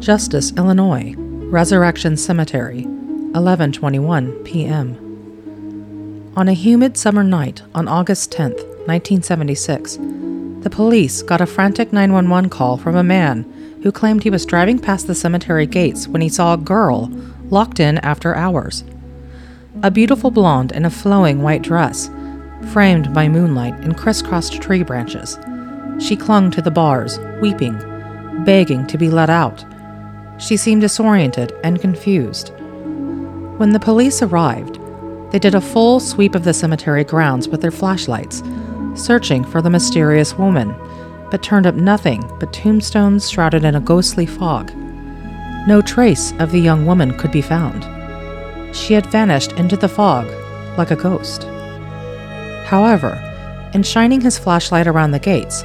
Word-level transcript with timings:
Justice, 0.00 0.50
Illinois, 0.56 1.14
Resurrection 1.16 2.16
Cemetery, 2.16 2.84
11:21 3.34 4.44
p.m. 4.46 6.32
On 6.36 6.48
a 6.48 6.54
humid 6.54 6.96
summer 6.96 7.22
night 7.22 7.62
on 7.74 7.86
August 7.86 8.32
10, 8.32 8.52
1976, 8.86 9.98
the 10.62 10.70
police 10.70 11.22
got 11.22 11.42
a 11.42 11.46
frantic 11.46 11.92
911 11.92 12.48
call 12.48 12.78
from 12.78 12.96
a 12.96 13.04
man 13.04 13.44
who 13.82 13.92
claimed 13.92 14.22
he 14.22 14.30
was 14.30 14.46
driving 14.46 14.78
past 14.78 15.06
the 15.06 15.14
cemetery 15.14 15.66
gates 15.66 16.08
when 16.08 16.22
he 16.22 16.30
saw 16.30 16.54
a 16.54 16.58
girl 16.58 17.10
locked 17.50 17.78
in 17.78 17.98
after 17.98 18.34
hours. 18.34 18.84
A 19.82 19.90
beautiful 19.90 20.30
blonde 20.30 20.72
in 20.72 20.86
a 20.86 20.90
flowing 20.90 21.42
white 21.42 21.62
dress, 21.62 22.08
framed 22.72 23.12
by 23.12 23.28
moonlight 23.28 23.74
and 23.80 23.98
crisscrossed 23.98 24.62
tree 24.62 24.82
branches. 24.82 25.38
She 25.98 26.16
clung 26.16 26.50
to 26.52 26.62
the 26.62 26.70
bars, 26.70 27.18
weeping, 27.42 27.78
begging 28.46 28.86
to 28.86 28.96
be 28.96 29.10
let 29.10 29.28
out. 29.28 29.62
She 30.40 30.56
seemed 30.56 30.80
disoriented 30.80 31.52
and 31.62 31.80
confused. 31.80 32.52
When 33.58 33.72
the 33.72 33.80
police 33.80 34.22
arrived, 34.22 34.80
they 35.30 35.38
did 35.38 35.54
a 35.54 35.60
full 35.60 36.00
sweep 36.00 36.34
of 36.34 36.44
the 36.44 36.54
cemetery 36.54 37.04
grounds 37.04 37.46
with 37.46 37.60
their 37.60 37.70
flashlights, 37.70 38.42
searching 38.94 39.44
for 39.44 39.62
the 39.62 39.70
mysterious 39.70 40.36
woman, 40.36 40.74
but 41.30 41.42
turned 41.42 41.66
up 41.66 41.74
nothing 41.74 42.22
but 42.40 42.52
tombstones 42.52 43.30
shrouded 43.30 43.64
in 43.64 43.76
a 43.76 43.80
ghostly 43.80 44.26
fog. 44.26 44.72
No 45.68 45.82
trace 45.82 46.32
of 46.38 46.50
the 46.50 46.60
young 46.60 46.86
woman 46.86 47.16
could 47.18 47.30
be 47.30 47.42
found. 47.42 47.84
She 48.74 48.94
had 48.94 49.06
vanished 49.06 49.52
into 49.52 49.76
the 49.76 49.88
fog 49.88 50.26
like 50.78 50.90
a 50.90 50.96
ghost. 50.96 51.44
However, 52.64 53.18
in 53.74 53.82
shining 53.82 54.20
his 54.20 54.38
flashlight 54.38 54.86
around 54.86 55.10
the 55.10 55.18
gates, 55.18 55.62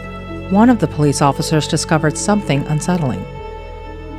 one 0.52 0.70
of 0.70 0.80
the 0.80 0.88
police 0.88 1.22
officers 1.22 1.68
discovered 1.68 2.18
something 2.18 2.66
unsettling. 2.68 3.26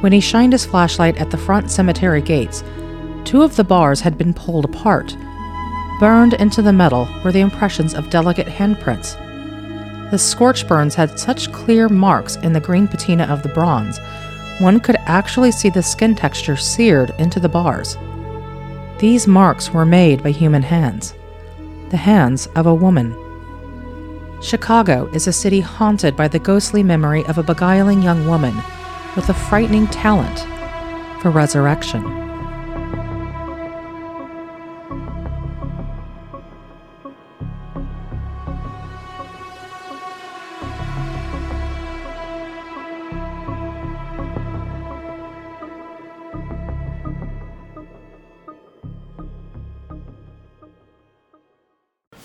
When 0.00 0.12
he 0.12 0.20
shined 0.20 0.52
his 0.52 0.66
flashlight 0.66 1.16
at 1.16 1.30
the 1.30 1.38
front 1.38 1.70
cemetery 1.70 2.20
gates, 2.20 2.62
two 3.24 3.42
of 3.42 3.56
the 3.56 3.64
bars 3.64 4.00
had 4.00 4.18
been 4.18 4.34
pulled 4.34 4.64
apart. 4.64 5.16
Burned 5.98 6.34
into 6.34 6.60
the 6.60 6.72
metal 6.72 7.08
were 7.24 7.32
the 7.32 7.40
impressions 7.40 7.94
of 7.94 8.10
delicate 8.10 8.46
handprints. 8.46 9.16
The 10.10 10.18
scorch 10.18 10.68
burns 10.68 10.94
had 10.94 11.18
such 11.18 11.50
clear 11.50 11.88
marks 11.88 12.36
in 12.36 12.52
the 12.52 12.60
green 12.60 12.86
patina 12.86 13.24
of 13.24 13.42
the 13.42 13.48
bronze, 13.48 13.98
one 14.60 14.80
could 14.80 14.96
actually 15.00 15.50
see 15.52 15.70
the 15.70 15.82
skin 15.82 16.14
texture 16.14 16.56
seared 16.56 17.12
into 17.18 17.40
the 17.40 17.48
bars. 17.48 17.96
These 18.98 19.26
marks 19.26 19.70
were 19.70 19.84
made 19.84 20.22
by 20.22 20.30
human 20.30 20.62
hands, 20.62 21.14
the 21.90 21.96
hands 21.96 22.46
of 22.54 22.66
a 22.66 22.74
woman. 22.74 23.14
Chicago 24.42 25.10
is 25.12 25.26
a 25.26 25.32
city 25.32 25.60
haunted 25.60 26.16
by 26.16 26.28
the 26.28 26.38
ghostly 26.38 26.82
memory 26.82 27.24
of 27.24 27.38
a 27.38 27.42
beguiling 27.42 28.02
young 28.02 28.26
woman 28.26 28.54
with 29.16 29.30
a 29.30 29.34
frightening 29.34 29.86
talent 29.86 30.40
for 31.22 31.30
resurrection. 31.30 32.02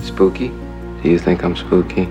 Spooky? 0.02 0.50
Do 1.02 1.10
you 1.10 1.18
think 1.18 1.44
I'm 1.44 1.56
spooky? 1.56 2.08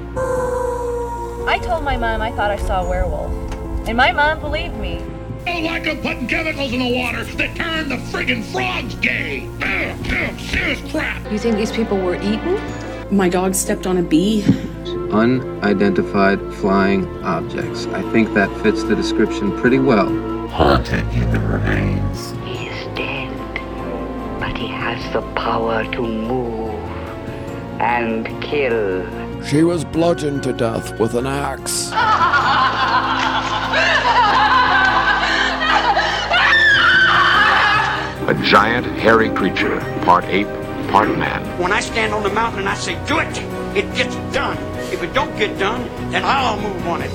I 1.46 1.60
told 1.62 1.84
my 1.84 1.96
mom 1.96 2.22
I 2.22 2.32
thought 2.32 2.50
I 2.50 2.56
saw 2.56 2.84
a 2.84 2.88
werewolf. 2.88 3.49
And 3.86 3.96
my 3.96 4.12
mom 4.12 4.40
believed 4.40 4.76
me. 4.76 4.98
don't 5.44 5.64
like 5.64 5.84
them 5.84 5.98
putting 5.98 6.28
chemicals 6.28 6.72
in 6.72 6.80
the 6.80 6.98
water 6.98 7.24
that 7.24 7.56
turn 7.56 7.88
the 7.88 7.96
friggin' 7.96 8.44
frogs 8.44 8.94
gay. 8.96 9.48
Ugh, 9.62 10.06
ugh, 10.12 10.38
serious 10.38 10.80
crap. 10.90 11.32
You 11.32 11.38
think 11.38 11.56
these 11.56 11.72
people 11.72 11.98
were 11.98 12.16
eaten? 12.16 12.60
My 13.10 13.28
dog 13.28 13.54
stepped 13.54 13.86
on 13.86 13.96
a 13.96 14.02
bee. 14.02 14.44
Unidentified 15.10 16.38
flying 16.54 17.06
objects. 17.24 17.86
I 17.86 18.02
think 18.12 18.32
that 18.34 18.48
fits 18.62 18.84
the 18.84 18.94
description 18.94 19.58
pretty 19.58 19.78
well. 19.78 20.08
Haunted 20.48 21.04
in 21.14 21.30
the 21.32 21.40
remains. 21.40 22.30
He 22.44 22.68
is 22.68 22.96
dead, 22.96 23.34
but 24.38 24.56
he 24.56 24.68
has 24.68 25.12
the 25.12 25.22
power 25.32 25.82
to 25.90 26.02
move 26.02 26.74
and 27.80 28.28
kill. 28.42 29.42
She 29.42 29.64
was 29.64 29.84
bludgeoned 29.84 30.42
to 30.44 30.52
death 30.52 31.00
with 31.00 31.14
an 31.14 31.26
axe. 31.26 31.90
A 38.28 38.34
giant, 38.44 38.86
hairy 38.86 39.30
creature, 39.30 39.80
part 40.04 40.24
ape, 40.26 40.46
part 40.90 41.08
man. 41.18 41.42
When 41.60 41.72
I 41.72 41.80
stand 41.80 42.12
on 42.14 42.22
the 42.22 42.30
mountain 42.30 42.60
and 42.60 42.68
I 42.68 42.74
say, 42.74 42.94
do 43.06 43.18
it, 43.18 43.36
it 43.76 43.92
gets 43.94 44.14
done. 44.32 44.56
If 44.92 45.02
it 45.02 45.12
don't 45.12 45.36
get 45.36 45.58
done, 45.58 45.88
then 46.10 46.22
I'll 46.24 46.60
move 46.60 46.86
on 46.86 47.02
it. 47.02 47.10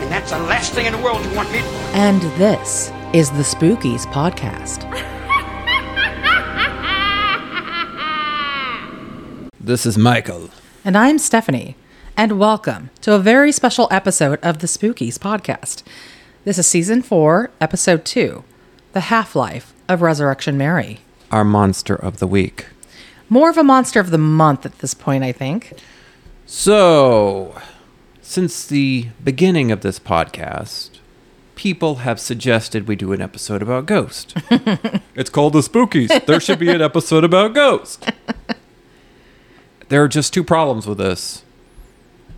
And 0.00 0.10
that's 0.10 0.30
the 0.30 0.38
last 0.40 0.72
thing 0.72 0.86
in 0.86 0.92
the 0.92 0.98
world 1.02 1.24
you 1.24 1.34
want 1.34 1.50
me 1.52 1.58
to. 1.58 1.64
And 1.94 2.20
this 2.38 2.90
is 3.12 3.30
the 3.30 3.42
Spookies 3.42 4.06
Podcast. 4.06 4.84
This 9.60 9.84
is 9.84 9.98
Michael. 9.98 10.50
And 10.84 10.96
I'm 10.96 11.18
Stephanie, 11.18 11.76
and 12.18 12.36
welcome 12.36 12.90
to 13.00 13.14
a 13.14 13.18
very 13.20 13.52
special 13.52 13.86
episode 13.92 14.40
of 14.42 14.58
the 14.58 14.66
Spookies 14.66 15.18
podcast. 15.18 15.84
This 16.42 16.58
is 16.58 16.66
season 16.66 17.00
four, 17.00 17.52
episode 17.60 18.04
two 18.04 18.42
The 18.92 19.02
Half 19.02 19.36
Life 19.36 19.72
of 19.88 20.02
Resurrection 20.02 20.58
Mary. 20.58 20.98
Our 21.30 21.44
monster 21.44 21.94
of 21.94 22.18
the 22.18 22.26
week. 22.26 22.66
More 23.28 23.48
of 23.48 23.56
a 23.56 23.62
monster 23.62 24.00
of 24.00 24.10
the 24.10 24.18
month 24.18 24.66
at 24.66 24.80
this 24.80 24.94
point, 24.94 25.22
I 25.22 25.30
think. 25.30 25.74
So, 26.44 27.56
since 28.20 28.66
the 28.66 29.10
beginning 29.22 29.70
of 29.70 29.82
this 29.82 30.00
podcast, 30.00 30.98
people 31.54 31.96
have 31.96 32.18
suggested 32.18 32.88
we 32.88 32.96
do 32.96 33.12
an 33.12 33.22
episode 33.22 33.62
about 33.62 33.86
ghosts. 33.86 34.34
it's 35.14 35.30
called 35.30 35.52
The 35.52 35.60
Spookies. 35.60 36.26
There 36.26 36.40
should 36.40 36.58
be 36.58 36.70
an 36.70 36.82
episode 36.82 37.22
about 37.22 37.54
ghosts. 37.54 38.04
there 39.88 40.02
are 40.02 40.08
just 40.08 40.34
two 40.34 40.42
problems 40.42 40.84
with 40.84 40.98
this. 40.98 41.44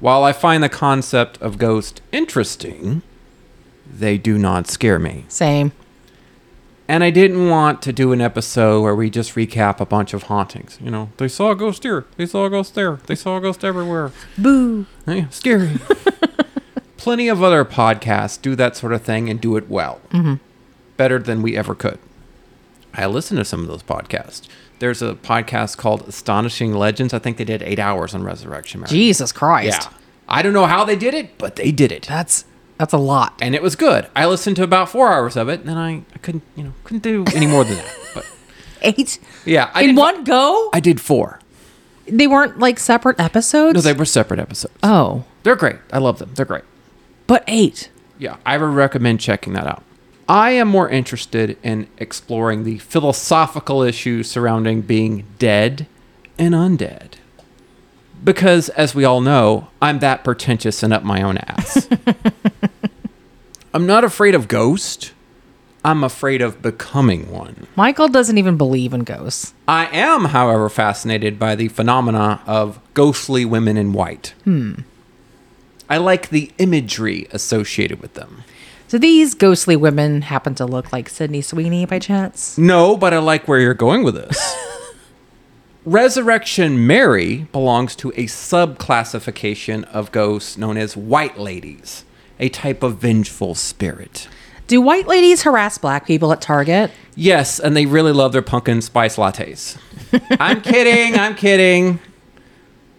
While 0.01 0.25
I 0.25 0.33
find 0.33 0.63
the 0.63 0.69
concept 0.69 1.41
of 1.43 1.59
Ghost 1.59 2.01
interesting, 2.11 3.03
they 3.87 4.17
do 4.17 4.39
not 4.39 4.67
scare 4.67 4.99
me. 4.99 5.27
Same. 5.29 5.73
And 6.89 7.05
I 7.05 7.11
didn't 7.11 7.49
want 7.49 7.83
to 7.83 7.93
do 7.93 8.11
an 8.13 8.21
episode 8.21 8.83
where 8.83 8.97
we 8.97 9.11
just 9.11 9.35
recap 9.37 9.79
a 9.79 9.87
bunch 9.87 10.13
of 10.13 10.25
hauntings. 10.25 10.79
You 10.83 10.91
know, 10.91 11.11
they 11.19 11.29
saw 11.29 11.53
a 11.53 11.55
ghost 11.55 11.85
here, 11.85 12.05
they 12.17 12.27
saw 12.27 12.47
a 12.47 12.51
ghost 12.51 12.75
there, 12.75 12.99
they 13.07 13.15
saw 13.15 13.37
a 13.37 13.41
ghost 13.41 13.65
everywhere. 13.65 14.11
Boo. 14.37 14.87
Hey, 15.07 15.29
scary. 15.31 15.77
Plenty 16.97 17.29
of 17.29 17.43
other 17.43 17.65
podcasts 17.65 18.41
do 18.41 18.57
that 18.57 18.77
sort 18.77 18.93
of 18.93 19.03
thing 19.03 19.29
and 19.31 19.41
do 19.41 19.57
it 19.57 19.71
well. 19.71 20.01
Mm-hmm. 20.11 20.35
Better 20.97 21.21
than 21.21 21.43
we 21.43 21.57
ever 21.57 21.75
could. 21.75 21.99
I 22.93 23.07
listen 23.07 23.37
to 23.37 23.45
some 23.45 23.61
of 23.61 23.69
those 23.69 23.85
podcasts. 23.85 24.49
There's 24.81 25.03
a 25.03 25.15
podcast 25.15 25.77
called 25.77 26.09
Astonishing 26.09 26.75
Legends. 26.75 27.15
I 27.15 27.19
think 27.21 27.37
they 27.37 27.45
did 27.45 27.63
eight 27.63 27.79
hours 27.79 28.15
on 28.15 28.25
Resurrection 28.25 28.81
Mary. 28.81 28.89
Jesus 28.91 29.31
Christ. 29.31 29.83
Yeah. 29.83 29.97
I 30.29 30.43
don't 30.43 30.53
know 30.53 30.67
how 30.67 30.85
they 30.85 30.97
did 30.97 31.15
it, 31.15 31.39
but 31.39 31.57
they 31.57 31.71
did 31.71 31.93
it. 31.93 32.07
That's 32.09 32.45
that's 32.79 32.93
a 32.95 32.99
lot. 32.99 33.35
And 33.43 33.55
it 33.55 33.63
was 33.63 33.77
good. 33.77 34.09
I 34.17 34.27
listened 34.27 34.57
to 34.57 34.63
about 34.63 34.89
four 34.89 35.13
hours 35.13 35.37
of 35.37 35.49
it, 35.51 35.61
and 35.61 35.69
then 35.69 35.77
I, 35.77 35.97
I 36.15 36.19
couldn't, 36.23 36.43
you 36.57 36.65
know, 36.65 36.73
couldn't 36.85 37.03
do 37.03 37.25
any 37.35 37.47
more 37.47 37.63
than 37.63 37.77
that. 37.77 37.95
But 38.15 38.27
Eight? 38.83 39.19
yeah, 39.45 39.71
I 39.75 39.83
In 39.83 39.89
did, 39.89 39.97
one 39.99 40.25
go? 40.25 40.71
I 40.73 40.81
did 40.81 40.99
four. 41.01 41.41
They 42.07 42.27
weren't 42.27 42.59
like 42.59 42.79
separate 42.79 43.21
episodes? 43.21 43.75
No, 43.75 43.81
they 43.83 43.93
were 43.93 44.07
separate 44.07 44.41
episodes. 44.41 44.75
Oh. 44.83 45.25
They're 45.43 45.57
great. 45.57 45.77
I 45.93 45.99
love 45.99 46.19
them. 46.19 46.31
They're 46.35 46.47
great. 46.47 46.65
But 47.27 47.45
eight. 47.47 47.91
Yeah, 48.19 48.37
I 48.47 48.57
would 48.57 48.65
recommend 48.71 49.21
checking 49.21 49.53
that 49.53 49.67
out. 49.67 49.83
I 50.31 50.53
am 50.53 50.69
more 50.69 50.89
interested 50.89 51.59
in 51.61 51.89
exploring 51.99 52.63
the 52.63 52.79
philosophical 52.79 53.83
issues 53.83 54.31
surrounding 54.31 54.81
being 54.81 55.27
dead 55.41 55.89
and 56.39 56.55
undead. 56.55 57.15
Because, 58.23 58.69
as 58.69 58.95
we 58.95 59.05
all 59.05 59.21
know, 59.21 59.71
I'm 59.83 59.99
that 59.99 60.23
pretentious 60.23 60.85
and 60.85 60.93
up 60.93 61.03
my 61.03 61.21
own 61.21 61.39
ass. 61.39 61.89
I'm 63.75 63.89
not 63.89 64.05
afraid 64.05 64.37
of 64.37 64.47
ghosts. 64.47 65.11
I'm 65.85 66.05
afraid 66.05 66.43
of 66.43 66.63
becoming 66.63 67.33
one. 67.33 67.67
Michael 67.75 68.07
doesn't 68.07 68.39
even 68.39 68.57
believe 68.57 68.95
in 68.95 69.03
ghosts. 69.03 69.53
I 69.67 69.87
am, 69.87 70.27
however, 70.27 70.69
fascinated 70.69 71.41
by 71.41 71.57
the 71.57 71.67
phenomena 71.67 72.41
of 72.47 72.79
ghostly 72.95 73.45
women 73.45 73.77
in 73.77 73.93
white. 73.93 74.35
Hmm. 74.45 74.83
I 75.89 75.97
like 75.97 76.29
the 76.29 76.53
imagery 76.59 77.27
associated 77.33 78.01
with 78.01 78.15
them. 78.15 78.45
Do 78.91 78.99
these 78.99 79.35
ghostly 79.35 79.77
women 79.77 80.23
happen 80.23 80.57
to 80.57 80.67
look 80.67 80.93
like 80.93 81.09
Sydney 81.09 81.43
Sweeney 81.43 81.87
by 81.87 82.01
chance? 82.01 82.59
No, 82.59 82.97
but 82.97 83.15
I 83.15 83.19
like 83.19 83.47
where 83.47 83.61
you're 83.61 83.73
going 83.73 84.03
with 84.03 84.17
this. 84.17 84.57
Resurrection 85.85 86.89
Mary 86.89 87.47
belongs 87.53 87.95
to 87.95 88.09
a 88.17 88.25
subclassification 88.25 89.85
of 89.85 90.11
ghosts 90.11 90.59
known 90.59 90.77
as 90.77 90.97
white 90.97 91.39
ladies, 91.39 92.05
a 92.41 92.49
type 92.49 92.83
of 92.83 92.97
vengeful 92.97 93.55
spirit. 93.55 94.27
Do 94.67 94.81
white 94.81 95.07
ladies 95.07 95.43
harass 95.43 95.79
black 95.79 96.05
people 96.05 96.33
at 96.33 96.41
Target? 96.41 96.91
Yes, 97.15 97.61
and 97.61 97.77
they 97.77 97.87
really 97.87 98.13
love 98.13 98.33
their 98.33 98.43
pumpkin 98.43 98.83
spice 98.83 99.15
lattes. 99.15 99.79
I'm 100.41 100.61
kidding. 100.63 101.17
I'm 101.17 101.37
kidding. 101.37 102.01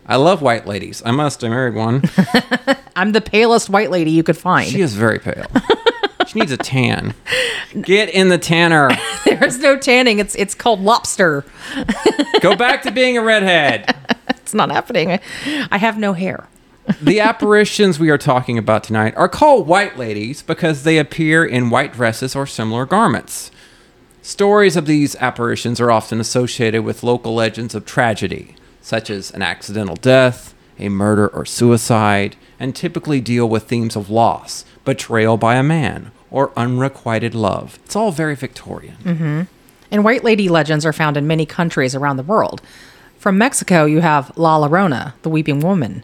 I 0.06 0.16
love 0.18 0.42
white 0.42 0.66
ladies. 0.68 1.02
I 1.06 1.12
must. 1.12 1.44
I 1.44 1.50
married 1.50 1.76
one. 1.76 2.04
I'm 2.96 3.12
the 3.14 3.22
palest 3.22 3.70
white 3.70 3.92
lady 3.92 4.12
you 4.12 4.24
could 4.24 4.38
find. 4.38 4.70
She 4.70 4.82
is 4.82 4.94
very 4.94 5.20
pale. 5.20 5.46
she 6.28 6.40
needs 6.40 6.52
a 6.52 6.58
tan. 6.58 7.14
Get 7.82 8.10
in 8.10 8.30
the 8.30 8.38
tanner. 8.38 8.90
There's 9.26 9.60
no 9.60 9.78
tanning. 9.78 10.20
It's 10.20 10.36
it's 10.36 10.54
called 10.56 10.82
lobster. 10.82 11.46
Go 12.42 12.56
back 12.56 12.82
to 12.84 12.92
being 12.92 13.18
a 13.18 13.22
redhead. 13.24 13.96
It's 14.30 14.54
not 14.54 14.70
happening. 14.72 15.18
I 15.72 15.78
have 15.78 15.98
no 15.98 16.12
hair. 16.12 16.48
the 17.02 17.22
apparitions 17.22 18.00
we 18.00 18.10
are 18.10 18.18
talking 18.18 18.58
about 18.58 18.84
tonight 18.84 19.14
are 19.16 19.30
called 19.30 19.66
white 19.66 19.98
ladies 19.98 20.42
because 20.42 20.84
they 20.84 20.98
appear 20.98 21.46
in 21.46 21.70
white 21.70 21.94
dresses 21.94 22.36
or 22.36 22.46
similar 22.46 22.86
garments. 22.86 23.50
Stories 24.22 24.76
of 24.76 24.88
these 24.88 25.16
apparitions 25.18 25.80
are 25.80 25.90
often 25.90 26.20
associated 26.20 26.84
with 26.84 27.02
local 27.02 27.34
legends 27.34 27.74
of 27.74 27.86
tragedy, 27.86 28.56
such 28.82 29.10
as 29.10 29.32
an 29.32 29.42
accidental 29.42 29.96
death, 29.96 30.54
a 30.80 30.90
murder 30.90 31.28
or 31.28 31.46
suicide, 31.46 32.36
and 32.60 32.76
typically 32.76 33.22
deal 33.22 33.48
with 33.48 33.64
themes 33.64 33.96
of 33.96 34.10
loss, 34.10 34.66
betrayal 34.84 35.38
by 35.38 35.56
a 35.56 35.64
man, 35.64 36.12
or 36.30 36.52
unrequited 36.58 37.36
love. 37.36 37.80
It's 37.86 37.96
all 37.96 38.12
very 38.12 38.36
Victorian. 38.36 38.98
Mm-hmm. 39.04 39.42
And 39.92 40.04
white 40.04 40.24
lady 40.24 40.48
legends 40.48 40.86
are 40.86 40.94
found 40.94 41.18
in 41.18 41.28
many 41.28 41.46
countries 41.46 41.94
around 41.94 42.18
the 42.18 42.24
world. 42.24 42.62
From 43.18 43.38
Mexico, 43.38 43.86
you 43.86 44.02
have 44.02 44.36
La 44.38 44.58
Llorona, 44.58 45.14
the 45.22 45.30
weeping 45.30 45.60
woman, 45.60 46.04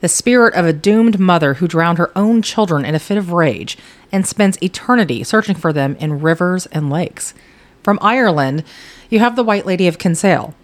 the 0.00 0.08
spirit 0.08 0.54
of 0.54 0.64
a 0.64 0.72
doomed 0.72 1.20
mother 1.20 1.54
who 1.54 1.68
drowned 1.68 1.98
her 1.98 2.10
own 2.16 2.40
children 2.40 2.84
in 2.84 2.94
a 2.94 2.98
fit 2.98 3.18
of 3.18 3.32
rage 3.32 3.76
and 4.10 4.26
spends 4.26 4.60
eternity 4.62 5.22
searching 5.22 5.54
for 5.54 5.72
them 5.72 5.94
in 5.96 6.20
rivers 6.20 6.66
and 6.66 6.90
lakes. 6.90 7.34
From 7.82 7.98
Ireland, 8.00 8.64
you 9.10 9.18
have 9.18 9.36
the 9.36 9.44
White 9.44 9.66
Lady 9.66 9.86
of 9.86 9.98
Kinsale. 9.98 10.54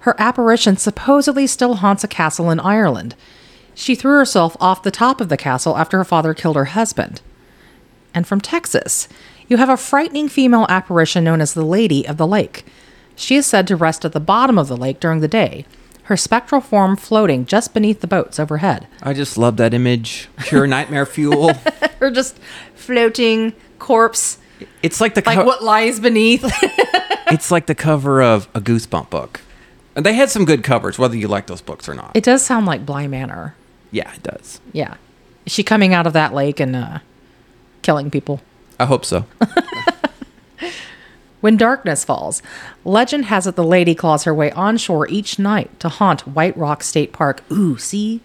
Her 0.00 0.14
apparition 0.18 0.76
supposedly 0.76 1.46
still 1.46 1.74
haunts 1.76 2.04
a 2.04 2.08
castle 2.08 2.50
in 2.50 2.60
Ireland. 2.60 3.14
She 3.74 3.94
threw 3.94 4.12
herself 4.12 4.56
off 4.60 4.82
the 4.82 4.90
top 4.90 5.20
of 5.20 5.28
the 5.28 5.36
castle 5.36 5.76
after 5.76 5.98
her 5.98 6.04
father 6.04 6.34
killed 6.34 6.56
her 6.56 6.66
husband. 6.66 7.20
And 8.14 8.26
from 8.26 8.40
Texas, 8.40 9.08
you 9.48 9.56
have 9.58 9.68
a 9.68 9.76
frightening 9.76 10.28
female 10.28 10.66
apparition 10.68 11.24
known 11.24 11.40
as 11.40 11.54
the 11.54 11.64
Lady 11.64 12.06
of 12.06 12.16
the 12.16 12.26
Lake. 12.26 12.64
She 13.14 13.36
is 13.36 13.46
said 13.46 13.66
to 13.68 13.76
rest 13.76 14.04
at 14.04 14.12
the 14.12 14.20
bottom 14.20 14.58
of 14.58 14.68
the 14.68 14.76
lake 14.76 14.98
during 15.00 15.20
the 15.20 15.28
day, 15.28 15.66
her 16.04 16.16
spectral 16.16 16.60
form 16.60 16.96
floating 16.96 17.44
just 17.44 17.74
beneath 17.74 18.00
the 18.00 18.06
boats 18.06 18.40
overhead. 18.40 18.88
I 19.02 19.12
just 19.12 19.36
love 19.36 19.58
that 19.58 19.74
image. 19.74 20.28
Pure 20.38 20.66
nightmare 20.68 21.06
fuel. 21.06 21.52
Or 22.00 22.10
just 22.10 22.38
floating 22.74 23.52
corpse. 23.78 24.38
It's 24.82 25.02
like 25.02 25.12
the 25.12 25.22
like 25.26 25.44
what 25.44 25.62
lies 25.62 26.00
beneath. 26.00 26.42
it's 27.30 27.50
like 27.50 27.66
the 27.66 27.74
cover 27.74 28.22
of 28.22 28.48
a 28.54 28.60
Goosebump 28.62 29.10
book. 29.10 29.42
And 30.00 30.06
they 30.06 30.14
had 30.14 30.30
some 30.30 30.46
good 30.46 30.64
covers, 30.64 30.98
whether 30.98 31.14
you 31.14 31.28
like 31.28 31.46
those 31.46 31.60
books 31.60 31.86
or 31.86 31.92
not. 31.92 32.12
it 32.14 32.24
does 32.24 32.42
sound 32.42 32.64
like 32.64 32.86
Bly 32.86 33.06
Manor. 33.06 33.54
yeah, 33.90 34.10
it 34.14 34.22
does. 34.22 34.58
Yeah. 34.72 34.94
Is 35.44 35.52
she 35.52 35.62
coming 35.62 35.92
out 35.92 36.06
of 36.06 36.14
that 36.14 36.32
lake 36.32 36.58
and 36.58 36.74
uh, 36.74 36.98
killing 37.82 38.10
people? 38.10 38.40
I 38.78 38.86
hope 38.86 39.04
so. 39.04 39.26
When 41.42 41.58
darkness 41.58 42.02
falls, 42.02 42.40
legend 42.82 43.26
has 43.26 43.46
it 43.46 43.56
the 43.56 43.62
lady 43.64 43.94
claws 43.94 44.24
her 44.24 44.34
way 44.34 44.50
onshore 44.52 45.06
each 45.08 45.38
night 45.38 45.78
to 45.80 45.90
haunt 45.90 46.26
White 46.26 46.56
Rock 46.56 46.82
State 46.82 47.12
Park. 47.12 47.42
Ooh, 47.52 47.76
see? 47.76 48.22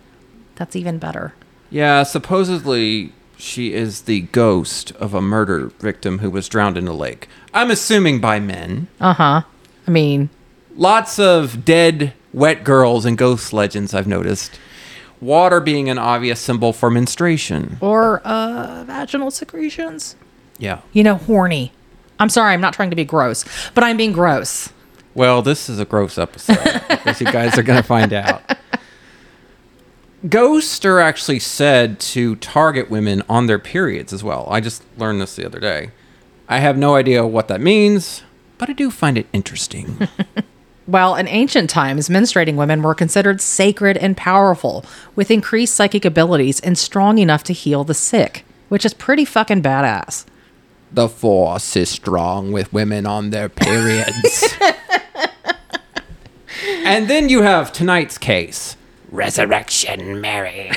That's 0.55 0.77
even 0.77 0.97
better. 0.97 1.33
Yeah, 1.69 2.03
supposedly 2.03 3.11
she 3.37 3.73
is 3.73 4.03
the 4.03 4.21
ghost 4.21 4.91
of 4.93 5.13
a 5.13 5.21
murder 5.21 5.67
victim 5.79 6.19
who 6.19 6.29
was 6.29 6.47
drowned 6.47 6.77
in 6.77 6.87
a 6.87 6.93
lake. 6.93 7.27
I'm 7.53 7.69
assuming 7.71 8.21
by 8.21 8.39
men. 8.39 8.87
Uh 9.01 9.13
huh. 9.13 9.41
I 9.87 9.91
mean, 9.91 10.29
Lots 10.75 11.19
of 11.19 11.63
dead, 11.65 12.13
wet 12.33 12.63
girls 12.63 13.05
and 13.05 13.17
ghost 13.17 13.53
legends 13.53 13.93
I've 13.93 14.07
noticed. 14.07 14.59
Water 15.21 15.59
being 15.61 15.89
an 15.89 15.97
obvious 15.97 16.39
symbol 16.39 16.73
for 16.73 16.89
menstruation. 16.89 17.77
or 17.81 18.19
uh, 18.25 18.83
vaginal 18.85 19.31
secretions. 19.31 20.15
Yeah. 20.57 20.81
You 20.91 21.03
know, 21.03 21.15
horny. 21.15 21.71
I'm 22.19 22.29
sorry, 22.29 22.53
I'm 22.53 22.61
not 22.61 22.73
trying 22.73 22.89
to 22.89 22.95
be 22.95 23.05
gross, 23.05 23.45
but 23.73 23.83
I'm 23.83 23.97
being 23.97 24.11
gross. 24.11 24.69
Well, 25.13 25.41
this 25.41 25.69
is 25.69 25.79
a 25.79 25.85
gross 25.85 26.17
episode, 26.17 26.57
as 27.05 27.19
you 27.21 27.27
guys 27.31 27.57
are 27.57 27.63
going 27.63 27.81
to 27.81 27.87
find 27.87 28.11
out. 28.13 28.41
Ghosts 30.27 30.83
are 30.85 30.99
actually 30.99 31.39
said 31.39 31.99
to 32.01 32.35
target 32.37 32.89
women 32.89 33.21
on 33.29 33.47
their 33.47 33.59
periods 33.59 34.11
as 34.11 34.23
well. 34.23 34.47
I 34.49 34.59
just 34.59 34.83
learned 34.97 35.21
this 35.21 35.35
the 35.35 35.45
other 35.45 35.59
day. 35.59 35.91
I 36.49 36.59
have 36.59 36.77
no 36.77 36.95
idea 36.95 37.25
what 37.25 37.47
that 37.47 37.61
means, 37.61 38.23
but 38.57 38.69
I 38.69 38.73
do 38.73 38.89
find 38.91 39.17
it 39.17 39.27
interesting. 39.33 40.07
Well, 40.87 41.15
in 41.15 41.27
ancient 41.27 41.69
times, 41.69 42.09
menstruating 42.09 42.55
women 42.55 42.83
were 42.83 42.93
considered 42.93 43.41
sacred 43.41 43.97
and 43.97 44.15
powerful, 44.15 44.85
with 45.15 45.31
increased 45.31 45.75
psychic 45.75 46.05
abilities 46.05 46.59
and 46.59 46.77
strong 46.77 47.17
enough 47.17 47.43
to 47.45 47.53
heal 47.53 47.83
the 47.83 47.95
sick, 47.95 48.45
which 48.69 48.85
is 48.85 48.93
pretty 48.93 49.25
fucking 49.25 49.63
badass. 49.63 50.25
the 50.91 51.09
force 51.09 51.75
is 51.75 51.89
strong 51.89 52.51
with 52.51 52.71
women 52.71 53.05
on 53.05 53.31
their 53.31 53.49
periods. 53.49 54.55
and 56.85 57.09
then 57.09 57.29
you 57.29 57.41
have 57.41 57.73
tonight's 57.73 58.17
case 58.17 58.77
Resurrection 59.11 60.21
Mary. 60.21 60.71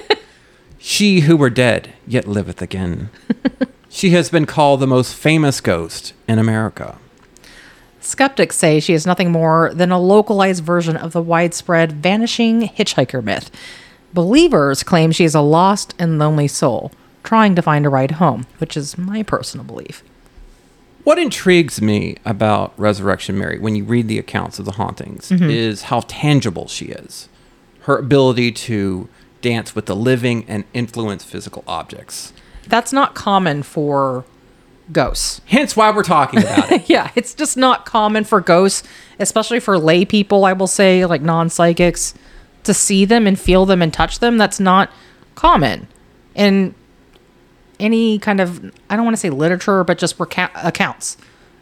she 0.78 1.20
who 1.20 1.36
were 1.36 1.50
dead, 1.50 1.92
yet 2.06 2.26
liveth 2.26 2.62
again. 2.62 3.10
she 3.88 4.10
has 4.10 4.30
been 4.30 4.46
called 4.46 4.80
the 4.80 4.86
most 4.86 5.14
famous 5.14 5.60
ghost 5.60 6.12
in 6.28 6.38
America. 6.38 6.98
Skeptics 8.04 8.56
say 8.56 8.80
she 8.80 8.92
is 8.92 9.06
nothing 9.06 9.32
more 9.32 9.72
than 9.74 9.90
a 9.90 9.98
localized 9.98 10.62
version 10.62 10.94
of 10.96 11.12
the 11.12 11.22
widespread 11.22 11.92
vanishing 11.92 12.68
hitchhiker 12.68 13.24
myth. 13.24 13.50
Believers 14.12 14.82
claim 14.82 15.10
she 15.10 15.24
is 15.24 15.34
a 15.34 15.40
lost 15.40 15.94
and 15.98 16.18
lonely 16.18 16.46
soul, 16.46 16.92
trying 17.22 17.54
to 17.54 17.62
find 17.62 17.86
a 17.86 17.88
ride 17.88 18.12
home, 18.12 18.46
which 18.58 18.76
is 18.76 18.98
my 18.98 19.22
personal 19.22 19.64
belief. 19.64 20.04
What 21.02 21.18
intrigues 21.18 21.80
me 21.80 22.16
about 22.26 22.72
Resurrection 22.78 23.38
Mary 23.38 23.58
when 23.58 23.74
you 23.74 23.84
read 23.84 24.08
the 24.08 24.18
accounts 24.18 24.58
of 24.58 24.66
the 24.66 24.72
hauntings 24.72 25.30
Mhm. 25.30 25.50
is 25.50 25.82
how 25.84 26.00
tangible 26.06 26.68
she 26.68 26.86
is. 26.86 27.28
Her 27.80 27.96
ability 27.96 28.52
to 28.52 29.08
dance 29.40 29.74
with 29.74 29.86
the 29.86 29.96
living 29.96 30.44
and 30.46 30.64
influence 30.74 31.24
physical 31.24 31.64
objects. 31.66 32.32
That's 32.68 32.92
not 32.92 33.14
common 33.14 33.62
for 33.62 34.24
ghosts. 34.92 35.40
Hence 35.46 35.76
why 35.76 35.90
we're 35.90 36.02
talking 36.02 36.40
about 36.40 36.70
it. 36.70 36.88
yeah, 36.88 37.10
it's 37.14 37.34
just 37.34 37.56
not 37.56 37.86
common 37.86 38.24
for 38.24 38.40
ghosts, 38.40 38.86
especially 39.18 39.60
for 39.60 39.78
lay 39.78 40.04
people, 40.04 40.44
I 40.44 40.52
will 40.52 40.66
say, 40.66 41.06
like 41.06 41.22
non 41.22 41.48
psychics, 41.48 42.14
to 42.64 42.74
see 42.74 43.04
them 43.04 43.26
and 43.26 43.38
feel 43.38 43.66
them 43.66 43.82
and 43.82 43.92
touch 43.92 44.18
them. 44.18 44.38
That's 44.38 44.60
not 44.60 44.90
common. 45.34 45.88
In 46.34 46.74
any 47.80 48.18
kind 48.18 48.40
of, 48.40 48.72
I 48.90 48.96
don't 48.96 49.04
want 49.04 49.16
to 49.16 49.20
say 49.20 49.30
literature, 49.30 49.84
but 49.84 49.98
just 49.98 50.18
recount- 50.18 50.52
accounts 50.56 51.16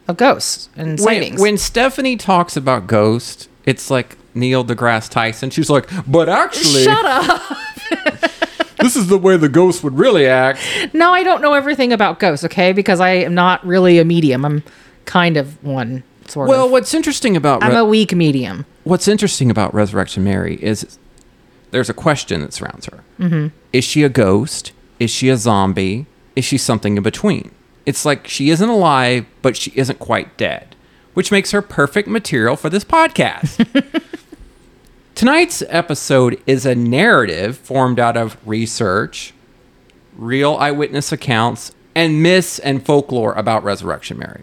of 0.07 0.17
ghosts 0.17 0.69
and 0.75 0.89
when, 0.89 0.97
sightings. 0.97 1.41
when 1.41 1.57
Stephanie 1.57 2.17
talks 2.17 2.57
about 2.57 2.87
ghosts, 2.87 3.47
it's 3.65 3.89
like 3.89 4.17
Neil 4.33 4.65
deGrasse 4.65 5.09
Tyson. 5.09 5.49
She's 5.49 5.69
like, 5.69 5.89
but 6.07 6.27
actually, 6.29 6.83
Shut 6.83 7.05
up. 7.05 7.41
this 8.83 8.95
is 8.95 9.07
the 9.07 9.17
way 9.17 9.37
the 9.37 9.49
ghost 9.49 9.83
would 9.83 9.97
really 9.97 10.27
act. 10.27 10.59
no, 10.93 11.11
I 11.13 11.23
don't 11.23 11.41
know 11.41 11.53
everything 11.53 11.91
about 11.91 12.19
ghosts, 12.19 12.45
okay? 12.45 12.71
Because 12.73 12.99
I 12.99 13.09
am 13.09 13.33
not 13.33 13.65
really 13.65 13.97
a 13.97 14.05
medium. 14.05 14.45
I'm 14.45 14.63
kind 15.05 15.35
of 15.37 15.61
one, 15.63 16.03
sort 16.27 16.47
Well, 16.49 16.65
of. 16.65 16.71
what's 16.71 16.93
interesting 16.93 17.35
about 17.35 17.63
I'm 17.63 17.75
a 17.75 17.83
weak 17.85 18.13
medium. 18.13 18.65
what's 18.83 19.07
interesting 19.07 19.49
about 19.49 19.73
Resurrection 19.73 20.23
Mary 20.23 20.55
is 20.61 20.97
there's 21.71 21.89
a 21.89 21.93
question 21.93 22.41
that 22.41 22.53
surrounds 22.53 22.85
her. 22.85 23.03
Mhm. 23.19 23.51
Is 23.73 23.83
she 23.83 24.03
a 24.03 24.09
ghost? 24.09 24.71
Is 24.99 25.09
she 25.09 25.29
a 25.29 25.37
zombie? 25.37 26.05
Is 26.35 26.45
she 26.45 26.57
something 26.57 26.97
in 26.97 27.03
between? 27.03 27.51
It's 27.85 28.05
like 28.05 28.27
she 28.27 28.49
isn't 28.51 28.69
alive, 28.69 29.25
but 29.41 29.57
she 29.57 29.71
isn't 29.75 29.99
quite 29.99 30.37
dead, 30.37 30.75
which 31.15 31.31
makes 31.31 31.51
her 31.51 31.61
perfect 31.61 32.07
material 32.07 32.55
for 32.55 32.69
this 32.69 32.83
podcast. 32.85 33.65
Tonight's 35.15 35.61
episode 35.69 36.41
is 36.47 36.65
a 36.65 36.73
narrative 36.73 37.57
formed 37.57 37.99
out 37.99 38.17
of 38.17 38.35
research, 38.47 39.31
real 40.15 40.55
eyewitness 40.55 41.11
accounts, 41.11 41.71
and 41.93 42.23
myths 42.23 42.57
and 42.57 42.83
folklore 42.83 43.33
about 43.33 43.63
Resurrection 43.63 44.17
Mary. 44.17 44.41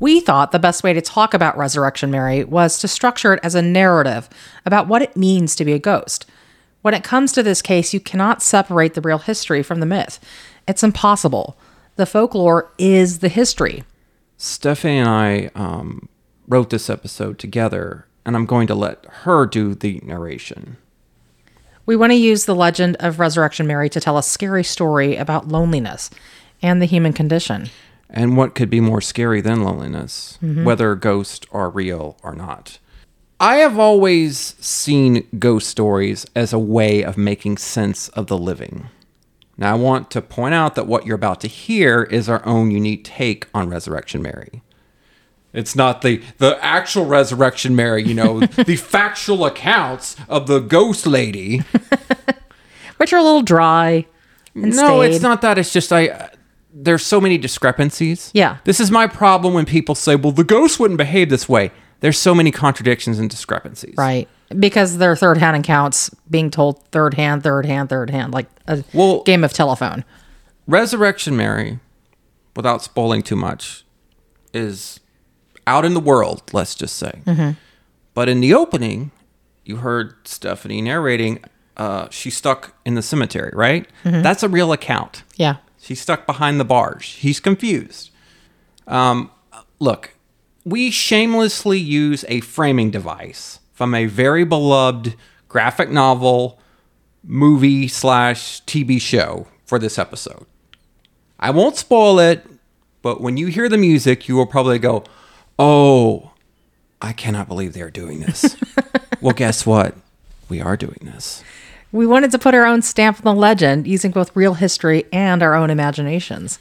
We 0.00 0.18
thought 0.18 0.50
the 0.50 0.58
best 0.58 0.82
way 0.82 0.92
to 0.92 1.00
talk 1.00 1.32
about 1.32 1.56
Resurrection 1.56 2.10
Mary 2.10 2.42
was 2.42 2.80
to 2.80 2.88
structure 2.88 3.34
it 3.34 3.40
as 3.44 3.54
a 3.54 3.62
narrative 3.62 4.28
about 4.66 4.88
what 4.88 5.00
it 5.00 5.16
means 5.16 5.54
to 5.54 5.64
be 5.64 5.72
a 5.72 5.78
ghost. 5.78 6.26
When 6.82 6.92
it 6.92 7.04
comes 7.04 7.32
to 7.32 7.44
this 7.44 7.62
case, 7.62 7.94
you 7.94 8.00
cannot 8.00 8.42
separate 8.42 8.94
the 8.94 9.00
real 9.00 9.18
history 9.18 9.62
from 9.62 9.78
the 9.78 9.86
myth. 9.86 10.18
It's 10.66 10.82
impossible. 10.82 11.56
The 11.94 12.06
folklore 12.06 12.72
is 12.78 13.20
the 13.20 13.28
history. 13.28 13.84
Stephanie 14.36 14.98
and 14.98 15.08
I 15.08 15.50
um, 15.54 16.08
wrote 16.48 16.70
this 16.70 16.90
episode 16.90 17.38
together, 17.38 18.06
and 18.28 18.36
I'm 18.36 18.44
going 18.44 18.66
to 18.66 18.74
let 18.74 19.06
her 19.22 19.46
do 19.46 19.74
the 19.74 20.02
narration. 20.04 20.76
We 21.86 21.96
want 21.96 22.12
to 22.12 22.16
use 22.16 22.44
the 22.44 22.54
legend 22.54 22.94
of 23.00 23.18
Resurrection 23.18 23.66
Mary 23.66 23.88
to 23.88 24.00
tell 24.00 24.18
a 24.18 24.22
scary 24.22 24.62
story 24.62 25.16
about 25.16 25.48
loneliness. 25.48 26.10
and 26.60 26.82
the 26.82 26.86
human 26.86 27.12
condition. 27.12 27.70
And 28.10 28.36
what 28.36 28.56
could 28.56 28.68
be 28.68 28.80
more 28.80 29.00
scary 29.00 29.40
than 29.40 29.62
loneliness, 29.62 30.38
Mhm. 30.42 30.64
whether 30.64 30.96
ghosts 30.96 31.46
are 31.52 31.70
real 31.70 32.16
or 32.24 32.34
not? 32.34 32.80
I 33.38 33.58
have 33.58 33.78
always 33.78 34.56
seen 34.58 35.22
ghost 35.38 35.68
stories 35.68 36.26
as 36.34 36.52
a 36.52 36.58
way 36.58 37.04
of 37.04 37.16
making 37.16 37.58
sense 37.58 38.08
of 38.08 38.26
the 38.26 38.36
living. 38.36 38.88
Now, 39.56 39.70
I 39.74 39.76
want 39.76 40.10
to 40.10 40.20
point 40.20 40.52
out 40.52 40.74
that 40.74 40.88
what 40.88 41.06
you're 41.06 41.14
about 41.14 41.40
to 41.42 41.46
hear 41.48 42.02
is 42.10 42.28
our 42.28 42.44
own 42.44 42.72
unique 42.72 43.04
take 43.04 43.46
on 43.54 43.70
Resurrection 43.70 44.20
Mary. 44.20 44.60
It's 45.52 45.74
not 45.74 46.02
the 46.02 46.22
the 46.38 46.58
actual 46.62 47.06
Resurrection 47.06 47.74
Mary, 47.74 48.02
you 48.04 48.14
know, 48.14 48.40
the 48.40 48.76
factual 48.76 49.44
accounts 49.46 50.16
of 50.28 50.46
the 50.46 50.60
ghost 50.60 51.06
lady. 51.06 51.62
Which 52.98 53.12
are 53.12 53.18
a 53.18 53.22
little 53.22 53.42
dry. 53.42 54.06
No, 54.54 55.02
it's 55.02 55.20
not 55.20 55.40
that. 55.42 55.56
It's 55.58 55.72
just 55.72 55.92
I. 55.92 56.30
There's 56.72 57.04
so 57.04 57.20
many 57.20 57.38
discrepancies. 57.38 58.30
Yeah. 58.34 58.58
This 58.64 58.80
is 58.80 58.90
my 58.90 59.06
problem 59.06 59.54
when 59.54 59.64
people 59.64 59.94
say, 59.94 60.16
"Well, 60.16 60.32
the 60.32 60.44
ghost 60.44 60.78
wouldn't 60.80 60.98
behave 60.98 61.30
this 61.30 61.48
way." 61.48 61.70
There's 62.00 62.18
so 62.18 62.34
many 62.34 62.50
contradictions 62.50 63.18
and 63.18 63.28
discrepancies. 63.28 63.94
Right. 63.96 64.28
Because 64.56 64.98
they're 64.98 65.16
third 65.16 65.38
hand 65.38 65.56
accounts 65.56 66.10
being 66.30 66.50
told 66.50 66.84
third 66.90 67.14
hand, 67.14 67.42
third 67.42 67.66
hand, 67.66 67.88
third 67.88 68.10
hand, 68.10 68.32
like 68.32 68.46
a 68.66 68.82
game 69.24 69.44
of 69.44 69.52
telephone. 69.52 70.04
Resurrection 70.66 71.36
Mary, 71.36 71.80
without 72.54 72.82
spoiling 72.82 73.22
too 73.22 73.36
much, 73.36 73.84
is 74.54 75.00
out 75.68 75.84
in 75.84 75.94
the 75.94 76.00
world. 76.00 76.42
Let's 76.52 76.74
just 76.74 76.96
say. 76.96 77.20
Mhm. 77.26 77.56
But 78.14 78.28
in 78.28 78.40
the 78.40 78.54
opening, 78.54 79.10
you 79.64 79.76
heard 79.76 80.14
Stephanie 80.24 80.80
narrating. 80.82 81.38
Uh, 81.76 82.08
she's 82.10 82.36
stuck 82.36 82.74
in 82.84 82.94
the 82.94 83.02
cemetery, 83.02 83.52
right? 83.54 83.86
Mhm. 84.04 84.22
That's 84.22 84.42
a 84.42 84.48
real 84.48 84.72
account. 84.72 85.22
Yeah. 85.36 85.56
She's 85.80 86.00
stuck 86.00 86.26
behind 86.26 86.58
the 86.58 86.64
bars. 86.64 87.04
He's 87.20 87.38
confused. 87.38 88.10
Um, 88.86 89.30
look, 89.78 90.14
we 90.64 90.90
shamelessly 90.90 91.78
use 91.78 92.24
a 92.28 92.40
framing 92.40 92.90
device 92.90 93.60
from 93.72 93.94
a 93.94 94.06
very 94.06 94.44
beloved 94.44 95.14
graphic 95.48 95.90
novel, 95.90 96.58
movie 97.24 97.86
slash 97.88 98.62
TV 98.66 98.98
show 99.00 99.46
for 99.64 99.78
this 99.78 99.98
episode. 99.98 100.46
I 101.38 101.50
won't 101.50 101.76
spoil 101.76 102.18
it, 102.18 102.44
but 103.02 103.20
when 103.20 103.36
you 103.36 103.46
hear 103.46 103.68
the 103.68 103.78
music, 103.78 104.28
you 104.28 104.34
will 104.34 104.46
probably 104.46 104.78
go, 104.78 105.04
"Oh, 105.58 106.32
I 107.00 107.12
cannot 107.12 107.48
believe 107.48 107.72
they're 107.72 107.90
doing 107.90 108.20
this." 108.20 108.56
well, 109.20 109.34
guess 109.34 109.66
what? 109.66 109.94
We 110.48 110.60
are 110.60 110.76
doing 110.76 110.98
this. 111.02 111.42
We 111.92 112.06
wanted 112.06 112.30
to 112.32 112.38
put 112.38 112.54
our 112.54 112.66
own 112.66 112.82
stamp 112.82 113.18
on 113.18 113.34
the 113.34 113.40
legend 113.40 113.86
using 113.86 114.10
both 114.10 114.34
real 114.36 114.54
history 114.54 115.06
and 115.12 115.42
our 115.42 115.54
own 115.54 115.70
imaginations. 115.70 116.58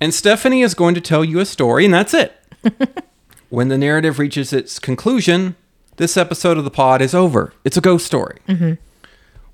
And 0.00 0.14
Stephanie 0.14 0.62
is 0.62 0.74
going 0.74 0.94
to 0.94 1.00
tell 1.00 1.24
you 1.24 1.40
a 1.40 1.46
story, 1.46 1.84
and 1.84 1.94
that's 1.94 2.14
it. 2.14 2.32
when 3.50 3.68
the 3.68 3.78
narrative 3.78 4.18
reaches 4.18 4.52
its 4.52 4.78
conclusion, 4.78 5.56
this 5.96 6.16
episode 6.16 6.58
of 6.58 6.64
the 6.64 6.70
pod 6.70 7.00
is 7.00 7.14
over. 7.14 7.52
It's 7.64 7.76
a 7.76 7.80
ghost 7.80 8.06
story. 8.06 8.38
Mhm. 8.48 8.78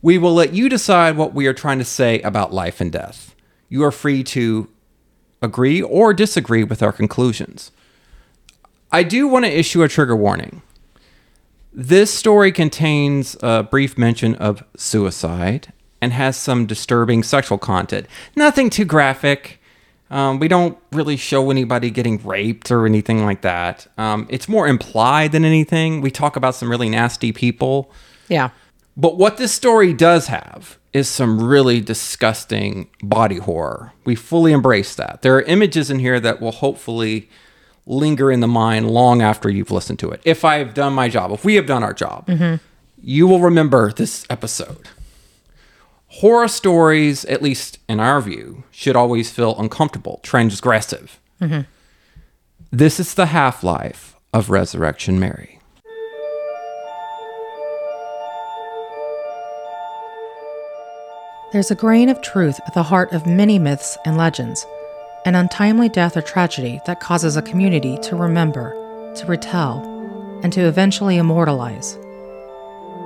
We 0.02 0.18
will 0.18 0.34
let 0.34 0.52
you 0.52 0.68
decide 0.68 1.16
what 1.16 1.32
we 1.32 1.46
are 1.46 1.54
trying 1.54 1.78
to 1.78 1.84
say 1.84 2.20
about 2.22 2.52
life 2.52 2.80
and 2.80 2.90
death. 2.90 3.34
You 3.68 3.84
are 3.84 3.92
free 3.92 4.24
to 4.24 4.68
agree 5.40 5.80
or 5.80 6.12
disagree 6.12 6.64
with 6.64 6.82
our 6.82 6.92
conclusions. 6.92 7.70
I 8.92 9.02
do 9.02 9.26
want 9.26 9.46
to 9.46 9.50
issue 9.50 9.82
a 9.82 9.88
trigger 9.88 10.14
warning. 10.14 10.62
This 11.72 12.12
story 12.12 12.52
contains 12.52 13.36
a 13.42 13.62
brief 13.62 13.96
mention 13.96 14.34
of 14.34 14.62
suicide 14.76 15.72
and 16.02 16.12
has 16.12 16.36
some 16.36 16.66
disturbing 16.66 17.22
sexual 17.22 17.56
content. 17.56 18.06
Nothing 18.36 18.68
too 18.68 18.84
graphic. 18.84 19.60
Um, 20.10 20.38
we 20.38 20.46
don't 20.46 20.76
really 20.92 21.16
show 21.16 21.50
anybody 21.50 21.90
getting 21.90 22.22
raped 22.22 22.70
or 22.70 22.84
anything 22.84 23.24
like 23.24 23.40
that. 23.40 23.86
Um, 23.96 24.26
it's 24.28 24.46
more 24.46 24.68
implied 24.68 25.32
than 25.32 25.46
anything. 25.46 26.02
We 26.02 26.10
talk 26.10 26.36
about 26.36 26.54
some 26.54 26.68
really 26.70 26.90
nasty 26.90 27.32
people. 27.32 27.90
Yeah. 28.28 28.50
But 28.94 29.16
what 29.16 29.38
this 29.38 29.52
story 29.52 29.94
does 29.94 30.26
have 30.26 30.78
is 30.92 31.08
some 31.08 31.42
really 31.42 31.80
disgusting 31.80 32.90
body 33.02 33.38
horror. 33.38 33.94
We 34.04 34.14
fully 34.14 34.52
embrace 34.52 34.94
that. 34.96 35.22
There 35.22 35.34
are 35.36 35.42
images 35.42 35.90
in 35.90 35.98
here 35.98 36.20
that 36.20 36.42
will 36.42 36.52
hopefully 36.52 37.30
linger 37.86 38.30
in 38.30 38.40
the 38.40 38.46
mind 38.48 38.90
long 38.90 39.20
after 39.22 39.50
you've 39.50 39.70
listened 39.70 39.98
to 40.00 40.10
it. 40.10 40.20
If 40.24 40.44
I've 40.44 40.74
done 40.74 40.92
my 40.92 41.08
job, 41.08 41.32
if 41.32 41.44
we 41.44 41.54
have 41.56 41.66
done 41.66 41.82
our 41.82 41.92
job, 41.92 42.26
Mhm. 42.28 42.60
you 43.00 43.26
will 43.26 43.40
remember 43.40 43.92
this 43.92 44.24
episode. 44.30 44.88
Horror 46.20 46.48
stories, 46.48 47.24
at 47.24 47.42
least 47.42 47.78
in 47.88 47.98
our 47.98 48.20
view, 48.20 48.64
should 48.70 48.94
always 48.96 49.30
feel 49.30 49.56
uncomfortable, 49.58 50.20
transgressive. 50.22 51.08
Mhm. 51.40 51.66
This 52.70 53.00
is 53.00 53.14
the 53.14 53.26
half 53.26 53.64
life 53.64 54.14
of 54.32 54.50
Resurrection 54.50 55.18
Mary. 55.18 55.58
There's 61.52 61.70
a 61.70 61.74
grain 61.74 62.08
of 62.08 62.20
truth 62.22 62.58
at 62.66 62.72
the 62.74 62.82
heart 62.82 63.12
of 63.12 63.26
many 63.26 63.58
myths 63.58 63.98
and 64.06 64.16
legends, 64.16 64.66
an 65.24 65.36
untimely 65.36 65.88
death 65.88 66.16
or 66.16 66.22
tragedy 66.22 66.80
that 66.84 67.00
causes 67.00 67.36
a 67.36 67.42
community 67.42 67.96
to 67.98 68.16
remember, 68.16 68.72
to 69.14 69.26
retell, 69.26 69.80
and 70.42 70.52
to 70.52 70.62
eventually 70.62 71.16
immortalize. 71.16 71.96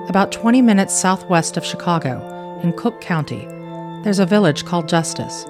About 0.08 0.32
20 0.32 0.62
minutes 0.62 0.98
southwest 0.98 1.58
of 1.58 1.64
Chicago, 1.64 2.60
in 2.62 2.72
Cook 2.72 3.02
County, 3.02 3.46
there's 4.02 4.18
a 4.18 4.24
village 4.24 4.64
called 4.64 4.88
Justice. 4.88 5.44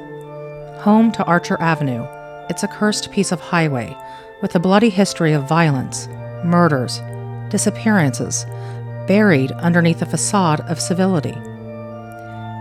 Home 0.80 1.12
to 1.12 1.25
Archer 1.25 1.56
Avenue, 1.61 2.04
it's 2.50 2.64
a 2.64 2.68
cursed 2.68 3.12
piece 3.12 3.30
of 3.30 3.40
highway 3.40 3.96
with 4.42 4.56
a 4.56 4.61
bloody 4.61 4.90
history 4.90 5.32
of 5.32 5.49
violence, 5.49 6.08
murders, 6.44 7.00
disappearances, 7.49 8.44
buried 9.06 9.52
underneath 9.52 10.02
a 10.02 10.06
facade 10.06 10.61
of 10.62 10.80
civility. 10.80 11.35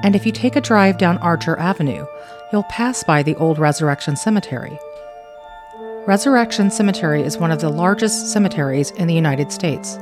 And 0.04 0.16
if 0.16 0.28
you 0.28 0.32
take 0.32 0.56
a 0.56 0.62
drive 0.62 1.00
down 1.00 1.18
Archer 1.18 1.58
Avenue, 1.58 2.06
you'll 2.52 2.64
pass 2.64 3.04
by 3.04 3.24
the 3.24 3.36
old 3.36 3.58
Resurrection 3.58 4.16
Cemetery. 4.16 4.78
Resurrection 6.06 6.70
Cemetery 6.70 7.24
is 7.24 7.38
one 7.38 7.52
of 7.52 7.62
the 7.62 7.70
largest 7.70 8.32
cemeteries 8.32 8.92
in 8.92 9.08
the 9.08 9.14
United 9.14 9.52
States. 9.52 9.96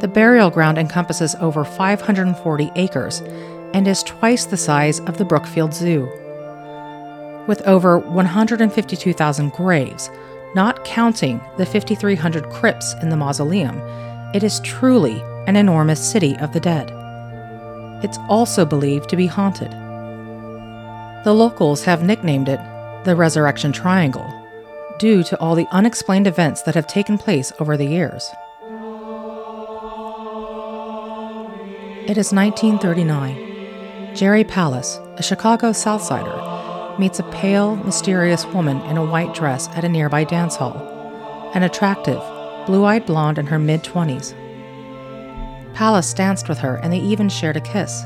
The 0.00 0.10
burial 0.12 0.50
ground 0.50 0.78
encompasses 0.78 1.36
over 1.36 1.64
540 1.64 2.72
acres 2.74 3.20
and 3.72 3.86
is 3.86 4.02
twice 4.02 4.46
the 4.46 4.56
size 4.56 4.98
of 5.00 5.18
the 5.18 5.24
Brookfield 5.24 5.72
Zoo. 5.72 6.08
With 7.46 7.62
over 7.62 7.98
152,000 7.98 9.52
graves, 9.52 10.10
not 10.54 10.84
counting 10.84 11.40
the 11.56 11.66
5,300 11.66 12.50
crypts 12.50 12.94
in 13.02 13.10
the 13.10 13.16
mausoleum, 13.16 13.78
it 14.34 14.42
is 14.42 14.60
truly 14.60 15.22
an 15.46 15.56
enormous 15.56 16.00
city 16.00 16.36
of 16.38 16.52
the 16.52 16.60
dead. 16.60 16.90
It's 18.02 18.18
also 18.28 18.64
believed 18.64 19.08
to 19.10 19.16
be 19.16 19.26
haunted. 19.26 19.72
The 21.22 21.34
locals 21.34 21.84
have 21.84 22.02
nicknamed 22.02 22.48
it 22.48 22.60
the 23.04 23.14
Resurrection 23.14 23.72
Triangle 23.72 24.26
due 24.98 25.22
to 25.24 25.38
all 25.38 25.54
the 25.54 25.68
unexplained 25.70 26.26
events 26.26 26.62
that 26.62 26.74
have 26.74 26.86
taken 26.86 27.18
place 27.18 27.52
over 27.60 27.76
the 27.76 27.84
years. 27.84 28.30
It 32.08 32.16
is 32.16 32.32
1939. 32.32 34.14
Jerry 34.14 34.44
Palus, 34.44 34.98
a 35.16 35.22
Chicago 35.22 35.72
Southsider, 35.72 36.98
meets 36.98 37.18
a 37.18 37.24
pale, 37.24 37.76
mysterious 37.76 38.46
woman 38.46 38.80
in 38.82 38.96
a 38.96 39.04
white 39.04 39.34
dress 39.34 39.68
at 39.68 39.84
a 39.84 39.88
nearby 39.88 40.24
dance 40.24 40.56
hall, 40.56 40.76
an 41.54 41.62
attractive, 41.62 42.22
blue 42.66 42.84
eyed 42.84 43.04
blonde 43.04 43.38
in 43.38 43.46
her 43.46 43.58
mid 43.58 43.82
20s. 43.84 44.34
Palus 45.74 46.14
danced 46.14 46.48
with 46.48 46.58
her 46.58 46.76
and 46.76 46.90
they 46.92 46.98
even 46.98 47.28
shared 47.28 47.58
a 47.58 47.60
kiss. 47.60 48.04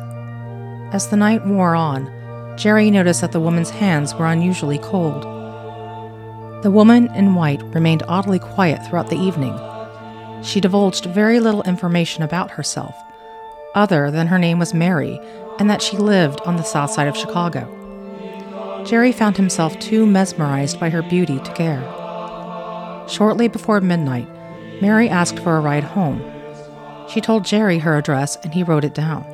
As 0.93 1.09
the 1.09 1.17
night 1.17 1.47
wore 1.47 1.77
on, 1.77 2.13
Jerry 2.57 2.91
noticed 2.91 3.21
that 3.21 3.33
the 3.33 3.41
woman's 3.41 3.71
hands 3.71 4.15
were 4.15 4.27
unusually 4.27 4.79
cold. 4.79 5.25
The 6.63 6.71
woman 6.71 7.09
in 7.15 7.35
white 7.35 7.63
remained 7.75 8.05
oddly 8.09 8.39
quiet 8.39 8.87
throughout 8.87 9.11
the 9.11 9.19
evening. 9.19 9.59
She 10.43 10.61
divulged 10.61 11.07
very 11.07 11.41
little 11.41 11.63
information 11.65 12.23
about 12.23 12.53
herself, 12.53 12.95
other 13.75 14.11
than 14.11 14.29
her 14.29 14.39
name 14.39 14.59
was 14.59 14.73
Mary 14.73 15.21
and 15.59 15.69
that 15.69 15.83
she 15.83 15.97
lived 15.97 16.41
on 16.43 16.57
the 16.57 16.63
south 16.63 16.91
side 16.91 17.09
of 17.09 17.17
Chicago. 17.17 17.69
Jerry 18.85 19.13
found 19.13 19.37
himself 19.37 19.79
too 19.79 20.07
mesmerized 20.07 20.79
by 20.79 20.91
her 20.91 21.03
beauty 21.03 21.39
to 21.39 21.53
care. 21.55 21.83
Shortly 23.09 23.49
before 23.49 23.81
midnight, 23.81 24.29
Mary 24.81 25.09
asked 25.09 25.39
for 25.39 25.57
a 25.57 25.61
ride 25.61 25.85
home. 25.85 26.23
She 27.09 27.21
told 27.21 27.45
Jerry 27.45 27.79
her 27.79 27.97
address 27.97 28.37
and 28.37 28.53
he 28.55 28.63
wrote 28.63 28.85
it 28.85 28.95
down. 28.95 29.34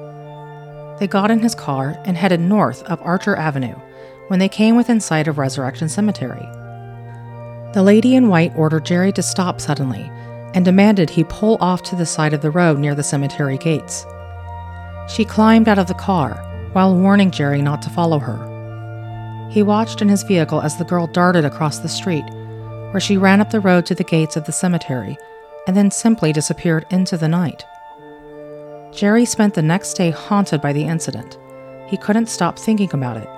They 1.00 1.07
got 1.07 1.30
in 1.30 1.38
his 1.38 1.54
car 1.54 1.99
and 2.04 2.14
headed 2.14 2.40
north 2.40 2.88
up 2.88 3.00
Archer 3.02 3.35
Avenue 3.35 3.75
when 4.28 4.38
they 4.38 4.50
came 4.50 4.76
within 4.76 5.00
sight 5.00 5.26
of 5.26 5.38
Resurrection 5.38 5.88
Cemetery. 5.88 6.47
The 7.73 7.83
lady 7.83 8.14
in 8.14 8.28
white 8.28 8.52
ordered 8.54 8.85
Jerry 8.85 9.11
to 9.12 9.23
stop 9.23 9.62
suddenly 9.62 10.11
and 10.54 10.62
demanded 10.62 11.09
he 11.09 11.25
pull 11.25 11.57
off 11.59 11.83
to 11.85 11.97
the 11.97 12.04
side 12.04 12.35
of 12.35 12.42
the 12.42 12.50
road 12.50 12.78
near 12.78 12.95
the 12.95 13.02
cemetery 13.02 13.57
gates. 13.57 14.04
She 15.09 15.25
climbed 15.25 15.69
out 15.69 15.78
of 15.78 15.87
the 15.87 15.95
car 15.95 16.35
while 16.75 16.95
warning 16.95 17.30
Jerry 17.30 17.62
not 17.62 17.80
to 17.83 17.90
follow 17.90 18.19
her. 18.19 19.49
He 19.50 19.62
watched 19.62 20.02
in 20.02 20.09
his 20.11 20.23
vehicle 20.23 20.61
as 20.61 20.76
the 20.76 20.85
girl 20.85 21.07
darted 21.07 21.47
across 21.47 21.78
the 21.78 21.88
street, 21.88 22.25
where 22.90 23.00
she 23.00 23.16
ran 23.16 23.40
up 23.40 23.50
the 23.50 23.61
road 23.61 23.87
to 23.87 23.95
the 23.95 24.04
gates 24.04 24.37
of 24.37 24.45
the 24.45 24.52
cemetery 24.52 25.16
and 25.66 25.75
then 25.75 25.90
simply 25.90 26.33
disappeared 26.33 26.85
into 26.90 27.16
the 27.16 27.28
night. 27.28 27.64
Jerry 28.92 29.25
spent 29.25 29.54
the 29.54 29.62
next 29.62 29.94
day 29.94 30.11
haunted 30.11 30.61
by 30.61 30.73
the 30.73 30.85
incident. 30.85 31.38
He 31.87 31.97
couldn't 31.97 32.26
stop 32.26 32.59
thinking 32.59 32.90
about 32.92 33.16
it. 33.16 33.28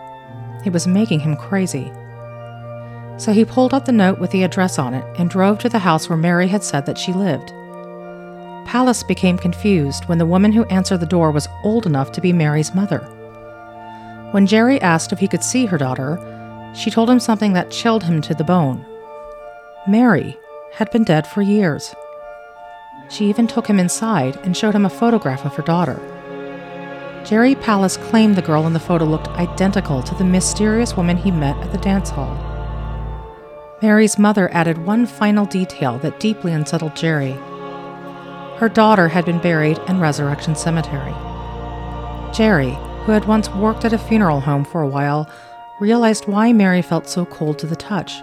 It 0.66 0.72
was 0.72 0.86
making 0.86 1.20
him 1.20 1.36
crazy. 1.36 1.92
So 3.18 3.32
he 3.32 3.44
pulled 3.44 3.74
out 3.74 3.86
the 3.86 3.92
note 3.92 4.18
with 4.18 4.30
the 4.30 4.42
address 4.42 4.78
on 4.78 4.94
it 4.94 5.04
and 5.18 5.28
drove 5.28 5.58
to 5.60 5.68
the 5.68 5.78
house 5.78 6.08
where 6.08 6.16
Mary 6.16 6.48
had 6.48 6.64
said 6.64 6.86
that 6.86 6.98
she 6.98 7.12
lived. 7.12 7.52
Palus 8.66 9.02
became 9.02 9.36
confused 9.36 10.04
when 10.06 10.18
the 10.18 10.26
woman 10.26 10.52
who 10.52 10.64
answered 10.64 11.00
the 11.00 11.06
door 11.06 11.30
was 11.30 11.48
old 11.64 11.84
enough 11.84 12.12
to 12.12 12.20
be 12.20 12.32
Mary's 12.32 12.74
mother. 12.74 13.00
When 14.30 14.46
Jerry 14.46 14.80
asked 14.80 15.12
if 15.12 15.18
he 15.18 15.28
could 15.28 15.44
see 15.44 15.66
her 15.66 15.76
daughter, 15.76 16.18
she 16.74 16.90
told 16.90 17.10
him 17.10 17.20
something 17.20 17.52
that 17.52 17.70
chilled 17.70 18.04
him 18.04 18.22
to 18.22 18.34
the 18.34 18.44
bone. 18.44 18.86
Mary 19.86 20.38
had 20.72 20.90
been 20.90 21.04
dead 21.04 21.26
for 21.26 21.42
years. 21.42 21.94
She 23.12 23.26
even 23.26 23.46
took 23.46 23.66
him 23.66 23.78
inside 23.78 24.38
and 24.42 24.56
showed 24.56 24.74
him 24.74 24.86
a 24.86 24.90
photograph 24.90 25.44
of 25.44 25.54
her 25.56 25.62
daughter. 25.62 26.00
Jerry 27.26 27.54
Palus 27.54 27.98
claimed 27.98 28.36
the 28.36 28.42
girl 28.42 28.66
in 28.66 28.72
the 28.72 28.80
photo 28.80 29.04
looked 29.04 29.28
identical 29.28 30.02
to 30.02 30.14
the 30.14 30.24
mysterious 30.24 30.96
woman 30.96 31.18
he 31.18 31.30
met 31.30 31.56
at 31.58 31.72
the 31.72 31.78
dance 31.78 32.08
hall. 32.08 32.34
Mary's 33.82 34.18
mother 34.18 34.48
added 34.54 34.78
one 34.78 35.04
final 35.04 35.44
detail 35.44 35.98
that 35.98 36.20
deeply 36.20 36.52
unsettled 36.52 36.96
Jerry. 36.96 37.32
Her 38.56 38.70
daughter 38.72 39.08
had 39.08 39.26
been 39.26 39.40
buried 39.40 39.78
in 39.88 40.00
Resurrection 40.00 40.56
Cemetery. 40.56 41.14
Jerry, 42.32 42.78
who 43.04 43.12
had 43.12 43.26
once 43.26 43.50
worked 43.50 43.84
at 43.84 43.92
a 43.92 43.98
funeral 43.98 44.40
home 44.40 44.64
for 44.64 44.80
a 44.80 44.88
while, 44.88 45.28
realized 45.80 46.26
why 46.26 46.52
Mary 46.54 46.80
felt 46.80 47.08
so 47.08 47.26
cold 47.26 47.58
to 47.58 47.66
the 47.66 47.76
touch. 47.76 48.22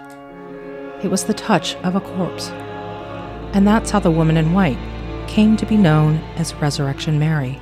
It 1.04 1.10
was 1.10 1.24
the 1.24 1.34
touch 1.34 1.76
of 1.76 1.94
a 1.94 2.00
corpse. 2.00 2.50
And 3.52 3.66
that's 3.66 3.90
how 3.90 3.98
the 3.98 4.10
woman 4.10 4.36
in 4.36 4.52
white 4.52 4.78
came 5.26 5.56
to 5.56 5.66
be 5.66 5.76
known 5.76 6.16
as 6.36 6.54
Resurrection 6.54 7.18
Mary. 7.18 7.60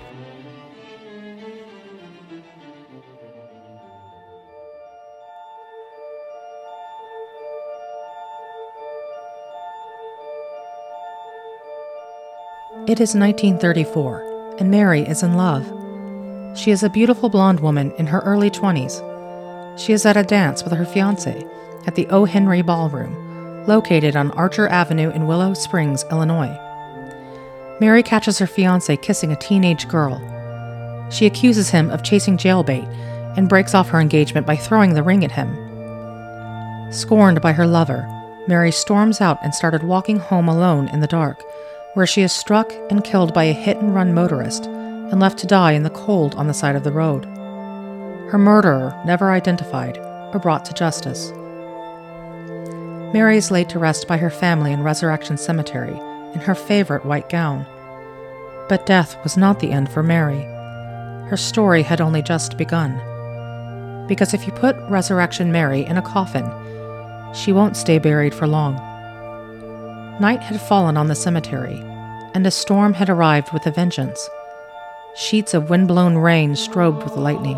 It 12.87 13.01
is 13.01 13.15
1934, 13.15 14.57
and 14.59 14.71
Mary 14.71 15.03
is 15.03 15.23
in 15.23 15.35
love. 15.35 15.67
She 16.57 16.71
is 16.71 16.83
a 16.83 16.89
beautiful 16.89 17.29
blonde 17.29 17.61
woman 17.61 17.93
in 17.99 18.07
her 18.07 18.21
early 18.21 18.51
20s. 18.51 19.79
She 19.79 19.93
is 19.93 20.07
at 20.07 20.17
a 20.17 20.23
dance 20.23 20.65
with 20.65 20.73
her 20.73 20.87
fiance 20.87 21.47
at 21.87 21.97
the 21.97 22.07
O. 22.07 22.25
Henry 22.25 22.63
Ballroom, 22.63 23.28
located 23.69 24.17
on 24.17 24.33
Archer 24.33 24.67
Avenue 24.67 25.11
in 25.11 25.27
Willow 25.27 25.55
Springs, 25.55 26.05
Illinois. 26.11 26.59
Mary 27.81 28.03
catches 28.03 28.39
her 28.39 28.47
fiance 28.47 28.97
kissing 28.97 29.31
a 29.31 29.37
teenage 29.37 29.87
girl. 29.87 30.19
She 31.11 31.27
accuses 31.27 31.71
him 31.71 31.91
of 31.91 32.03
chasing 32.03 32.37
jailbait 32.37 32.89
and 33.37 33.49
breaks 33.49 33.75
off 33.75 33.91
her 33.91 34.01
engagement 34.01 34.47
by 34.47 34.57
throwing 34.57 34.95
the 34.95 35.03
ring 35.05 35.25
at 35.25 35.31
him. 35.31 35.55
Scorned 36.91 37.41
by 37.41 37.53
her 37.53 37.67
lover, 37.67 38.09
Mary 38.49 38.73
storms 38.73 39.21
out 39.21 39.39
and 39.45 39.55
started 39.55 39.83
walking 39.83 40.19
home 40.19 40.49
alone 40.49 40.89
in 40.89 41.01
the 41.01 41.07
dark 41.07 41.45
where 41.95 42.07
she 42.07 42.23
is 42.23 42.33
struck 42.33 42.73
and 42.91 43.05
killed 43.05 43.35
by 43.35 43.45
a 43.45 43.53
hit 43.53 43.77
and 43.77 43.95
run 43.95 44.15
motorist 44.15 44.67
and 44.67 45.21
left 45.21 45.39
to 45.39 45.47
die 45.47 45.73
in 45.73 45.83
the 45.83 45.91
cold 45.91 46.35
on 46.37 46.47
the 46.47 46.55
side 46.55 46.77
of 46.77 46.85
the 46.85 46.93
road. 46.93 47.25
Her 48.31 48.39
murderer, 48.39 48.99
never 49.05 49.31
identified, 49.31 49.99
or 49.99 50.39
brought 50.39 50.65
to 50.67 50.75
justice. 50.75 51.33
Mary 53.13 53.39
is 53.39 53.51
laid 53.51 53.71
to 53.71 53.79
rest 53.79 54.07
by 54.07 54.19
her 54.19 54.29
family 54.29 54.71
in 54.71 54.83
Resurrection 54.83 55.39
Cemetery 55.39 55.99
in 56.35 56.41
her 56.41 56.55
favorite 56.55 57.07
white 57.07 57.31
gown. 57.31 57.65
But 58.69 58.85
death 58.85 59.17
was 59.23 59.35
not 59.37 59.61
the 59.61 59.73
end 59.73 59.91
for 59.91 60.03
Mary. 60.03 60.43
Her 61.31 61.39
story 61.39 61.83
had 61.83 62.03
only 62.03 62.21
just 62.21 62.59
begun. 62.59 62.93
Because 64.07 64.35
if 64.35 64.47
you 64.47 64.53
put 64.53 64.77
Resurrection 64.91 65.51
Mary 65.51 65.87
in 65.87 65.97
a 65.97 66.03
coffin, 66.03 66.51
she 67.35 67.51
won't 67.51 67.79
stay 67.79 67.99
buried 67.99 68.35
for 68.35 68.47
long. 68.47 68.75
Night 70.21 70.43
had 70.43 70.61
fallen 70.61 70.99
on 70.99 71.09
the 71.09 71.15
cemetery, 71.15 71.79
and 72.35 72.47
a 72.47 72.51
storm 72.51 72.93
had 72.93 73.09
arrived 73.09 73.53
with 73.55 73.67
a 73.67 73.71
vengeance. 73.71 74.29
Sheets 75.15 75.55
of 75.55 75.71
wind-blown 75.71 76.17
rain 76.17 76.53
strobed 76.53 77.05
with 77.05 77.17
lightning. 77.17 77.57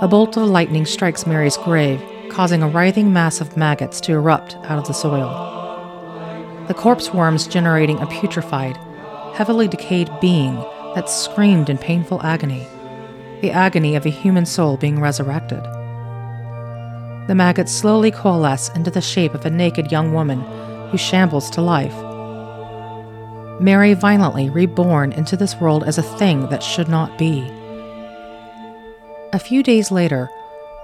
A 0.00 0.08
bolt 0.08 0.36
of 0.38 0.48
lightning 0.48 0.86
strikes 0.86 1.26
Mary's 1.26 1.58
grave, 1.58 2.00
causing 2.30 2.62
a 2.62 2.68
writhing 2.68 3.12
mass 3.12 3.40
of 3.40 3.56
maggots 3.56 4.00
to 4.02 4.12
erupt 4.12 4.56
out 4.64 4.78
of 4.78 4.86
the 4.86 4.92
soil. 4.92 5.28
The 6.68 6.74
corpse 6.74 7.12
worms 7.12 7.46
generating 7.46 7.98
a 7.98 8.06
putrefied, 8.06 8.76
heavily 9.34 9.68
decayed 9.68 10.10
being 10.20 10.54
that 10.94 11.08
screamed 11.08 11.70
in 11.70 11.78
painful 11.78 12.22
agony, 12.22 12.66
the 13.40 13.50
agony 13.50 13.96
of 13.96 14.04
a 14.04 14.10
human 14.10 14.46
soul 14.46 14.76
being 14.76 15.00
resurrected. 15.00 15.62
The 17.28 17.34
maggots 17.34 17.72
slowly 17.72 18.10
coalesce 18.10 18.70
into 18.70 18.90
the 18.90 19.00
shape 19.00 19.34
of 19.34 19.44
a 19.44 19.50
naked 19.50 19.92
young 19.92 20.12
woman 20.12 20.40
who 20.90 20.98
shambles 20.98 21.50
to 21.50 21.60
life. 21.60 21.94
Mary 23.60 23.92
violently 23.94 24.48
reborn 24.48 25.12
into 25.12 25.36
this 25.36 25.56
world 25.56 25.84
as 25.84 25.98
a 25.98 26.02
thing 26.02 26.48
that 26.48 26.62
should 26.62 26.88
not 26.88 27.18
be. 27.18 27.40
A 29.32 29.38
few 29.38 29.62
days 29.62 29.90
later, 29.90 30.30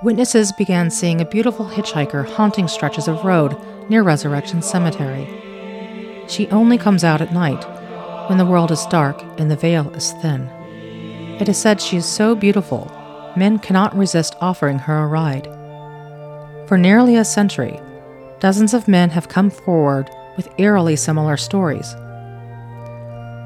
witnesses 0.05 0.53
began 0.53 0.90
seeing 0.90 1.23
a 1.23 1.25
beautiful 1.25 1.64
hitchhiker 1.64 2.29
haunting 2.29 2.69
stretches 2.69 3.09
of 3.09 3.25
road 3.25 3.57
near 3.88 4.03
Resurrection 4.03 4.61
Cemetery. 4.61 5.27
She 6.29 6.47
only 6.49 6.77
comes 6.77 7.05
out 7.05 7.23
at 7.23 7.33
night, 7.33 7.64
when 8.29 8.37
the 8.37 8.45
world 8.45 8.71
is 8.71 8.85
dark 8.87 9.23
and 9.38 9.51
the 9.51 9.57
veil 9.57 9.88
is 9.95 10.12
thin. 10.21 10.43
It 11.40 11.49
is 11.49 11.57
said 11.57 11.81
she 11.81 11.97
is 11.97 12.05
so 12.05 12.35
beautiful, 12.35 12.93
men 13.35 13.59
cannot 13.59 13.97
resist 13.97 14.37
offering 14.43 14.79
her 14.79 14.99
a 14.99 15.07
ride. 15.07 15.47
For 16.69 16.77
nearly 16.77 17.17
a 17.17 17.25
century, 17.25 17.81
dozens 18.40 18.75
of 18.75 18.87
men 18.87 19.09
have 19.09 19.31
come 19.31 19.49
forward 19.49 20.11
with 20.37 20.53
eerily 20.59 20.97
similar 20.97 21.38
stories. 21.38 21.95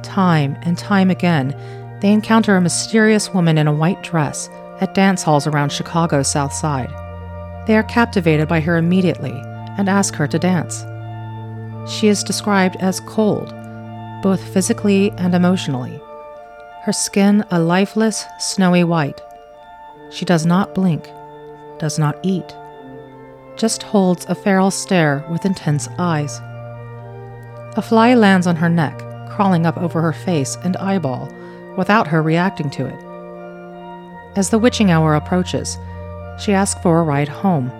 Time 0.03 0.59
and 0.62 0.77
time 0.77 1.11
again, 1.11 1.55
they 2.01 2.12
encounter 2.12 2.57
a 2.57 2.61
mysterious 2.61 3.33
woman 3.33 3.59
in 3.59 3.68
a 3.68 3.73
white 3.73 4.03
dress 4.03 4.51
at 4.81 4.95
dance 4.95 5.23
halls 5.23 5.47
around 5.47 5.73
Chicago's 5.73 6.31
South 6.31 6.53
Side. 6.53 6.93
They 7.67 7.77
are 7.77 7.83
captivated 7.83 8.49
by 8.49 8.61
her 8.61 8.77
immediately 8.77 9.35
and 9.77 9.88
ask 9.88 10.14
her 10.14 10.27
to 10.27 10.38
dance. 10.38 10.85
She 11.91 12.09
is 12.09 12.23
described 12.23 12.77
as 12.81 13.01
cold, 13.01 13.55
both 14.23 14.43
physically 14.53 15.11
and 15.12 15.35
emotionally. 15.35 16.01
Her 16.83 16.93
skin 16.93 17.45
a 17.51 17.61
lifeless, 17.61 18.25
snowy 18.38 18.85
white. 18.85 19.21
She 20.11 20.25
does 20.25 20.47
not 20.47 20.75
blink, 20.75 21.09
does 21.79 21.99
not 21.99 22.19
eat, 22.23 22.55
just 23.57 23.83
holds 23.83 24.25
a 24.27 24.35
feral 24.35 24.71
stare 24.71 25.25
with 25.31 25.45
intense 25.45 25.88
eyes. 25.99 26.41
A 27.77 27.83
fly 27.83 28.14
lands 28.14 28.47
on 28.47 28.57
her 28.57 28.69
neck, 28.69 28.99
crawling 29.31 29.67
up 29.67 29.77
over 29.77 30.01
her 30.01 30.12
face 30.12 30.57
and 30.64 30.77
eyeball, 30.79 31.33
without 31.77 32.09
her 32.09 32.23
reacting 32.23 32.71
to 32.71 32.87
it. 32.87 33.08
As 34.37 34.51
the 34.51 34.59
witching 34.59 34.91
hour 34.91 35.14
approaches, 35.14 35.79
she 36.38 36.53
asks 36.53 36.81
for 36.83 37.01
a 37.01 37.03
ride 37.03 37.29
home, 37.29 37.73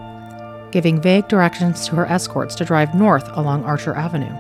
giving 0.71 1.01
vague 1.01 1.29
directions 1.29 1.87
to 1.87 1.97
her 1.97 2.07
escorts 2.07 2.55
to 2.57 2.65
drive 2.65 2.95
north 2.95 3.29
along 3.37 3.65
Archer 3.65 3.95
Avenue. 3.95 4.35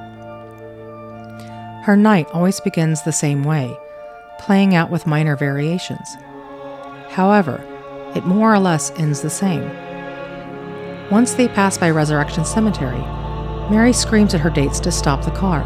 Her 1.84 1.96
night 1.96 2.28
always 2.32 2.60
begins 2.60 3.02
the 3.02 3.12
same 3.12 3.44
way, 3.44 3.74
playing 4.38 4.74
out 4.74 4.90
with 4.90 5.06
minor 5.06 5.36
variations. 5.36 6.16
However, 7.08 7.64
it 8.14 8.26
more 8.26 8.52
or 8.52 8.58
less 8.58 8.90
ends 8.98 9.22
the 9.22 9.30
same. 9.30 9.70
Once 11.10 11.34
they 11.34 11.48
pass 11.48 11.78
by 11.78 11.90
Resurrection 11.90 12.44
Cemetery, 12.44 13.00
Mary 13.70 13.92
screams 13.92 14.34
at 14.34 14.40
her 14.40 14.50
dates 14.50 14.80
to 14.80 14.92
stop 14.92 15.24
the 15.24 15.30
car. 15.30 15.64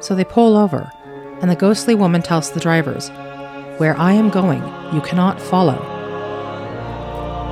So 0.00 0.14
they 0.14 0.24
pull 0.24 0.56
over, 0.56 0.90
and 1.40 1.50
the 1.50 1.56
ghostly 1.56 1.94
woman 1.94 2.22
tells 2.22 2.50
the 2.50 2.60
drivers, 2.60 3.10
Where 3.80 3.98
I 3.98 4.12
am 4.12 4.28
going, 4.28 4.62
you 4.94 5.00
cannot 5.00 5.40
follow. 5.40 5.78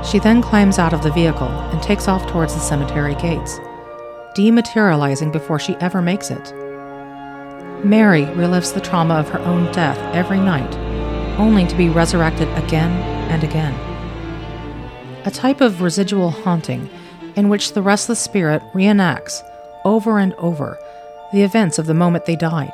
She 0.03 0.19
then 0.19 0.41
climbs 0.41 0.77
out 0.77 0.93
of 0.93 1.03
the 1.03 1.11
vehicle 1.11 1.49
and 1.49 1.81
takes 1.81 2.07
off 2.07 2.25
towards 2.27 2.53
the 2.53 2.59
cemetery 2.59 3.15
gates, 3.15 3.57
dematerializing 4.35 5.31
before 5.33 5.59
she 5.59 5.75
ever 5.77 6.01
makes 6.01 6.29
it. 6.29 6.53
Mary 7.83 8.25
relives 8.35 8.73
the 8.73 8.81
trauma 8.81 9.15
of 9.15 9.29
her 9.29 9.39
own 9.39 9.71
death 9.71 9.97
every 10.13 10.39
night, 10.39 10.75
only 11.39 11.65
to 11.65 11.75
be 11.75 11.89
resurrected 11.89 12.47
again 12.63 12.91
and 13.31 13.43
again 13.43 13.89
a 15.25 15.31
type 15.31 15.61
of 15.61 15.81
residual 15.81 16.31
haunting 16.31 16.89
in 17.35 17.49
which 17.49 17.73
the 17.73 17.81
restless 17.81 18.19
spirit 18.19 18.61
reenacts, 18.73 19.43
over 19.85 20.17
and 20.17 20.33
over, 20.35 20.79
the 21.31 21.43
events 21.43 21.77
of 21.77 21.85
the 21.85 21.93
moment 21.93 22.25
they 22.25 22.35
died. 22.35 22.71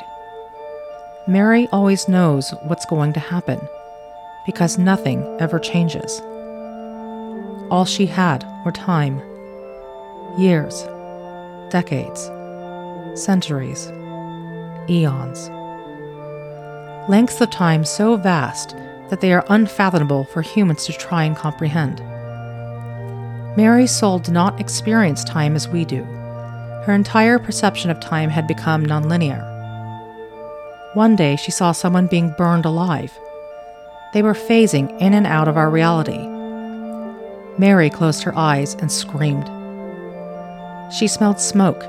Mary 1.28 1.68
always 1.72 2.08
knows 2.08 2.54
what's 2.66 2.86
going 2.86 3.12
to 3.12 3.20
happen, 3.20 3.60
because 4.46 4.78
nothing 4.78 5.24
ever 5.40 5.58
changes. 5.58 6.22
all 7.72 7.84
she 7.86 8.06
had 8.06 8.46
were 8.64 8.72
time. 8.72 9.20
Years, 10.38 10.84
decades, 11.72 12.30
centuries, 13.20 13.88
eons. 14.88 15.50
Lengths 17.10 17.42
of 17.42 17.50
time 17.50 17.84
so 17.84 18.18
vast 18.18 18.76
that 19.10 19.20
they 19.22 19.34
are 19.34 19.46
unfathomable 19.50 20.26
for 20.26 20.44
humans 20.44 20.86
to 20.86 20.94
try 20.94 21.24
and 21.24 21.36
comprehend. 21.36 22.00
Mary's 23.58 23.92
soul 23.92 24.20
did 24.20 24.34
not 24.34 24.60
experience 24.60 25.24
time 25.24 25.56
as 25.56 25.68
we 25.68 25.86
do. 25.86 26.04
Her 26.84 26.94
entire 26.94 27.40
perception 27.40 27.90
of 27.90 28.00
time 28.00 28.30
had 28.30 28.46
become 28.48 28.86
nonlinear. 28.86 29.55
One 30.95 31.17
day 31.17 31.36
she 31.36 31.51
saw 31.51 31.73
someone 31.73 32.08
being 32.08 32.34
burned 32.38 32.63
alive. 32.63 33.12
They 34.13 34.21
were 34.21 34.34
phasing 34.34 34.97
in 35.01 35.13
and 35.13 35.27
out 35.27 35.49
of 35.49 35.58
our 35.58 35.69
reality. 35.69 36.25
Mary 37.58 37.89
closed 37.89 38.23
her 38.23 38.34
eyes 38.38 38.75
and 38.75 38.89
screamed. 38.89 39.45
She 40.93 41.08
smelled 41.08 41.41
smoke 41.41 41.84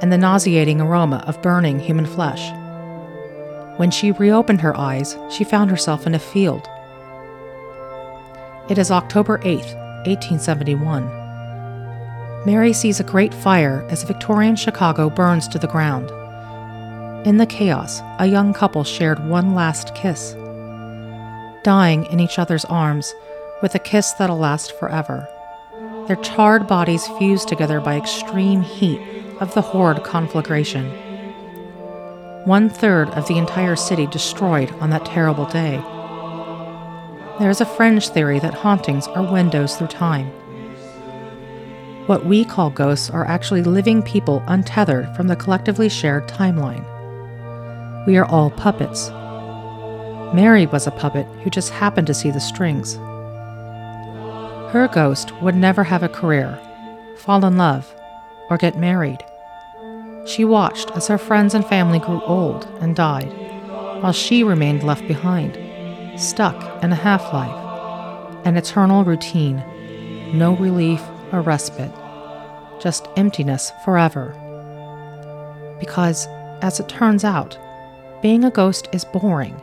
and 0.00 0.10
the 0.10 0.16
nauseating 0.16 0.80
aroma 0.80 1.22
of 1.26 1.42
burning 1.42 1.78
human 1.78 2.06
flesh. 2.06 2.50
When 3.78 3.90
she 3.90 4.12
reopened 4.12 4.62
her 4.62 4.74
eyes, 4.74 5.18
she 5.30 5.44
found 5.44 5.70
herself 5.70 6.06
in 6.06 6.14
a 6.14 6.18
field. 6.18 6.66
It 8.70 8.78
is 8.78 8.90
October 8.90 9.38
8, 9.44 9.58
1871. 10.06 11.04
Mary 12.46 12.72
sees 12.72 13.00
a 13.00 13.04
great 13.04 13.34
fire 13.34 13.86
as 13.90 14.02
Victorian 14.02 14.56
Chicago 14.56 15.10
burns 15.10 15.46
to 15.48 15.58
the 15.58 15.68
ground. 15.68 16.10
In 17.26 17.36
the 17.36 17.44
chaos, 17.44 18.00
a 18.18 18.24
young 18.24 18.54
couple 18.54 18.82
shared 18.82 19.28
one 19.28 19.54
last 19.54 19.94
kiss. 19.94 20.32
Dying 21.62 22.06
in 22.06 22.18
each 22.18 22.38
other's 22.38 22.64
arms, 22.64 23.14
with 23.60 23.74
a 23.74 23.78
kiss 23.78 24.12
that'll 24.14 24.38
last 24.38 24.72
forever. 24.78 25.28
Their 26.06 26.16
charred 26.16 26.66
bodies 26.66 27.06
fused 27.18 27.46
together 27.46 27.78
by 27.78 27.96
extreme 27.98 28.62
heat 28.62 28.98
of 29.38 29.52
the 29.52 29.60
horrid 29.60 30.02
conflagration. 30.02 30.86
One 32.46 32.70
third 32.70 33.10
of 33.10 33.28
the 33.28 33.36
entire 33.36 33.76
city 33.76 34.06
destroyed 34.06 34.72
on 34.80 34.88
that 34.88 35.04
terrible 35.04 35.44
day. 35.44 35.76
There 37.38 37.50
is 37.50 37.60
a 37.60 37.66
fringe 37.66 38.08
theory 38.08 38.38
that 38.38 38.54
hauntings 38.54 39.06
are 39.08 39.30
windows 39.30 39.76
through 39.76 39.88
time. 39.88 40.28
What 42.06 42.24
we 42.24 42.46
call 42.46 42.70
ghosts 42.70 43.10
are 43.10 43.26
actually 43.26 43.62
living 43.62 44.02
people 44.02 44.42
untethered 44.46 45.14
from 45.14 45.28
the 45.28 45.36
collectively 45.36 45.90
shared 45.90 46.26
timeline. 46.26 46.86
We 48.06 48.16
are 48.16 48.24
all 48.24 48.50
puppets. 48.50 49.10
Mary 50.34 50.66
was 50.66 50.86
a 50.86 50.90
puppet 50.92 51.26
who 51.42 51.50
just 51.50 51.70
happened 51.70 52.06
to 52.06 52.14
see 52.14 52.30
the 52.30 52.40
strings. 52.40 52.96
Her 54.72 54.88
ghost 54.92 55.34
would 55.42 55.54
never 55.54 55.84
have 55.84 56.02
a 56.02 56.08
career, 56.08 56.58
fall 57.18 57.44
in 57.44 57.56
love, 57.56 57.92
or 58.48 58.56
get 58.56 58.78
married. 58.78 59.18
She 60.26 60.44
watched 60.44 60.90
as 60.92 61.08
her 61.08 61.18
friends 61.18 61.54
and 61.54 61.66
family 61.66 61.98
grew 61.98 62.22
old 62.22 62.66
and 62.80 62.96
died, 62.96 63.32
while 64.02 64.12
she 64.12 64.44
remained 64.44 64.82
left 64.82 65.06
behind, 65.06 65.58
stuck 66.18 66.82
in 66.82 66.92
a 66.92 66.96
half 66.96 67.32
life, 67.32 68.46
an 68.46 68.56
eternal 68.56 69.04
routine, 69.04 69.62
no 70.32 70.56
relief 70.56 71.02
or 71.32 71.42
respite, 71.42 71.92
just 72.80 73.08
emptiness 73.16 73.72
forever. 73.84 74.34
Because, 75.80 76.26
as 76.62 76.80
it 76.80 76.88
turns 76.88 77.24
out, 77.24 77.58
being 78.22 78.44
a 78.44 78.50
ghost 78.50 78.88
is 78.92 79.04
boring, 79.04 79.60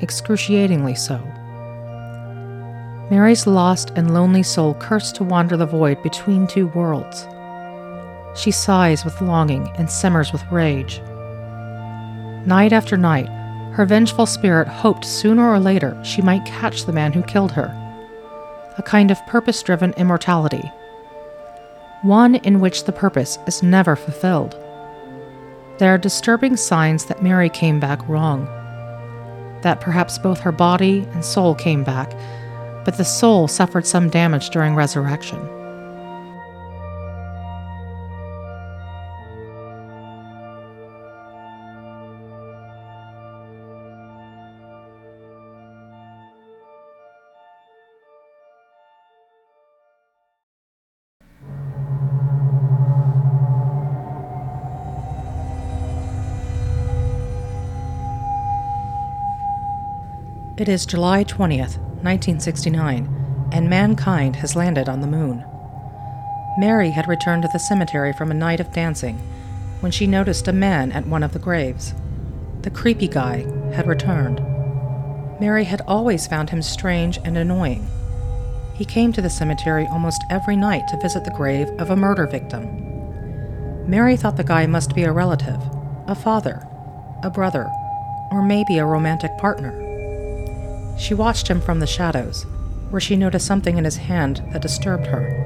excruciatingly 0.00 0.94
so. 0.94 1.18
Mary's 3.10 3.46
lost 3.46 3.90
and 3.96 4.14
lonely 4.14 4.44
soul 4.44 4.74
cursed 4.74 5.16
to 5.16 5.24
wander 5.24 5.56
the 5.56 5.66
void 5.66 6.00
between 6.02 6.46
two 6.46 6.68
worlds. 6.68 7.26
She 8.38 8.52
sighs 8.52 9.04
with 9.04 9.20
longing 9.20 9.68
and 9.76 9.90
simmers 9.90 10.32
with 10.32 10.44
rage. 10.52 11.00
Night 12.46 12.72
after 12.72 12.96
night, 12.96 13.28
her 13.72 13.84
vengeful 13.84 14.26
spirit 14.26 14.68
hoped 14.68 15.04
sooner 15.04 15.48
or 15.48 15.58
later 15.58 16.00
she 16.04 16.22
might 16.22 16.44
catch 16.44 16.84
the 16.84 16.92
man 16.92 17.12
who 17.12 17.22
killed 17.22 17.52
her. 17.52 17.76
A 18.78 18.82
kind 18.82 19.10
of 19.10 19.26
purpose 19.26 19.62
driven 19.62 19.92
immortality. 19.94 20.70
One 22.02 22.36
in 22.36 22.60
which 22.60 22.84
the 22.84 22.92
purpose 22.92 23.38
is 23.48 23.62
never 23.62 23.96
fulfilled. 23.96 24.56
There 25.80 25.94
are 25.94 25.98
disturbing 25.98 26.58
signs 26.58 27.06
that 27.06 27.22
Mary 27.22 27.48
came 27.48 27.80
back 27.80 28.06
wrong. 28.06 28.44
That 29.62 29.80
perhaps 29.80 30.18
both 30.18 30.38
her 30.40 30.52
body 30.52 31.08
and 31.14 31.24
soul 31.24 31.54
came 31.54 31.84
back, 31.84 32.10
but 32.84 32.98
the 32.98 33.04
soul 33.04 33.48
suffered 33.48 33.86
some 33.86 34.10
damage 34.10 34.50
during 34.50 34.74
resurrection. 34.74 35.38
It 60.60 60.68
is 60.68 60.84
July 60.84 61.24
20th, 61.24 61.78
1969, 62.04 63.48
and 63.50 63.70
mankind 63.70 64.36
has 64.36 64.54
landed 64.54 64.90
on 64.90 65.00
the 65.00 65.06
moon. 65.06 65.42
Mary 66.58 66.90
had 66.90 67.08
returned 67.08 67.44
to 67.44 67.48
the 67.50 67.58
cemetery 67.58 68.12
from 68.12 68.30
a 68.30 68.34
night 68.34 68.60
of 68.60 68.70
dancing 68.70 69.16
when 69.80 69.90
she 69.90 70.06
noticed 70.06 70.48
a 70.48 70.52
man 70.52 70.92
at 70.92 71.06
one 71.06 71.22
of 71.22 71.32
the 71.32 71.38
graves. 71.38 71.94
The 72.60 72.68
creepy 72.68 73.08
guy 73.08 73.46
had 73.72 73.86
returned. 73.86 74.42
Mary 75.40 75.64
had 75.64 75.80
always 75.88 76.26
found 76.26 76.50
him 76.50 76.60
strange 76.60 77.18
and 77.24 77.38
annoying. 77.38 77.88
He 78.74 78.84
came 78.84 79.14
to 79.14 79.22
the 79.22 79.30
cemetery 79.30 79.86
almost 79.86 80.22
every 80.28 80.56
night 80.56 80.86
to 80.88 81.00
visit 81.00 81.24
the 81.24 81.30
grave 81.30 81.70
of 81.78 81.88
a 81.88 81.96
murder 81.96 82.26
victim. 82.26 83.88
Mary 83.88 84.14
thought 84.14 84.36
the 84.36 84.44
guy 84.44 84.66
must 84.66 84.94
be 84.94 85.04
a 85.04 85.12
relative, 85.12 85.62
a 86.06 86.14
father, 86.14 86.68
a 87.22 87.30
brother, 87.30 87.70
or 88.30 88.42
maybe 88.42 88.76
a 88.76 88.84
romantic 88.84 89.38
partner. 89.38 89.86
She 91.00 91.14
watched 91.14 91.48
him 91.48 91.62
from 91.62 91.80
the 91.80 91.86
shadows, 91.86 92.44
where 92.90 93.00
she 93.00 93.16
noticed 93.16 93.46
something 93.46 93.78
in 93.78 93.84
his 93.84 93.96
hand 93.96 94.42
that 94.52 94.60
disturbed 94.60 95.06
her 95.06 95.36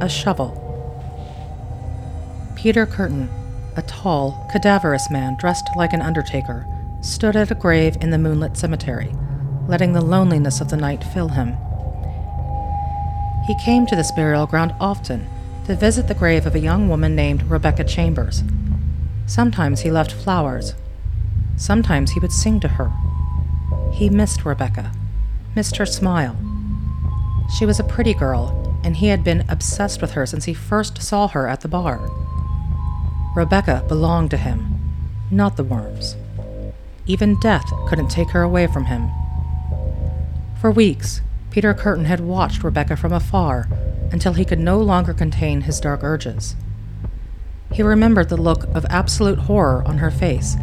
a 0.00 0.08
shovel. 0.08 0.62
Peter 2.56 2.84
Curtin, 2.84 3.30
a 3.76 3.82
tall, 3.82 4.46
cadaverous 4.50 5.08
man 5.08 5.36
dressed 5.38 5.70
like 5.76 5.92
an 5.92 6.02
undertaker, 6.02 6.66
stood 7.00 7.36
at 7.36 7.50
a 7.50 7.54
grave 7.54 7.96
in 8.00 8.10
the 8.10 8.18
moonlit 8.18 8.56
cemetery, 8.56 9.14
letting 9.68 9.92
the 9.92 10.04
loneliness 10.04 10.60
of 10.60 10.68
the 10.68 10.76
night 10.76 11.02
fill 11.02 11.28
him. 11.28 11.56
He 13.46 13.54
came 13.64 13.86
to 13.86 13.96
this 13.96 14.12
burial 14.12 14.46
ground 14.46 14.74
often 14.80 15.28
to 15.66 15.76
visit 15.76 16.08
the 16.08 16.14
grave 16.14 16.44
of 16.44 16.56
a 16.56 16.60
young 16.60 16.88
woman 16.88 17.14
named 17.14 17.44
Rebecca 17.44 17.84
Chambers. 17.84 18.42
Sometimes 19.26 19.80
he 19.80 19.90
left 19.90 20.12
flowers. 20.12 20.74
Sometimes 21.56 22.10
he 22.10 22.20
would 22.20 22.32
sing 22.32 22.60
to 22.60 22.68
her 22.68 22.92
he 23.96 24.10
missed 24.10 24.44
Rebecca, 24.44 24.92
missed 25.54 25.78
her 25.78 25.86
smile. 25.86 26.36
She 27.56 27.64
was 27.64 27.80
a 27.80 27.84
pretty 27.84 28.12
girl, 28.12 28.78
and 28.84 28.94
he 28.94 29.06
had 29.06 29.24
been 29.24 29.46
obsessed 29.48 30.02
with 30.02 30.10
her 30.10 30.26
since 30.26 30.44
he 30.44 30.52
first 30.52 31.00
saw 31.00 31.28
her 31.28 31.48
at 31.48 31.62
the 31.62 31.68
bar. 31.68 32.10
Rebecca 33.34 33.84
belonged 33.88 34.30
to 34.32 34.36
him, 34.36 34.92
not 35.30 35.56
the 35.56 35.64
worms. 35.64 36.14
Even 37.06 37.40
death 37.40 37.64
couldn't 37.88 38.10
take 38.10 38.30
her 38.30 38.42
away 38.42 38.66
from 38.66 38.84
him. 38.84 39.08
For 40.60 40.70
weeks, 40.70 41.22
Peter 41.50 41.72
Curtin 41.72 42.04
had 42.04 42.20
watched 42.20 42.62
Rebecca 42.62 42.96
from 42.96 43.14
afar 43.14 43.66
until 44.12 44.34
he 44.34 44.44
could 44.44 44.60
no 44.60 44.78
longer 44.78 45.14
contain 45.14 45.62
his 45.62 45.80
dark 45.80 46.04
urges. 46.04 46.54
He 47.72 47.82
remembered 47.82 48.28
the 48.28 48.36
look 48.36 48.64
of 48.74 48.84
absolute 48.90 49.38
horror 49.38 49.82
on 49.86 49.98
her 49.98 50.10
face 50.10 50.56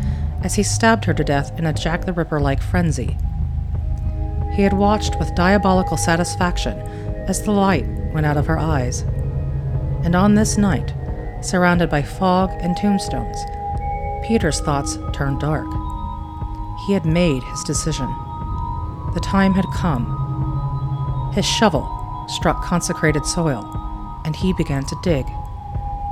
as 0.43 0.55
he 0.55 0.63
stabbed 0.63 1.05
her 1.05 1.13
to 1.13 1.23
death 1.23 1.57
in 1.57 1.65
a 1.65 1.73
Jack 1.73 2.05
the 2.05 2.13
Ripper 2.13 2.39
like 2.39 2.61
frenzy. 2.61 3.17
He 4.53 4.61
had 4.61 4.73
watched 4.73 5.17
with 5.17 5.33
diabolical 5.35 5.97
satisfaction 5.97 6.77
as 7.27 7.41
the 7.41 7.51
light 7.51 7.87
went 8.13 8.25
out 8.25 8.37
of 8.37 8.45
her 8.47 8.59
eyes. 8.59 9.01
And 10.03 10.15
on 10.15 10.35
this 10.35 10.57
night, 10.57 10.93
surrounded 11.41 11.89
by 11.89 12.01
fog 12.01 12.51
and 12.59 12.75
tombstones, 12.75 13.37
Peter's 14.27 14.59
thoughts 14.59 14.97
turned 15.13 15.39
dark. 15.39 15.67
He 16.85 16.93
had 16.93 17.05
made 17.05 17.41
his 17.43 17.63
decision. 17.63 18.07
The 19.13 19.21
time 19.23 19.53
had 19.53 19.65
come. 19.73 21.31
His 21.33 21.45
shovel 21.45 21.89
struck 22.27 22.63
consecrated 22.63 23.25
soil, 23.25 23.63
and 24.25 24.35
he 24.35 24.53
began 24.53 24.85
to 24.85 24.99
dig, 25.03 25.25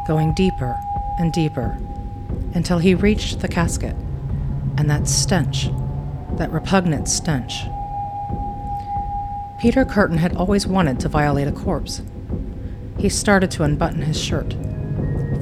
going 0.08 0.34
deeper 0.34 0.80
and 1.20 1.34
deeper 1.34 1.78
until 2.54 2.80
he 2.80 2.96
reached 2.96 3.40
the 3.40 3.48
casket 3.48 3.96
and 4.82 4.90
that 4.90 5.08
stench, 5.08 5.70
that 6.38 6.52
repugnant 6.52 7.08
stench. 7.08 7.54
Peter 9.60 9.86
Curtin 9.86 10.18
had 10.18 10.36
always 10.36 10.66
wanted 10.66 11.00
to 11.00 11.08
violate 11.08 11.48
a 11.48 11.52
corpse. 11.52 12.02
He 12.98 13.08
started 13.08 13.52
to 13.52 13.64
unbutton 13.64 14.02
his 14.02 14.20
shirt, 14.20 14.50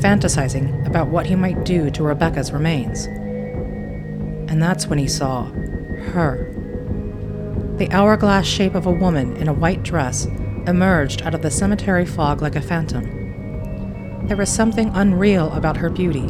fantasizing 0.01 0.85
about 0.85 1.07
what 1.07 1.25
he 1.25 1.37
might 1.37 1.63
do 1.63 1.89
to 1.89 2.03
Rebecca's 2.03 2.51
remains. 2.51 3.05
And 4.51 4.61
that's 4.61 4.87
when 4.87 4.99
he 4.99 5.07
saw 5.07 5.45
her. 6.11 6.53
The 7.77 7.89
hourglass 7.91 8.45
shape 8.45 8.75
of 8.75 8.87
a 8.87 8.91
woman 8.91 9.37
in 9.37 9.47
a 9.47 9.53
white 9.53 9.83
dress 9.83 10.25
emerged 10.67 11.21
out 11.21 11.33
of 11.33 11.43
the 11.43 11.49
cemetery 11.49 12.05
fog 12.05 12.41
like 12.41 12.57
a 12.57 12.61
phantom. 12.61 14.27
There 14.27 14.35
was 14.35 14.49
something 14.49 14.91
unreal 14.93 15.49
about 15.53 15.77
her 15.77 15.89
beauty, 15.89 16.29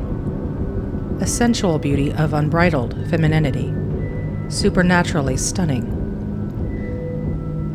a 1.21 1.27
sensual 1.27 1.77
beauty 1.77 2.13
of 2.13 2.33
unbridled 2.33 2.93
femininity, 3.09 3.73
supernaturally 4.49 5.35
stunning. 5.35 5.95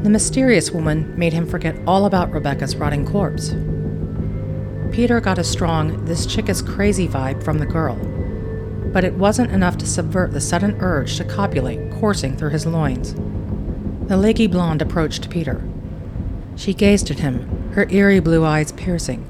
The 0.03 0.11
mysterious 0.11 0.71
woman 0.71 1.19
made 1.19 1.35
him 1.35 1.47
forget 1.47 1.77
all 1.87 2.07
about 2.07 2.33
Rebecca's 2.33 2.77
rotting 2.77 3.07
corpse. 3.07 3.55
Peter 4.93 5.21
got 5.21 5.39
a 5.39 5.45
strong, 5.45 6.05
this 6.07 6.25
chick 6.25 6.49
is 6.49 6.63
crazy 6.63 7.07
vibe 7.07 7.43
from 7.43 7.59
the 7.59 7.67
girl, 7.67 7.97
but 8.93 9.05
it 9.05 9.15
wasn't 9.15 9.51
enough 9.51 9.77
to 9.79 9.87
subvert 9.87 10.33
the 10.33 10.41
sudden 10.41 10.77
urge 10.81 11.17
to 11.17 11.25
copulate 11.25 11.93
coursing 11.93 12.37
through 12.37 12.51
his 12.51 12.65
loins. 12.65 13.15
The 14.09 14.17
leggy 14.17 14.47
blonde 14.47 14.81
approached 14.81 15.29
Peter. 15.31 15.63
She 16.57 16.73
gazed 16.73 17.11
at 17.11 17.19
him, 17.19 17.73
her 17.73 17.89
eerie 17.91 18.21
blue 18.21 18.45
eyes 18.45 18.73
piercing. 18.73 19.29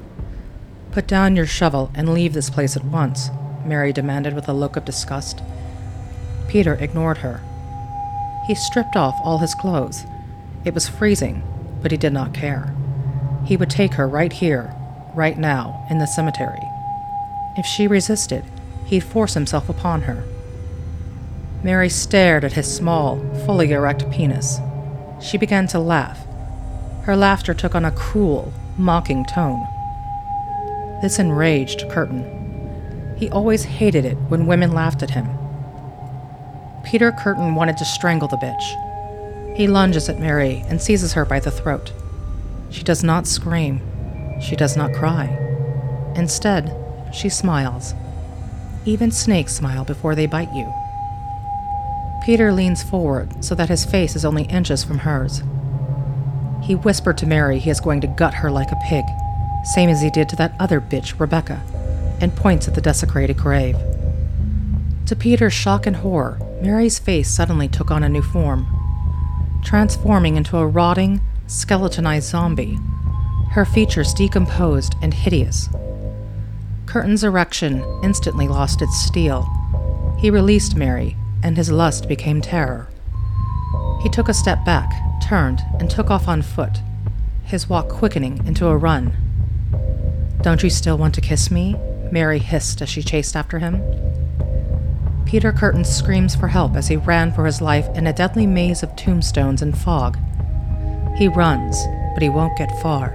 Put 0.93 1.09
down 1.09 1.35
your 1.35 1.47
shovel 1.47 1.91
and 1.95 2.13
leave 2.13 2.33
this 2.33 2.51
place 2.51 2.77
at 2.77 2.85
once, 2.85 3.31
Mary 3.67 3.93
demanded 3.93 4.35
with 4.35 4.49
a 4.49 4.53
look 4.53 4.77
of 4.77 4.85
disgust. 4.85 5.43
Peter 6.49 6.75
ignored 6.75 7.19
her. 7.19 7.41
He 8.47 8.55
stripped 8.55 8.97
off 8.97 9.15
all 9.23 9.39
his 9.39 9.55
clothes 9.55 10.07
it 10.65 10.73
was 10.73 10.89
freezing, 10.89 11.43
but 11.83 11.91
he 11.91 11.99
did 11.99 12.13
not 12.13 12.33
care. 12.33 12.75
He 13.45 13.57
would 13.57 13.69
take 13.69 13.95
her 13.95 14.09
right 14.09 14.33
here, 14.33 14.75
right 15.15 15.37
now, 15.37 15.87
in 15.91 15.99
the 15.99 16.07
cemetery. 16.07 16.63
If 17.57 17.67
she 17.67 17.87
resisted, 17.87 18.45
he'd 18.87 19.05
force 19.05 19.35
himself 19.35 19.69
upon 19.69 20.03
her. 20.03 20.25
Mary 21.63 21.91
stared 21.91 22.45
at 22.45 22.55
his 22.55 22.75
small, 22.75 23.19
fully 23.45 23.73
erect 23.73 24.11
penis. 24.11 24.59
She 25.21 25.37
began 25.37 25.67
to 25.69 25.79
laugh. 25.79 26.27
Her 27.03 27.17
laughter 27.17 27.53
took 27.53 27.75
on 27.75 27.85
a 27.85 27.91
cruel, 27.91 28.53
mocking 28.79 29.25
tone. 29.27 29.67
This 31.03 31.19
enraged 31.19 31.91
Curtin. 31.91 32.34
He 33.17 33.31
always 33.31 33.65
hated 33.65 34.05
it 34.05 34.17
when 34.29 34.47
women 34.47 34.73
laughed 34.73 35.03
at 35.03 35.11
him. 35.11 35.29
Peter 36.85 37.13
Curtin 37.13 37.55
wanted 37.55 37.77
to 37.79 37.85
strangle 37.85 38.29
the 38.29 38.37
bitch, 38.37 38.85
he 39.55 39.69
lunges 39.69 40.09
at 40.09 40.19
Mary 40.19 40.65
and 40.67 40.83
seizes 40.83 41.13
her 41.13 41.25
by 41.25 41.39
the 41.39 41.51
throat. 41.51 41.93
She 42.71 42.83
does 42.83 43.05
not 43.05 43.29
scream. 43.29 43.81
She 44.41 44.57
does 44.57 44.77
not 44.77 44.93
cry. 44.93 45.27
Instead, 46.17 46.77
she 47.13 47.29
smiles. 47.29 47.95
Even 48.85 49.13
snakes 49.13 49.55
smile 49.55 49.85
before 49.85 50.17
they 50.17 50.27
bite 50.27 50.53
you. 50.53 50.75
Peter 52.25 52.53
leans 52.53 52.83
forward 52.83 53.45
so 53.45 53.55
that 53.55 53.69
his 53.69 53.85
face 53.85 54.17
is 54.17 54.25
only 54.25 54.43
inches 54.45 54.83
from 54.83 54.99
hers. 54.99 55.45
He 56.61 56.75
whispered 56.75 57.17
to 57.19 57.27
Mary 57.27 57.61
he 57.61 57.71
is 57.71 57.81
going 57.81 58.01
to 58.01 58.09
gut 58.09 58.35
her 58.35 58.51
like 58.51 58.73
a 58.73 58.83
pig, 58.89 59.05
same 59.63 59.89
as 59.89 60.01
he 60.01 60.11
did 60.11 60.29
to 60.31 60.37
that 60.37 60.55
other 60.59 60.81
bitch, 60.81 61.21
Rebecca, 61.21 61.63
and 62.25 62.35
points 62.35 62.67
at 62.67 62.75
the 62.75 62.81
desecrated 62.81 63.37
grave. 63.37 63.77
To 65.07 65.15
Peter's 65.15 65.53
shock 65.53 65.87
and 65.87 65.95
horror, 65.95 66.41
Mary's 66.61 66.99
face 66.99 67.31
suddenly 67.31 67.69
took 67.69 67.93
on 67.93 68.03
a 68.03 68.09
new 68.09 68.23
form 68.23 68.67
transforming 69.65 70.37
into 70.37 70.59
a 70.59 70.67
rotting, 70.67 71.21
skeletonized 71.47 72.29
zombie, 72.29 72.79
her 73.53 73.65
features 73.65 74.13
decomposed 74.13 74.95
and 75.03 75.15
hideous. 75.15 75.69
Curtin's 76.87 77.25
erection 77.25 77.83
instantly 78.03 78.47
lost 78.47 78.83
its 78.83 79.03
steel. 79.03 79.49
He 80.19 80.31
released 80.31 80.77
Mary, 80.77 81.17
and 81.43 81.57
his 81.57 81.73
lust 81.73 82.09
became 82.09 82.41
terror. 82.41 82.89
He 84.03 84.11
took 84.11 84.29
a 84.29 84.35
step 84.35 84.65
back, 84.65 84.93
turned, 85.27 85.63
and 85.81 85.91
took 85.91 86.11
off 86.11 86.29
on 86.29 86.43
foot, 86.43 86.81
his 87.45 87.69
walk 87.69 87.89
quickening 87.89 88.47
into 88.47 88.67
a 88.67 88.77
run. 88.77 89.17
Don't 90.43 90.63
you 90.63 90.71
still 90.71 90.99
want 90.99 91.15
to 91.15 91.21
kiss 91.21 91.51
me? 91.51 91.75
Mary 92.15 92.39
hissed 92.39 92.81
as 92.81 92.89
she 92.89 93.03
chased 93.03 93.35
after 93.35 93.59
him. 93.59 93.83
Peter 95.27 95.51
Curtin 95.51 95.85
screams 95.85 96.37
for 96.37 96.47
help 96.47 96.77
as 96.77 96.87
he 96.87 96.97
ran 96.97 97.33
for 97.33 97.45
his 97.45 97.61
life 97.61 97.89
in 97.97 98.07
a 98.07 98.13
deadly 98.13 98.47
maze 98.47 98.85
of 98.85 98.95
tombstones 98.95 99.63
and 99.63 99.77
fog. 99.77 100.17
He 101.17 101.27
runs, 101.27 101.77
but 102.15 102.23
he 102.23 102.29
won't 102.29 102.57
get 102.57 102.71
far. 102.81 103.11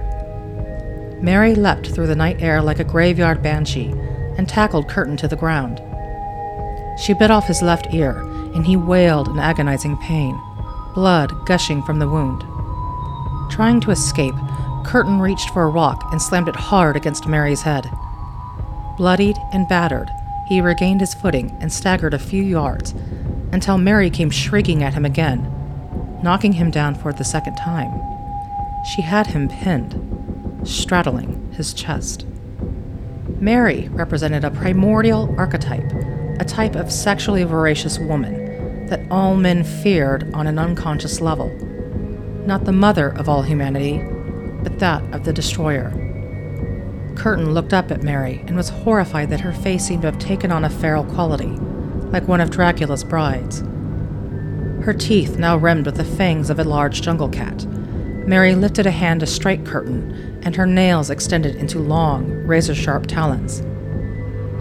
Mary 1.22 1.54
leapt 1.54 1.86
through 1.86 2.08
the 2.08 2.14
night 2.14 2.42
air 2.42 2.60
like 2.60 2.78
a 2.78 2.84
graveyard 2.84 3.42
banshee 3.42 3.90
and 4.36 4.46
tackled 4.46 4.86
Curtin 4.86 5.16
to 5.16 5.28
the 5.28 5.34
ground. 5.34 5.80
She 7.00 7.14
bit 7.14 7.30
off 7.30 7.46
his 7.46 7.62
left 7.62 7.94
ear, 7.94 8.20
and 8.54 8.66
he 8.66 8.76
wailed 8.76 9.28
in 9.28 9.38
agonizing 9.38 9.96
pain, 9.96 10.38
blood 10.94 11.46
gushing 11.46 11.82
from 11.84 12.00
the 12.00 12.08
wound. 12.08 12.42
Trying 13.50 13.80
to 13.80 13.92
escape, 13.92 14.34
Curtin 14.84 15.20
reached 15.20 15.48
for 15.54 15.62
a 15.62 15.70
rock 15.70 16.06
and 16.12 16.20
slammed 16.20 16.48
it 16.48 16.56
hard 16.56 16.96
against 16.96 17.26
Mary's 17.26 17.62
head. 17.62 17.90
Bloodied 19.00 19.38
and 19.50 19.66
battered, 19.66 20.10
he 20.46 20.60
regained 20.60 21.00
his 21.00 21.14
footing 21.14 21.56
and 21.58 21.72
staggered 21.72 22.12
a 22.12 22.18
few 22.18 22.42
yards 22.42 22.92
until 23.50 23.78
Mary 23.78 24.10
came 24.10 24.28
shrieking 24.28 24.82
at 24.82 24.92
him 24.92 25.06
again, 25.06 25.50
knocking 26.22 26.52
him 26.52 26.70
down 26.70 26.94
for 26.94 27.10
the 27.10 27.24
second 27.24 27.56
time. 27.56 27.98
She 28.84 29.00
had 29.00 29.28
him 29.28 29.48
pinned, 29.48 30.68
straddling 30.68 31.50
his 31.50 31.72
chest. 31.72 32.26
Mary 33.38 33.88
represented 33.88 34.44
a 34.44 34.50
primordial 34.50 35.34
archetype, 35.38 35.90
a 36.38 36.44
type 36.44 36.74
of 36.74 36.92
sexually 36.92 37.42
voracious 37.44 37.98
woman 37.98 38.86
that 38.88 39.00
all 39.10 39.34
men 39.34 39.64
feared 39.64 40.30
on 40.34 40.46
an 40.46 40.58
unconscious 40.58 41.22
level. 41.22 41.48
Not 42.44 42.66
the 42.66 42.72
mother 42.72 43.08
of 43.08 43.30
all 43.30 43.40
humanity, 43.40 44.04
but 44.62 44.78
that 44.78 45.02
of 45.14 45.24
the 45.24 45.32
destroyer. 45.32 46.09
Curtin 47.20 47.52
looked 47.52 47.74
up 47.74 47.90
at 47.90 48.02
Mary 48.02 48.42
and 48.46 48.56
was 48.56 48.70
horrified 48.70 49.28
that 49.28 49.40
her 49.40 49.52
face 49.52 49.84
seemed 49.84 50.00
to 50.00 50.10
have 50.10 50.18
taken 50.18 50.50
on 50.50 50.64
a 50.64 50.70
feral 50.70 51.04
quality, 51.04 51.50
like 52.12 52.26
one 52.26 52.40
of 52.40 52.48
Dracula's 52.48 53.04
brides. 53.04 53.60
Her 54.82 54.94
teeth 54.98 55.36
now 55.36 55.58
rimmed 55.58 55.84
with 55.84 55.96
the 55.96 56.04
fangs 56.04 56.48
of 56.48 56.58
a 56.58 56.64
large 56.64 57.02
jungle 57.02 57.28
cat. 57.28 57.66
Mary 58.26 58.54
lifted 58.54 58.86
a 58.86 58.90
hand 58.90 59.20
to 59.20 59.26
strike 59.26 59.66
Curtin, 59.66 60.40
and 60.44 60.56
her 60.56 60.64
nails 60.64 61.10
extended 61.10 61.56
into 61.56 61.78
long, 61.78 62.30
razor 62.46 62.74
sharp 62.74 63.06
talons. 63.06 63.62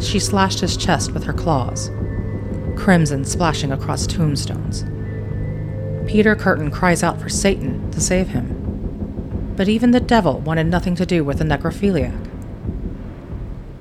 She 0.06 0.19
slashed 0.19 0.60
his 0.60 0.76
chest 0.76 1.13
with 1.13 1.24
her 1.24 1.34
claws, 1.34 1.89
crimson 2.76 3.24
splashing 3.24 3.72
across 3.72 4.06
tombstones. 4.06 4.84
Peter 6.12 6.36
Curtin 6.36 6.72
cries 6.72 7.04
out 7.04 7.22
for 7.22 7.30
Satan 7.30 7.89
to 7.91 8.02
save 8.02 8.28
him. 8.28 9.54
But 9.56 9.69
even 9.69 9.91
the 9.91 10.02
devil 10.02 10.41
wanted 10.41 10.67
nothing 10.67 10.95
to 10.95 11.06
do 11.06 11.24
with 11.24 11.38
the 11.38 11.45
necrophiliac. 11.45 12.29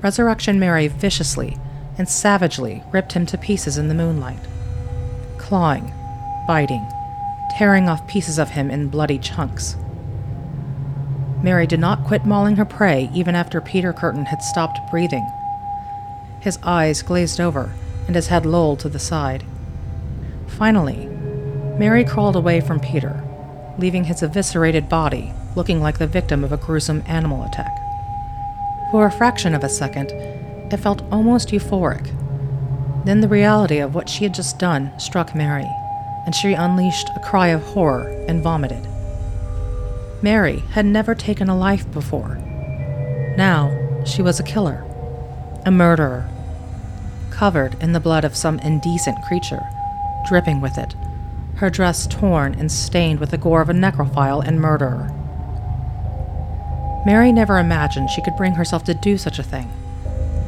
Resurrection 0.01 0.59
Mary 0.59 0.87
viciously 0.87 1.57
and 1.97 2.07
savagely 2.07 2.83
ripped 2.91 3.13
him 3.13 3.25
to 3.25 3.37
pieces 3.37 3.77
in 3.77 3.89
the 3.89 3.93
moonlight, 3.93 4.39
clawing, 5.37 5.93
biting, 6.47 6.87
tearing 7.51 7.89
off 7.89 8.07
pieces 8.07 8.39
of 8.39 8.49
him 8.49 8.71
in 8.71 8.87
bloody 8.87 9.17
chunks. 9.17 9.75
Mary 11.41 11.67
did 11.67 11.79
not 11.79 12.05
quit 12.05 12.25
mauling 12.25 12.55
her 12.55 12.65
prey 12.65 13.09
even 13.13 13.35
after 13.35 13.59
Peter 13.61 13.93
Curtin 13.93 14.25
had 14.25 14.41
stopped 14.41 14.79
breathing. 14.89 15.27
His 16.39 16.59
eyes 16.63 17.01
glazed 17.01 17.39
over 17.39 17.73
and 18.07 18.15
his 18.15 18.27
head 18.27 18.45
lolled 18.45 18.79
to 18.79 18.89
the 18.89 18.99
side. 18.99 19.43
Finally, 20.47 21.07
Mary 21.77 22.03
crawled 22.03 22.35
away 22.35 22.59
from 22.61 22.79
Peter, 22.79 23.23
leaving 23.77 24.05
his 24.05 24.23
eviscerated 24.23 24.89
body 24.89 25.33
looking 25.55 25.81
like 25.81 25.97
the 25.97 26.07
victim 26.07 26.43
of 26.43 26.51
a 26.51 26.57
gruesome 26.57 27.03
animal 27.05 27.43
attack. 27.43 27.78
For 28.91 29.05
a 29.05 29.11
fraction 29.11 29.53
of 29.53 29.63
a 29.63 29.69
second, 29.69 30.11
it 30.71 30.77
felt 30.77 31.03
almost 31.11 31.49
euphoric. 31.49 32.11
Then 33.05 33.21
the 33.21 33.27
reality 33.27 33.77
of 33.77 33.93
what 33.93 34.09
she 34.09 34.23
had 34.23 34.33
just 34.33 34.57
done 34.57 34.91
struck 34.99 35.35
Mary, 35.35 35.69
and 36.25 36.33
she 36.33 36.53
unleashed 36.53 37.09
a 37.15 37.19
cry 37.19 37.47
of 37.49 37.61
horror 37.61 38.09
and 38.27 38.41
vomited. 38.41 38.87
Mary 40.21 40.59
had 40.71 40.85
never 40.85 41.15
taken 41.15 41.49
a 41.49 41.57
life 41.57 41.89
before. 41.91 42.35
Now 43.37 44.03
she 44.05 44.21
was 44.21 44.39
a 44.39 44.43
killer, 44.43 44.83
a 45.65 45.71
murderer, 45.71 46.27
covered 47.29 47.81
in 47.81 47.93
the 47.93 47.99
blood 47.99 48.25
of 48.25 48.35
some 48.35 48.59
indecent 48.59 49.21
creature, 49.23 49.69
dripping 50.27 50.61
with 50.61 50.77
it, 50.77 50.95
her 51.55 51.69
dress 51.69 52.07
torn 52.07 52.55
and 52.55 52.71
stained 52.71 53.19
with 53.19 53.31
the 53.31 53.37
gore 53.37 53.61
of 53.61 53.69
a 53.69 53.73
necrophile 53.73 54.43
and 54.45 54.59
murderer. 54.59 55.15
Mary 57.05 57.31
never 57.31 57.57
imagined 57.57 58.09
she 58.09 58.21
could 58.21 58.35
bring 58.35 58.53
herself 58.53 58.83
to 58.83 58.93
do 58.93 59.17
such 59.17 59.39
a 59.39 59.43
thing. 59.43 59.69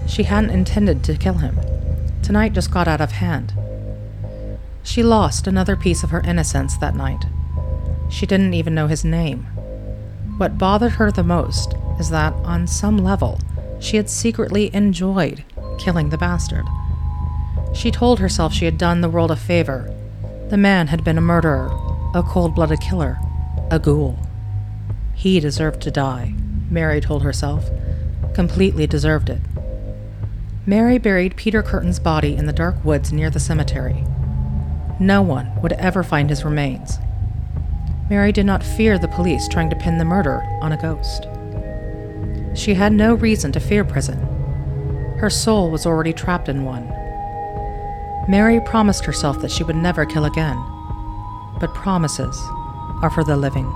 She 0.08 0.24
hadn't 0.24 0.50
intended 0.50 1.04
to 1.06 1.18
kill 1.18 1.36
him. 1.36 1.58
Tonight 2.22 2.54
just 2.54 2.72
got 2.72 2.88
out 2.88 3.02
of 3.02 3.14
hand. 3.14 3.54
She 4.84 5.04
lost 5.04 5.48
another 5.48 5.76
piece 5.76 6.04
of 6.04 6.10
her 6.10 6.22
innocence 6.22 6.76
that 6.78 6.96
night. 6.96 7.26
She 8.10 8.26
didn't 8.26 8.54
even 8.54 8.76
know 8.76 8.88
his 8.88 9.06
name. 9.06 9.44
What 10.38 10.58
bothered 10.58 10.94
her 10.94 11.12
the 11.12 11.24
most 11.24 11.76
is 12.00 12.10
that, 12.10 12.34
on 12.44 12.68
some 12.68 12.98
level, 12.98 13.40
she 13.80 13.98
had 13.98 14.10
secretly 14.10 14.74
enjoyed 14.74 15.44
killing 15.80 16.10
the 16.10 16.18
bastard. 16.18 16.66
She 17.74 17.92
told 17.92 18.20
herself 18.20 18.54
she 18.54 18.66
had 18.66 18.78
done 18.78 19.02
the 19.02 19.10
world 19.10 19.32
a 19.32 19.36
favor. 19.36 19.94
The 20.50 20.58
man 20.58 20.88
had 20.88 21.04
been 21.04 21.18
a 21.18 21.22
murderer, 21.22 21.70
a 22.14 22.22
cold 22.22 22.56
blooded 22.56 22.82
killer, 22.82 23.18
a 23.70 23.80
ghoul. 23.80 24.20
He 25.22 25.40
deserved 25.40 25.84
to 25.84 25.92
die, 25.92 26.34
Mary 26.72 27.00
told 27.00 27.22
herself. 27.22 27.70
Completely 28.34 28.88
deserved 28.88 29.30
it. 29.30 29.40
Mary 30.66 30.98
buried 30.98 31.36
Peter 31.36 31.62
Curtin's 31.62 32.00
body 32.00 32.36
in 32.36 32.48
the 32.48 32.52
dark 32.52 32.84
woods 32.84 33.14
near 33.14 33.30
the 33.30 33.40
cemetery. 33.40 34.04
No 35.00 35.22
one 35.22 35.52
would 35.62 35.74
ever 35.74 36.02
find 36.02 36.28
his 36.28 36.44
remains. 36.44 36.98
Mary 38.10 38.32
did 38.32 38.48
not 38.48 38.64
fear 38.64 38.98
the 38.98 39.08
police 39.08 39.48
trying 39.48 39.70
to 39.70 39.76
pin 39.76 40.00
the 40.00 40.06
murder 40.06 40.42
on 40.60 40.72
a 40.72 40.82
ghost. 40.82 41.28
She 42.60 42.74
had 42.74 42.92
no 42.92 43.14
reason 43.14 43.52
to 43.52 43.60
fear 43.60 43.86
prison. 43.86 44.18
Her 45.20 45.30
soul 45.30 45.70
was 45.70 45.86
already 45.86 46.14
trapped 46.14 46.50
in 46.50 46.66
one. 46.66 46.88
Mary 48.28 48.60
promised 48.62 49.06
herself 49.06 49.40
that 49.42 49.52
she 49.52 49.64
would 49.64 49.76
never 49.76 50.04
kill 50.04 50.26
again. 50.26 50.58
But 51.60 51.76
promises 51.76 52.36
are 53.04 53.12
for 53.14 53.24
the 53.24 53.38
living. 53.38 53.72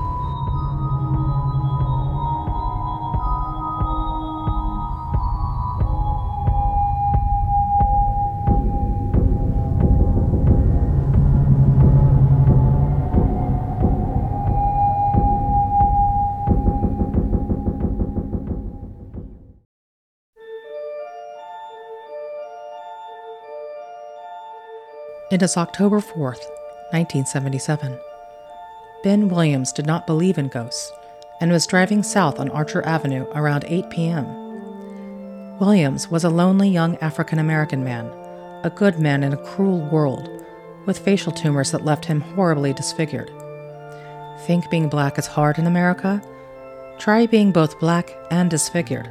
It 25.35 25.41
is 25.41 25.57
October 25.57 25.99
4th, 25.99 26.47
1977. 26.93 27.99
Ben 29.03 29.27
Williams 29.27 29.73
did 29.73 29.85
not 29.85 30.07
believe 30.07 30.37
in 30.37 30.47
ghosts 30.47 30.93
and 31.41 31.51
was 31.51 31.67
driving 31.67 32.03
south 32.03 32.39
on 32.39 32.49
Archer 32.51 32.81
Avenue 32.85 33.25
around 33.35 33.65
8 33.67 33.89
p.m. 33.89 35.59
Williams 35.59 36.09
was 36.09 36.23
a 36.23 36.29
lonely 36.29 36.69
young 36.69 36.95
African 36.99 37.37
American 37.37 37.83
man, 37.83 38.05
a 38.63 38.71
good 38.73 38.97
man 38.97 39.23
in 39.23 39.33
a 39.33 39.45
cruel 39.45 39.81
world, 39.89 40.29
with 40.85 40.99
facial 40.99 41.33
tumors 41.33 41.71
that 41.71 41.83
left 41.83 42.05
him 42.05 42.21
horribly 42.21 42.71
disfigured. 42.71 43.29
Think 44.47 44.69
being 44.69 44.87
black 44.87 45.19
is 45.19 45.27
hard 45.27 45.59
in 45.59 45.67
America? 45.67 46.21
Try 46.97 47.25
being 47.25 47.51
both 47.51 47.77
black 47.81 48.09
and 48.31 48.49
disfigured. 48.49 49.09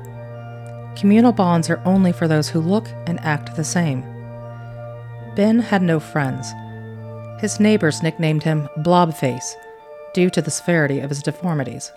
Communal 0.96 1.32
bonds 1.32 1.68
are 1.68 1.82
only 1.84 2.12
for 2.12 2.26
those 2.26 2.48
who 2.48 2.60
look 2.60 2.88
and 3.06 3.20
act 3.20 3.56
the 3.56 3.64
same. 3.64 4.13
Ben 5.34 5.58
had 5.58 5.82
no 5.82 5.98
friends. 6.00 6.52
His 7.40 7.58
neighbors 7.58 8.02
nicknamed 8.02 8.42
him 8.42 8.68
Blobface 8.78 9.54
due 10.14 10.30
to 10.30 10.40
the 10.40 10.50
severity 10.50 11.00
of 11.00 11.10
his 11.10 11.22
deformities. 11.22 11.92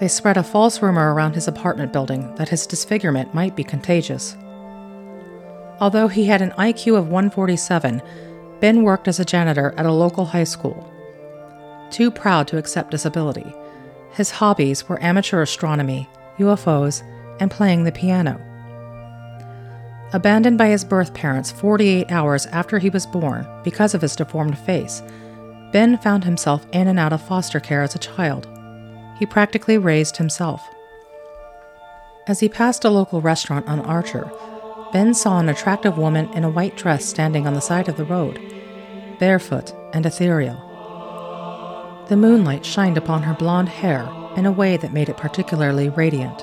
They 0.00 0.08
spread 0.08 0.36
a 0.36 0.42
false 0.42 0.82
rumor 0.82 1.12
around 1.12 1.34
his 1.34 1.48
apartment 1.48 1.92
building 1.92 2.34
that 2.36 2.48
his 2.48 2.66
disfigurement 2.66 3.34
might 3.34 3.56
be 3.56 3.64
contagious. 3.64 4.36
Although 5.80 6.08
he 6.08 6.24
had 6.24 6.40
an 6.40 6.52
IQ 6.52 6.96
of 6.96 7.08
147, 7.08 8.02
Ben 8.60 8.82
worked 8.82 9.08
as 9.08 9.20
a 9.20 9.24
janitor 9.24 9.74
at 9.76 9.86
a 9.86 9.92
local 9.92 10.24
high 10.24 10.44
school. 10.44 10.90
Too 11.90 12.10
proud 12.10 12.48
to 12.48 12.58
accept 12.58 12.90
disability, 12.90 13.54
his 14.16 14.30
hobbies 14.30 14.88
were 14.88 15.02
amateur 15.02 15.42
astronomy, 15.42 16.08
UFOs, 16.38 17.02
and 17.38 17.50
playing 17.50 17.84
the 17.84 17.92
piano. 17.92 18.40
Abandoned 20.12 20.56
by 20.56 20.68
his 20.68 20.84
birth 20.84 21.12
parents 21.14 21.50
48 21.50 22.12
hours 22.12 22.46
after 22.46 22.78
he 22.78 22.90
was 22.90 23.06
born 23.06 23.46
because 23.64 23.92
of 23.92 24.02
his 24.02 24.14
deformed 24.14 24.56
face, 24.56 25.02
Ben 25.72 25.98
found 25.98 26.24
himself 26.24 26.64
in 26.72 26.86
and 26.86 26.98
out 26.98 27.12
of 27.12 27.20
foster 27.20 27.58
care 27.58 27.82
as 27.82 27.94
a 27.94 27.98
child. 27.98 28.46
He 29.18 29.26
practically 29.26 29.78
raised 29.78 30.16
himself. 30.16 30.62
As 32.28 32.40
he 32.40 32.48
passed 32.48 32.84
a 32.84 32.90
local 32.90 33.20
restaurant 33.20 33.66
on 33.66 33.80
Archer, 33.80 34.30
Ben 34.92 35.12
saw 35.12 35.38
an 35.38 35.48
attractive 35.48 35.98
woman 35.98 36.32
in 36.32 36.44
a 36.44 36.50
white 36.50 36.76
dress 36.76 37.04
standing 37.04 37.46
on 37.46 37.54
the 37.54 37.60
side 37.60 37.88
of 37.88 37.96
the 37.96 38.04
road, 38.04 38.40
barefoot 39.18 39.74
and 39.92 40.06
ethereal. 40.06 40.62
The 42.08 42.16
moonlight 42.16 42.64
shined 42.64 42.96
upon 42.96 43.24
her 43.24 43.34
blonde 43.34 43.68
hair 43.68 44.08
in 44.36 44.46
a 44.46 44.52
way 44.52 44.76
that 44.76 44.92
made 44.92 45.08
it 45.08 45.16
particularly 45.16 45.88
radiant. 45.88 46.42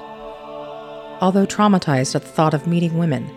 Although 1.21 1.45
traumatized 1.45 2.15
at 2.15 2.23
the 2.23 2.27
thought 2.27 2.53
of 2.53 2.67
meeting 2.67 2.97
women, 2.97 3.33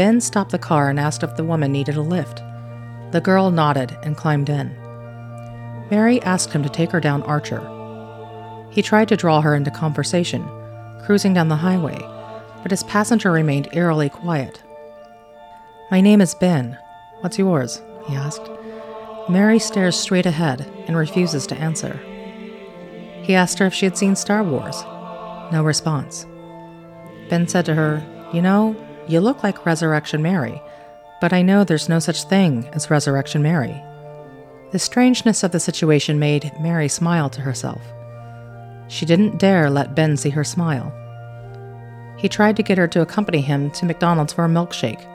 Ben 0.00 0.18
stopped 0.18 0.50
the 0.50 0.58
car 0.58 0.88
and 0.88 0.98
asked 0.98 1.22
if 1.22 1.36
the 1.36 1.44
woman 1.44 1.72
needed 1.72 1.94
a 1.94 2.00
lift. 2.00 2.42
The 3.10 3.20
girl 3.20 3.50
nodded 3.50 3.98
and 4.02 4.16
climbed 4.16 4.48
in. 4.48 4.74
Mary 5.90 6.22
asked 6.22 6.54
him 6.54 6.62
to 6.62 6.70
take 6.70 6.90
her 6.92 7.00
down 7.00 7.22
Archer. 7.24 7.60
He 8.70 8.80
tried 8.80 9.08
to 9.08 9.16
draw 9.18 9.42
her 9.42 9.54
into 9.54 9.70
conversation, 9.70 10.42
cruising 11.04 11.34
down 11.34 11.48
the 11.48 11.56
highway, 11.56 11.98
but 12.62 12.70
his 12.70 12.82
passenger 12.84 13.30
remained 13.30 13.68
eerily 13.74 14.08
quiet. 14.08 14.62
My 15.90 16.00
name 16.00 16.22
is 16.22 16.34
Ben. 16.34 16.78
What's 17.20 17.38
yours? 17.38 17.82
he 18.06 18.14
asked. 18.14 18.48
Mary 19.28 19.58
stares 19.58 19.96
straight 19.96 20.24
ahead 20.24 20.62
and 20.86 20.96
refuses 20.96 21.46
to 21.48 21.58
answer. 21.58 22.00
He 23.22 23.34
asked 23.34 23.58
her 23.58 23.66
if 23.66 23.74
she 23.74 23.84
had 23.84 23.98
seen 23.98 24.16
Star 24.16 24.42
Wars. 24.42 24.82
No 25.52 25.62
response. 25.62 26.24
Ben 27.28 27.46
said 27.46 27.66
to 27.66 27.74
her, 27.74 28.02
You 28.32 28.40
know, 28.40 28.74
you 29.10 29.20
look 29.20 29.42
like 29.42 29.66
Resurrection 29.66 30.22
Mary, 30.22 30.62
but 31.20 31.32
I 31.32 31.42
know 31.42 31.64
there's 31.64 31.88
no 31.88 31.98
such 31.98 32.24
thing 32.24 32.68
as 32.72 32.90
Resurrection 32.90 33.42
Mary. 33.42 33.82
The 34.70 34.78
strangeness 34.78 35.42
of 35.42 35.50
the 35.50 35.58
situation 35.58 36.20
made 36.20 36.52
Mary 36.60 36.88
smile 36.88 37.28
to 37.30 37.40
herself. 37.40 37.82
She 38.86 39.04
didn't 39.04 39.38
dare 39.38 39.68
let 39.68 39.96
Ben 39.96 40.16
see 40.16 40.30
her 40.30 40.44
smile. 40.44 40.94
He 42.16 42.28
tried 42.28 42.56
to 42.56 42.62
get 42.62 42.78
her 42.78 42.86
to 42.88 43.00
accompany 43.00 43.40
him 43.40 43.70
to 43.72 43.84
McDonald's 43.84 44.32
for 44.32 44.44
a 44.44 44.48
milkshake. 44.48 45.06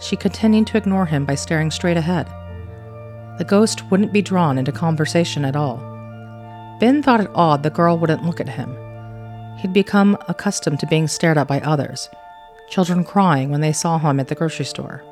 She 0.00 0.14
continued 0.14 0.68
to 0.68 0.76
ignore 0.76 1.06
him 1.06 1.24
by 1.24 1.34
staring 1.34 1.70
straight 1.70 1.96
ahead. 1.96 2.28
The 3.38 3.46
ghost 3.46 3.90
wouldn't 3.90 4.12
be 4.12 4.22
drawn 4.22 4.58
into 4.58 4.72
conversation 4.72 5.44
at 5.44 5.56
all. 5.56 5.78
Ben 6.78 7.02
thought 7.02 7.20
it 7.20 7.30
odd 7.34 7.64
the 7.64 7.70
girl 7.70 7.98
wouldn't 7.98 8.24
look 8.24 8.40
at 8.40 8.48
him. 8.48 8.76
He'd 9.58 9.72
become 9.72 10.16
accustomed 10.28 10.78
to 10.80 10.86
being 10.86 11.08
stared 11.08 11.38
at 11.38 11.48
by 11.48 11.60
others, 11.60 12.08
children 12.70 13.04
crying 13.04 13.50
when 13.50 13.60
they 13.60 13.72
saw 13.72 13.98
him 13.98 14.20
at 14.20 14.28
the 14.28 14.34
grocery 14.34 14.64
store, 14.64 15.02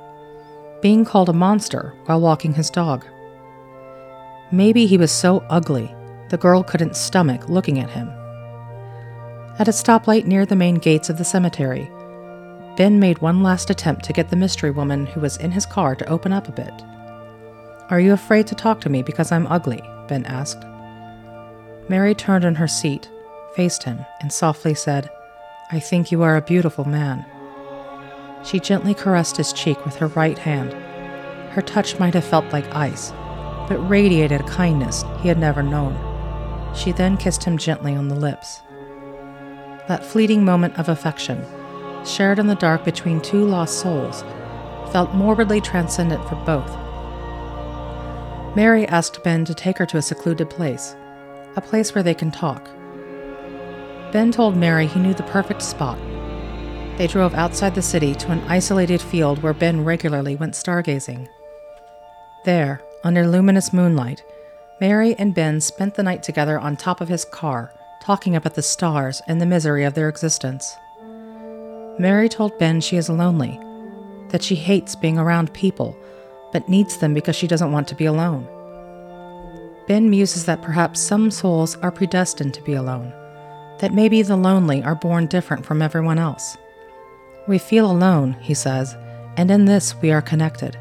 being 0.83 1.05
called 1.05 1.29
a 1.29 1.33
monster 1.33 1.95
while 2.05 2.21
walking 2.21 2.55
his 2.55 2.71
dog. 2.71 3.05
Maybe 4.53 4.87
he 4.87 4.99
was 4.99 5.11
so 5.11 5.45
ugly 5.49 5.95
the 6.29 6.37
girl 6.37 6.63
couldn't 6.63 6.97
stomach 6.97 7.49
looking 7.49 7.79
at 7.79 7.91
him. 7.91 8.09
At 9.59 9.69
a 9.69 9.73
stoplight 9.73 10.27
near 10.27 10.45
the 10.45 10.57
main 10.57 10.77
gates 10.77 11.09
of 11.09 11.19
the 11.19 11.25
cemetery, 11.25 11.91
Ben 12.77 13.01
made 13.01 13.19
one 13.19 13.43
last 13.43 13.71
attempt 13.71 14.05
to 14.05 14.13
get 14.13 14.29
the 14.29 14.37
mystery 14.37 14.71
woman 14.71 15.07
who 15.07 15.21
was 15.21 15.39
in 15.39 15.51
his 15.51 15.65
car 15.65 15.95
to 15.97 16.09
open 16.09 16.33
up 16.33 16.49
a 16.49 16.53
bit. 16.53 16.75
Are 17.89 18.01
you 18.01 18.13
afraid 18.13 18.47
to 18.49 18.55
talk 18.55 18.81
to 18.83 18.91
me 18.91 19.03
because 19.03 19.33
I'm 19.33 19.47
ugly? 19.47 19.83
Ben 20.09 20.27
asked. 20.27 20.63
Mary 21.89 22.15
turned 22.15 22.45
in 22.45 22.57
her 22.57 22.69
seat, 22.69 23.09
faced 23.55 23.85
him, 23.85 24.05
and 24.21 24.33
softly 24.33 24.75
said, 24.75 25.09
I 25.73 25.81
think 25.81 26.13
you 26.13 26.23
are 26.23 26.37
a 26.37 26.43
beautiful 26.43 26.85
man. 26.85 27.25
She 28.47 28.61
gently 28.61 28.95
caressed 28.95 29.37
his 29.37 29.53
cheek 29.53 29.85
with 29.85 29.97
her 29.97 30.07
right 30.07 30.39
hand. 30.39 30.73
Her 31.53 31.63
touch 31.63 31.99
might 31.99 32.15
have 32.15 32.25
felt 32.25 32.53
like 32.53 32.73
ice, 32.73 33.11
but 33.69 33.89
radiated 33.89 34.41
a 34.41 34.45
kindness 34.45 35.05
he 35.21 35.27
had 35.27 35.39
never 35.39 35.65
known. 35.65 35.97
She 36.73 36.93
then 36.93 37.17
kissed 37.17 37.43
him 37.43 37.59
gently 37.59 37.97
on 37.97 38.07
the 38.07 38.15
lips. 38.15 38.61
That 39.89 40.05
fleeting 40.05 40.45
moment 40.45 40.79
of 40.79 40.89
affection, 40.89 41.45
shared 42.05 42.39
in 42.39 42.47
the 42.47 42.55
dark 42.55 42.85
between 42.85 43.21
two 43.21 43.45
lost 43.45 43.81
souls, 43.81 44.23
felt 44.93 45.13
morbidly 45.13 45.61
transcendent 45.61 46.23
for 46.29 46.37
both. 46.37 46.71
Mary 48.55 48.87
asked 48.87 49.25
Ben 49.25 49.45
to 49.45 49.55
take 49.55 49.79
her 49.79 49.87
to 49.87 49.97
a 49.97 50.03
secluded 50.03 50.49
place, 50.49 50.95
a 51.57 51.61
place 51.61 51.97
where 51.97 52.05
they 52.05 52.15
can 52.15 52.31
talk. 52.31 52.65
Ben 54.13 54.31
told 54.31 54.57
Mary 54.57 54.87
he 54.87 55.01
knew 55.01 55.15
the 55.15 55.25
perfect 55.25 55.63
spot 55.63 55.99
they 56.97 57.07
drove 57.07 57.35
outside 57.35 57.75
the 57.75 57.83
city 57.83 58.15
to 58.15 58.31
an 58.31 58.41
isolated 58.49 59.01
field 59.01 59.43
where 59.43 59.55
Ben 59.55 59.85
regularly 59.85 60.37
went 60.37 60.55
stargazing. 60.55 61.29
There, 62.45 62.81
under 63.05 63.27
luminous 63.27 63.73
moonlight, 63.73 64.23
Mary 64.81 65.15
and 65.19 65.35
Ben 65.35 65.61
spent 65.61 65.95
the 65.95 66.03
night 66.03 66.23
together 66.23 66.59
on 66.59 66.77
top 66.77 67.01
of 67.01 67.09
his 67.09 67.25
car, 67.25 67.73
talking 68.03 68.37
about 68.37 68.55
the 68.55 68.63
stars 68.63 69.23
and 69.27 69.41
the 69.41 69.47
misery 69.47 69.85
of 69.85 69.95
their 69.95 70.09
existence. 70.09 70.77
Mary 71.99 72.29
told 72.29 72.59
Ben 72.59 72.81
she 72.81 72.97
is 72.97 73.09
lonely, 73.09 73.59
that 74.29 74.43
she 74.43 74.55
hates 74.55 74.95
being 74.95 75.19
around 75.19 75.53
people, 75.55 75.97
but 76.53 76.69
needs 76.69 76.99
them 76.99 77.15
because 77.15 77.37
she 77.37 77.47
doesn't 77.47 77.73
want 77.73 77.89
to 77.89 77.95
be 77.95 78.05
alone. 78.05 78.47
Ben 79.87 80.11
muses 80.11 80.45
that 80.47 80.63
perhaps 80.63 81.01
some 81.01 81.31
souls 81.31 81.77
are 81.77 81.91
predestined 81.93 82.55
to 82.55 82.63
be 82.63 82.75
alone, 82.75 83.13
that 83.79 83.95
maybe 83.95 84.23
the 84.23 84.37
lonely 84.37 84.83
are 84.83 84.95
born 84.95 85.27
different 85.27 85.65
from 85.65 85.81
everyone 85.81 86.19
else. 86.19 86.57
We 87.49 87.59
feel 87.59 87.91
alone, 87.91 88.33
he 88.41 88.55
says, 88.55 88.97
and 89.37 89.51
in 89.51 89.67
this 89.67 89.95
we 90.03 90.11
are 90.11 90.23
connected. 90.23 90.77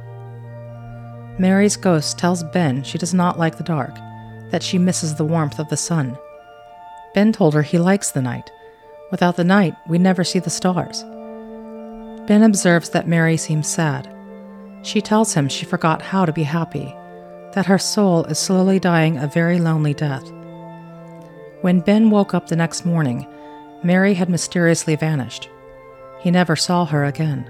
Mary's 1.37 1.75
ghost 1.75 2.17
tells 2.17 2.43
Ben 2.43 2.83
she 2.83 2.97
does 2.97 3.13
not 3.13 3.37
like 3.37 3.57
the 3.57 3.63
dark, 3.63 3.95
that 4.49 4.63
she 4.63 4.77
misses 4.77 5.15
the 5.15 5.25
warmth 5.25 5.59
of 5.59 5.69
the 5.69 5.77
sun. 5.77 6.17
Ben 7.13 7.31
told 7.31 7.53
her 7.53 7.61
he 7.61 7.77
likes 7.77 8.11
the 8.11 8.21
night. 8.21 8.51
Without 9.11 9.35
the 9.35 9.43
night, 9.43 9.75
we 9.87 9.97
never 9.97 10.23
see 10.23 10.39
the 10.39 10.49
stars. 10.49 11.03
Ben 12.27 12.41
observes 12.41 12.89
that 12.89 13.07
Mary 13.07 13.37
seems 13.37 13.67
sad. 13.67 14.11
She 14.81 15.01
tells 15.01 15.33
him 15.33 15.49
she 15.49 15.65
forgot 15.65 16.01
how 16.01 16.25
to 16.25 16.33
be 16.33 16.43
happy, 16.43 16.95
that 17.53 17.65
her 17.65 17.77
soul 17.77 18.23
is 18.25 18.39
slowly 18.39 18.79
dying 18.79 19.17
a 19.17 19.27
very 19.27 19.59
lonely 19.59 19.93
death. 19.93 20.31
When 21.61 21.81
Ben 21.81 22.09
woke 22.09 22.33
up 22.33 22.47
the 22.47 22.55
next 22.55 22.85
morning, 22.85 23.27
Mary 23.83 24.13
had 24.13 24.29
mysteriously 24.29 24.95
vanished. 24.95 25.49
He 26.25 26.31
never 26.31 26.55
saw 26.55 26.85
her 26.85 27.05
again. 27.05 27.45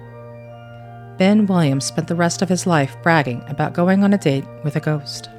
Ben 1.17 1.45
Williams 1.45 1.86
spent 1.86 2.09
the 2.09 2.13
rest 2.13 2.41
of 2.41 2.49
his 2.49 2.67
life 2.67 2.93
bragging 3.01 3.41
about 3.47 3.73
going 3.73 4.03
on 4.03 4.11
a 4.11 4.17
date 4.17 4.43
with 4.65 4.76
a 4.76 4.82
ghost. 4.82 5.30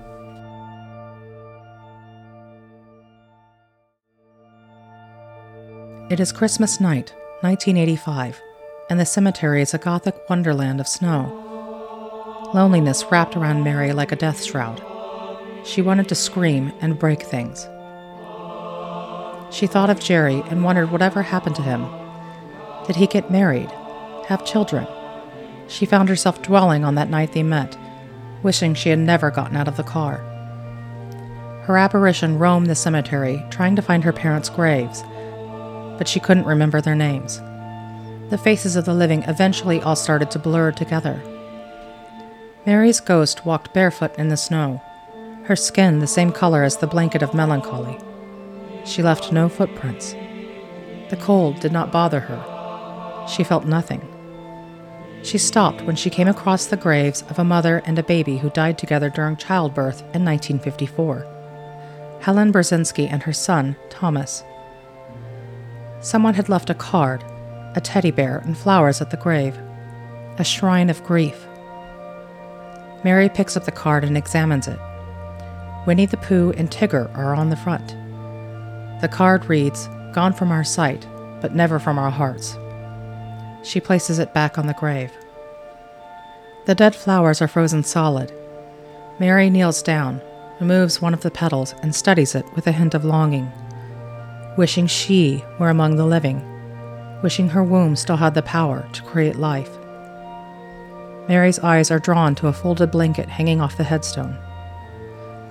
It 6.11 6.19
is 6.19 6.33
Christmas 6.33 6.81
night, 6.81 7.15
1985, 7.43 8.41
and 8.89 8.99
the 8.99 9.05
cemetery 9.05 9.61
is 9.61 9.75
a 9.75 9.79
gothic 9.79 10.17
wonderland 10.31 10.81
of 10.81 10.89
snow. 10.89 11.31
Loneliness 12.55 13.05
wrapped 13.11 13.37
around 13.37 13.65
Mary 13.65 13.93
like 13.93 14.13
a 14.13 14.17
death 14.17 14.43
shroud. 14.43 14.83
She 15.63 15.83
wanted 15.83 16.09
to 16.09 16.15
scream 16.15 16.73
and 16.81 16.99
break 16.99 17.21
things. 17.21 17.69
She 19.55 19.67
thought 19.67 19.91
of 19.91 20.01
Jerry 20.01 20.43
and 20.49 20.65
wondered 20.65 20.91
whatever 20.91 21.21
happened 21.21 21.57
to 21.57 21.63
him. 21.63 22.06
Did 22.87 22.97
he 22.97 23.07
get 23.07 23.31
married? 23.31 23.71
Have 24.27 24.45
children? 24.45 24.87
She 25.69 25.87
found 25.87 26.09
herself 26.09 26.43
dwelling 26.43 26.85
on 26.85 26.95
that 26.95 27.11
night 27.11 27.33
they 27.33 27.43
met, 27.43 27.77
wishing 28.43 28.75
she 28.75 28.91
had 28.91 28.99
never 28.99 29.31
gotten 29.31 29.57
out 29.57 29.69
of 29.69 29.77
the 29.77 29.83
car. 29.83 30.19
Her 31.65 31.77
apparition 31.77 32.39
roamed 32.39 32.69
the 32.69 32.77
cemetery, 32.77 33.45
trying 33.51 33.75
to 33.75 33.83
find 33.83 34.05
her 34.05 34.13
parents' 34.13 34.49
graves, 34.49 35.03
but 35.99 36.07
she 36.07 36.21
couldn't 36.21 36.47
remember 36.47 36.81
their 36.81 36.95
names. 36.95 37.41
The 38.31 38.39
faces 38.39 38.77
of 38.77 38.85
the 38.85 38.95
living 38.95 39.25
eventually 39.25 39.83
all 39.83 39.97
started 39.97 40.31
to 40.31 40.39
blur 40.39 40.71
together. 40.71 41.21
Mary's 42.65 43.01
ghost 43.01 43.45
walked 43.45 43.75
barefoot 43.75 44.17
in 44.17 44.29
the 44.29 44.37
snow, 44.37 44.81
her 45.45 45.57
skin 45.57 45.99
the 45.99 46.07
same 46.07 46.31
color 46.31 46.63
as 46.63 46.77
the 46.77 46.87
blanket 46.87 47.23
of 47.23 47.35
melancholy. 47.35 47.99
She 48.85 49.03
left 49.03 49.33
no 49.33 49.49
footprints. 49.49 50.13
The 51.09 51.19
cold 51.21 51.61
did 51.61 51.73
not 51.73 51.93
bother 51.93 52.21
her. 52.21 52.56
She 53.29 53.45
felt 53.45 53.65
nothing. 53.65 54.07
She 55.23 55.39
stopped 55.39 55.83
when 55.83 55.97
she 55.97 56.11
came 56.11 56.29
across 56.29 56.67
the 56.67 56.77
graves 56.77 57.23
of 57.23 57.39
a 57.39 57.45
mother 57.45 57.83
and 57.85 57.99
a 57.99 58.03
baby 58.03 58.39
who 58.39 58.51
died 58.51 58.79
together 58.79 59.11
during 59.11 59.37
childbirth 59.37 60.01
in 60.15 60.25
1954 60.25 61.27
Helen 62.21 62.53
Brzezinski 62.53 63.11
and 63.11 63.23
her 63.23 63.33
son, 63.33 63.77
Thomas. 63.91 64.43
Someone 66.01 66.35
had 66.35 66.49
left 66.49 66.71
a 66.71 66.75
card, 66.75 67.25
a 67.75 67.81
teddy 67.81 68.11
bear, 68.11 68.39
and 68.39 68.57
flowers 68.57 69.01
at 69.01 69.11
the 69.11 69.17
grave, 69.17 69.59
a 70.39 70.45
shrine 70.45 70.91
of 70.91 71.05
grief. 71.05 71.47
Mary 73.05 73.29
picks 73.29 73.57
up 73.57 73.65
the 73.65 73.71
card 73.71 74.05
and 74.05 74.17
examines 74.17 74.67
it. 74.67 74.79
Winnie 75.87 76.07
the 76.07 76.17
Pooh 76.17 76.53
and 76.57 76.71
Tigger 76.71 77.15
are 77.17 77.35
on 77.35 77.51
the 77.51 77.57
front. 77.57 77.89
The 79.01 79.09
card 79.09 79.45
reads, 79.49 79.89
Gone 80.13 80.33
from 80.33 80.51
our 80.51 80.65
sight, 80.65 81.07
but 81.41 81.55
never 81.55 81.79
from 81.79 81.99
our 81.99 82.11
hearts. 82.11 82.57
She 83.67 83.81
places 83.81 84.21
it 84.21 84.33
back 84.33 84.59
on 84.59 84.69
the 84.69 84.75
grave. 84.75 85.11
The 86.67 86.75
dead 86.77 86.95
flowers 86.95 87.43
are 87.43 87.49
frozen 87.49 87.83
solid. 87.83 88.33
Mary 89.19 89.51
kneels 89.51 89.83
down, 89.83 90.21
removes 90.61 91.03
one 91.03 91.13
of 91.13 91.23
the 91.23 91.33
petals, 91.33 91.75
and 91.83 91.93
studies 91.93 92.37
it 92.37 92.47
with 92.55 92.69
a 92.69 92.73
hint 92.73 92.95
of 92.95 93.05
longing, 93.05 93.51
wishing 94.57 94.87
she 94.87 95.45
were 95.59 95.69
among 95.69 95.97
the 95.97 96.07
living, 96.07 96.41
wishing 97.23 97.49
her 97.49 97.65
womb 97.65 97.97
still 97.97 98.17
had 98.17 98.35
the 98.35 98.43
power 98.43 98.89
to 98.93 99.03
create 99.03 99.37
life. 99.37 99.71
Mary's 101.29 101.59
eyes 101.59 101.91
are 101.91 101.99
drawn 101.99 102.37
to 102.37 102.47
a 102.47 102.53
folded 102.53 102.93
blanket 102.93 103.29
hanging 103.29 103.61
off 103.61 103.77
the 103.77 103.85
headstone. 103.85 104.39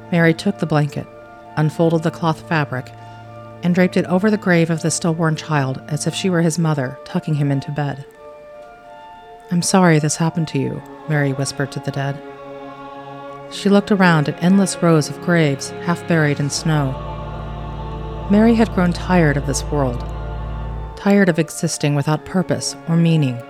Mary 0.10 0.34
took 0.34 0.60
the 0.60 0.66
blanket, 0.66 1.06
unfolded 1.58 2.04
the 2.04 2.12
cloth 2.12 2.48
fabric, 2.48 2.90
and 3.66 3.74
draped 3.74 3.98
it 3.98 4.06
over 4.06 4.30
the 4.30 4.38
grave 4.38 4.70
of 4.70 4.84
the 4.84 4.92
stillborn 4.92 5.36
child 5.36 5.82
as 5.88 6.06
if 6.06 6.14
she 6.14 6.30
were 6.30 6.44
his 6.44 6.60
mother, 6.60 7.00
tucking 7.04 7.34
him 7.34 7.52
into 7.52 7.72
bed. 7.72 8.06
I'm 9.50 9.64
sorry 9.64 9.98
this 9.98 10.18
happened 10.18 10.48
to 10.50 10.60
you, 10.60 10.84
Mary 11.10 11.34
whispered 11.34 11.72
to 11.72 11.80
the 11.80 11.90
dead. 11.90 12.22
She 13.52 13.70
looked 13.70 13.92
around 13.92 14.30
at 14.30 14.44
endless 14.44 14.78
rows 14.84 15.10
of 15.10 15.20
graves 15.24 15.72
half 15.82 16.08
buried 16.08 16.40
in 16.40 16.52
snow. 16.52 16.92
Mary 18.30 18.54
had 18.54 18.72
grown 18.76 18.94
tired 18.94 19.36
of 19.36 19.48
this 19.48 19.64
world, 19.64 20.00
tired 20.96 21.28
of 21.28 21.40
existing 21.40 21.96
without 21.96 22.24
purpose 22.24 22.76
or 22.88 22.96
meaning, 22.96 23.42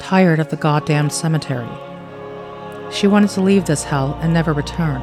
tired 0.00 0.38
of 0.38 0.50
the 0.50 0.56
goddamned 0.56 1.14
cemetery. 1.14 1.66
She 2.92 3.06
wanted 3.06 3.30
to 3.30 3.40
leave 3.40 3.64
this 3.64 3.84
hell 3.84 4.18
and 4.20 4.34
never 4.34 4.52
return. 4.52 5.02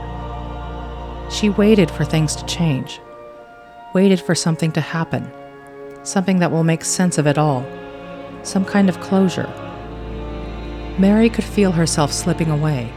She 1.32 1.50
waited 1.50 1.90
for 1.90 2.06
things 2.06 2.36
to 2.36 2.46
change 2.46 3.02
waited 3.94 4.20
for 4.22 4.36
something 4.36 4.72
to 4.74 4.82
happen, 4.82 5.30
something 6.04 6.40
that 6.40 6.52
will 6.52 6.64
make 6.64 6.84
sense 6.84 7.18
of 7.18 7.28
it 7.28 7.38
all, 7.38 7.66
some 8.44 8.66
kind 8.66 8.90
of 8.90 9.00
closure. 9.00 9.50
Mary 10.98 11.30
could 11.30 11.44
feel 11.44 11.72
herself 11.72 12.12
slipping 12.12 12.50
away, 12.50 12.92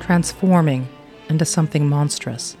transforming 0.00 0.86
into 1.28 1.44
something 1.44 1.88
monstrous. 1.88 2.56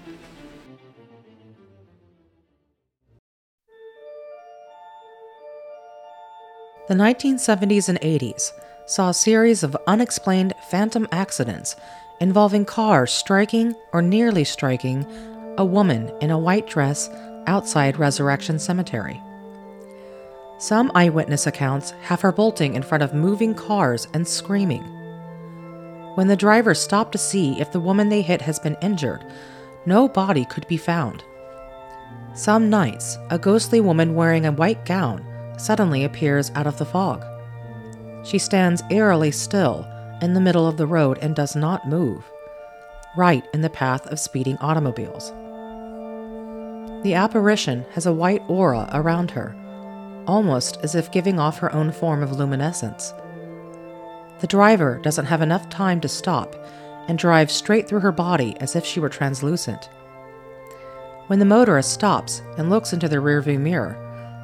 The 6.88 6.94
1970s 6.94 7.88
and 7.88 8.00
80s 8.00 8.52
saw 8.86 9.08
a 9.08 9.14
series 9.14 9.64
of 9.64 9.76
unexplained 9.88 10.54
phantom 10.70 11.08
accidents 11.10 11.74
involving 12.20 12.64
cars 12.64 13.12
striking 13.12 13.74
or 13.92 14.00
nearly 14.00 14.44
striking 14.44 15.04
a 15.58 15.64
woman 15.64 16.12
in 16.20 16.30
a 16.30 16.38
white 16.38 16.68
dress 16.68 17.10
outside 17.46 17.98
Resurrection 17.98 18.58
Cemetery. 18.58 19.20
Some 20.58 20.90
eyewitness 20.94 21.46
accounts 21.46 21.90
have 22.02 22.22
her 22.22 22.32
bolting 22.32 22.74
in 22.74 22.82
front 22.82 23.02
of 23.02 23.12
moving 23.12 23.54
cars 23.54 24.08
and 24.14 24.26
screaming. 24.26 24.82
When 26.14 26.28
the 26.28 26.36
drivers 26.36 26.80
stopped 26.80 27.12
to 27.12 27.18
see 27.18 27.60
if 27.60 27.72
the 27.72 27.80
woman 27.80 28.08
they 28.08 28.22
hit 28.22 28.40
has 28.40 28.58
been 28.58 28.76
injured, 28.80 29.24
no 29.84 30.08
body 30.08 30.46
could 30.46 30.66
be 30.66 30.78
found. 30.78 31.22
Some 32.34 32.70
nights, 32.70 33.18
a 33.30 33.38
ghostly 33.38 33.80
woman 33.80 34.14
wearing 34.14 34.46
a 34.46 34.52
white 34.52 34.84
gown 34.86 35.24
suddenly 35.58 36.04
appears 36.04 36.50
out 36.54 36.66
of 36.66 36.78
the 36.78 36.86
fog. 36.86 37.24
She 38.24 38.38
stands 38.38 38.82
eerily 38.90 39.30
still 39.30 39.86
in 40.22 40.32
the 40.32 40.40
middle 40.40 40.66
of 40.66 40.78
the 40.78 40.86
road 40.86 41.18
and 41.20 41.36
does 41.36 41.54
not 41.54 41.88
move, 41.88 42.24
right 43.16 43.44
in 43.52 43.60
the 43.60 43.70
path 43.70 44.06
of 44.06 44.18
speeding 44.18 44.56
automobiles. 44.58 45.32
The 47.06 47.14
apparition 47.14 47.84
has 47.92 48.06
a 48.06 48.12
white 48.12 48.42
aura 48.48 48.90
around 48.92 49.30
her, 49.30 49.54
almost 50.26 50.78
as 50.82 50.96
if 50.96 51.12
giving 51.12 51.38
off 51.38 51.60
her 51.60 51.72
own 51.72 51.92
form 51.92 52.20
of 52.20 52.32
luminescence. 52.32 53.14
The 54.40 54.48
driver 54.48 54.98
doesn't 55.04 55.26
have 55.26 55.40
enough 55.40 55.68
time 55.68 56.00
to 56.00 56.08
stop 56.08 56.56
and 57.06 57.16
drives 57.16 57.54
straight 57.54 57.86
through 57.86 58.00
her 58.00 58.10
body 58.10 58.56
as 58.58 58.74
if 58.74 58.84
she 58.84 58.98
were 58.98 59.08
translucent. 59.08 59.88
When 61.28 61.38
the 61.38 61.44
motorist 61.44 61.92
stops 61.92 62.42
and 62.58 62.70
looks 62.70 62.92
into 62.92 63.08
the 63.08 63.18
rearview 63.18 63.60
mirror, 63.60 63.96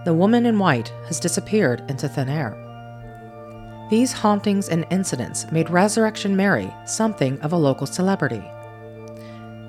the 0.04 0.14
woman 0.14 0.46
in 0.46 0.60
white 0.60 0.92
has 1.08 1.18
disappeared 1.18 1.82
into 1.88 2.08
thin 2.08 2.28
air. 2.28 2.56
These 3.90 4.12
hauntings 4.12 4.68
and 4.68 4.86
incidents 4.88 5.50
made 5.50 5.68
Resurrection 5.68 6.36
Mary 6.36 6.72
something 6.86 7.40
of 7.40 7.52
a 7.52 7.56
local 7.56 7.88
celebrity 7.88 8.44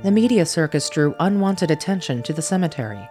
the 0.04 0.12
media 0.12 0.46
circus 0.46 0.90
drew 0.90 1.16
unwanted 1.22 1.72
attention 1.72 2.22
to 2.24 2.34
the 2.34 2.42
cemetery. 2.42 3.10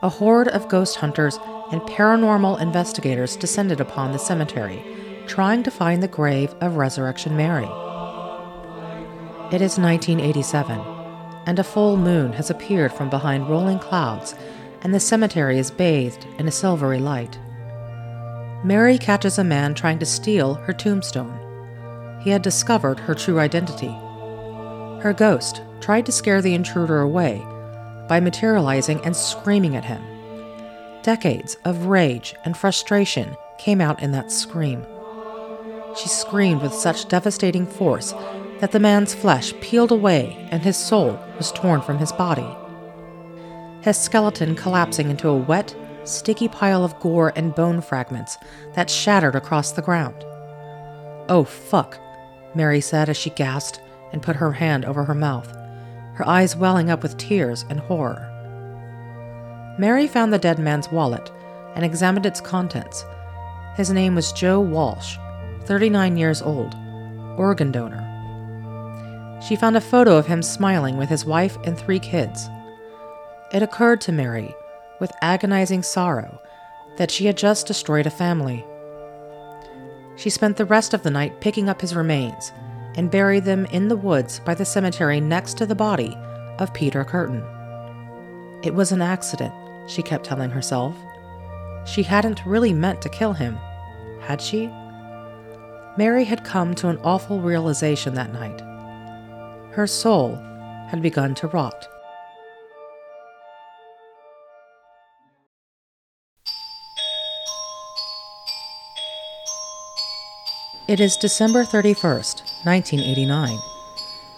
A 0.00 0.08
horde 0.08 0.46
of 0.46 0.68
ghost 0.68 0.96
hunters 0.96 1.40
and 1.72 1.80
paranormal 1.82 2.60
investigators 2.60 3.36
descended 3.36 3.80
upon 3.80 4.12
the 4.12 4.18
cemetery, 4.18 4.80
trying 5.26 5.64
to 5.64 5.70
find 5.70 6.02
the 6.02 6.08
grave 6.08 6.54
of 6.60 6.76
Resurrection 6.76 7.36
Mary. 7.36 7.68
It 9.52 9.60
is 9.60 9.76
1987, 9.76 10.80
and 11.46 11.58
a 11.58 11.64
full 11.64 11.96
moon 11.96 12.32
has 12.34 12.48
appeared 12.48 12.92
from 12.92 13.10
behind 13.10 13.48
rolling 13.48 13.80
clouds, 13.80 14.36
and 14.82 14.94
the 14.94 15.00
cemetery 15.00 15.58
is 15.58 15.72
bathed 15.72 16.26
in 16.38 16.46
a 16.46 16.52
silvery 16.52 17.00
light. 17.00 17.40
Mary 18.62 18.98
catches 18.98 19.36
a 19.36 19.44
man 19.44 19.74
trying 19.74 19.98
to 19.98 20.06
steal 20.06 20.54
her 20.54 20.72
tombstone. 20.72 21.36
He 22.22 22.30
had 22.30 22.42
discovered 22.42 23.00
her 23.00 23.16
true 23.16 23.40
identity 23.40 23.96
her 25.02 25.12
ghost, 25.12 25.62
tried 25.80 26.06
to 26.06 26.12
scare 26.12 26.42
the 26.42 26.54
intruder 26.54 27.00
away 27.00 27.44
by 28.08 28.20
materializing 28.20 29.00
and 29.04 29.14
screaming 29.14 29.76
at 29.76 29.84
him. 29.84 30.02
Decades 31.02 31.56
of 31.64 31.86
rage 31.86 32.34
and 32.44 32.56
frustration 32.56 33.36
came 33.58 33.80
out 33.80 34.02
in 34.02 34.12
that 34.12 34.30
scream. 34.32 34.84
She 35.96 36.08
screamed 36.08 36.62
with 36.62 36.74
such 36.74 37.08
devastating 37.08 37.66
force 37.66 38.12
that 38.58 38.72
the 38.72 38.80
man's 38.80 39.14
flesh 39.14 39.52
peeled 39.60 39.90
away 39.90 40.48
and 40.50 40.62
his 40.62 40.76
soul 40.76 41.18
was 41.36 41.52
torn 41.52 41.80
from 41.80 41.98
his 41.98 42.12
body. 42.12 42.46
His 43.82 43.96
skeleton 43.96 44.54
collapsing 44.54 45.08
into 45.08 45.28
a 45.28 45.36
wet, 45.36 45.74
sticky 46.04 46.48
pile 46.48 46.84
of 46.84 46.98
gore 47.00 47.32
and 47.36 47.54
bone 47.54 47.80
fragments 47.80 48.36
that 48.74 48.90
shattered 48.90 49.34
across 49.34 49.72
the 49.72 49.82
ground. 49.82 50.16
Oh, 51.28 51.44
fuck, 51.44 51.98
Mary 52.54 52.80
said 52.80 53.08
as 53.08 53.16
she 53.16 53.30
gasped 53.30 53.80
and 54.12 54.22
put 54.22 54.36
her 54.36 54.52
hand 54.52 54.84
over 54.84 55.04
her 55.04 55.14
mouth, 55.14 55.50
her 56.14 56.28
eyes 56.28 56.56
welling 56.56 56.90
up 56.90 57.02
with 57.02 57.16
tears 57.16 57.64
and 57.68 57.80
horror. 57.80 58.26
Mary 59.78 60.06
found 60.06 60.32
the 60.32 60.38
dead 60.38 60.58
man's 60.58 60.90
wallet 60.90 61.30
and 61.74 61.84
examined 61.84 62.26
its 62.26 62.40
contents. 62.40 63.04
His 63.76 63.90
name 63.90 64.14
was 64.14 64.32
Joe 64.32 64.60
Walsh, 64.60 65.16
39 65.64 66.16
years 66.16 66.42
old, 66.42 66.74
organ 67.36 67.72
donor. 67.72 68.06
She 69.46 69.56
found 69.56 69.76
a 69.76 69.80
photo 69.80 70.16
of 70.16 70.26
him 70.26 70.42
smiling 70.42 70.96
with 70.96 71.08
his 71.08 71.24
wife 71.24 71.56
and 71.64 71.78
three 71.78 71.98
kids. 71.98 72.48
It 73.52 73.62
occurred 73.62 74.00
to 74.02 74.12
Mary, 74.12 74.54
with 75.00 75.12
agonizing 75.22 75.82
sorrow, 75.82 76.40
that 76.98 77.10
she 77.10 77.26
had 77.26 77.38
just 77.38 77.66
destroyed 77.66 78.06
a 78.06 78.10
family. 78.10 78.64
She 80.16 80.28
spent 80.28 80.58
the 80.58 80.66
rest 80.66 80.92
of 80.92 81.02
the 81.02 81.10
night 81.10 81.40
picking 81.40 81.68
up 81.68 81.80
his 81.80 81.96
remains 81.96 82.52
and 82.96 83.10
buried 83.10 83.44
them 83.44 83.66
in 83.66 83.88
the 83.88 83.96
woods 83.96 84.40
by 84.40 84.54
the 84.54 84.64
cemetery 84.64 85.20
next 85.20 85.56
to 85.58 85.66
the 85.66 85.74
body 85.74 86.16
of 86.58 86.74
Peter 86.74 87.04
Curtin. 87.04 87.42
It 88.62 88.74
was 88.74 88.92
an 88.92 89.02
accident, 89.02 89.54
she 89.88 90.02
kept 90.02 90.24
telling 90.24 90.50
herself. 90.50 90.96
She 91.86 92.02
hadn't 92.02 92.44
really 92.44 92.72
meant 92.72 93.00
to 93.02 93.08
kill 93.08 93.32
him, 93.32 93.58
had 94.20 94.40
she? 94.40 94.66
Mary 95.96 96.24
had 96.24 96.44
come 96.44 96.74
to 96.74 96.88
an 96.88 96.98
awful 97.02 97.40
realization 97.40 98.14
that 98.14 98.32
night. 98.32 98.60
Her 99.72 99.86
soul 99.86 100.36
had 100.88 101.02
begun 101.02 101.34
to 101.36 101.48
rot. 101.48 101.88
It 110.90 110.98
is 110.98 111.16
December 111.16 111.62
31st, 111.62 112.64
1989. 112.64 113.58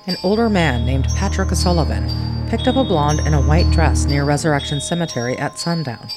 An 0.06 0.16
older 0.22 0.50
man 0.50 0.84
named 0.84 1.08
Patrick 1.16 1.50
O'Sullivan 1.50 2.06
picked 2.50 2.68
up 2.68 2.76
a 2.76 2.84
blonde 2.84 3.20
in 3.20 3.32
a 3.32 3.40
white 3.40 3.70
dress 3.70 4.04
near 4.04 4.24
Resurrection 4.24 4.78
Cemetery 4.78 5.38
at 5.38 5.58
sundown. 5.58 6.08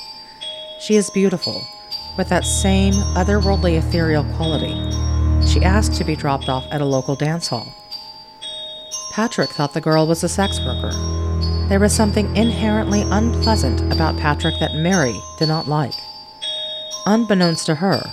She 0.78 0.98
is 0.98 1.10
beautiful, 1.10 1.64
with 2.18 2.28
that 2.28 2.44
same 2.44 2.96
otherworldly 3.16 3.78
ethereal 3.78 4.26
quality. 4.36 4.76
She 5.48 5.64
asked 5.64 5.94
to 5.94 6.04
be 6.04 6.18
dropped 6.18 6.50
off 6.50 6.66
at 6.70 6.82
a 6.82 6.86
local 6.86 7.16
dance 7.16 7.48
hall. 7.48 7.74
Patrick 9.14 9.52
thought 9.52 9.74
the 9.74 9.80
girl 9.80 10.06
was 10.06 10.22
a 10.22 10.28
sex 10.28 10.60
worker. 10.60 10.92
There 11.70 11.80
was 11.80 11.96
something 11.96 12.36
inherently 12.36 13.04
unpleasant 13.04 13.80
about 13.94 14.18
Patrick 14.18 14.60
that 14.60 14.76
Mary 14.76 15.18
did 15.40 15.48
not 15.48 15.70
like. 15.70 15.96
Unbeknownst 17.06 17.68
to 17.68 17.76
her, 17.76 18.12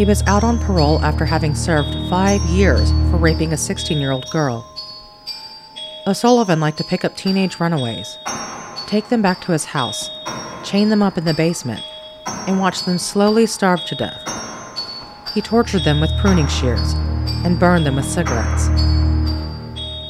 he 0.00 0.06
was 0.06 0.22
out 0.22 0.42
on 0.42 0.58
parole 0.58 0.98
after 1.04 1.26
having 1.26 1.54
served 1.54 1.94
five 2.08 2.40
years 2.44 2.90
for 3.10 3.18
raping 3.18 3.52
a 3.52 3.56
16 3.58 3.98
year 3.98 4.12
old 4.12 4.24
girl. 4.30 4.66
O'Sullivan 6.06 6.58
liked 6.58 6.78
to 6.78 6.84
pick 6.84 7.04
up 7.04 7.14
teenage 7.14 7.60
runaways, 7.60 8.18
take 8.86 9.10
them 9.10 9.20
back 9.20 9.42
to 9.42 9.52
his 9.52 9.66
house, 9.66 10.08
chain 10.64 10.88
them 10.88 11.02
up 11.02 11.18
in 11.18 11.26
the 11.26 11.34
basement, 11.34 11.84
and 12.24 12.58
watch 12.58 12.84
them 12.84 12.96
slowly 12.96 13.44
starve 13.44 13.84
to 13.84 13.94
death. 13.94 14.26
He 15.34 15.42
tortured 15.42 15.84
them 15.84 16.00
with 16.00 16.18
pruning 16.18 16.48
shears 16.48 16.94
and 17.44 17.60
burned 17.60 17.84
them 17.84 17.96
with 17.96 18.06
cigarettes. 18.06 18.70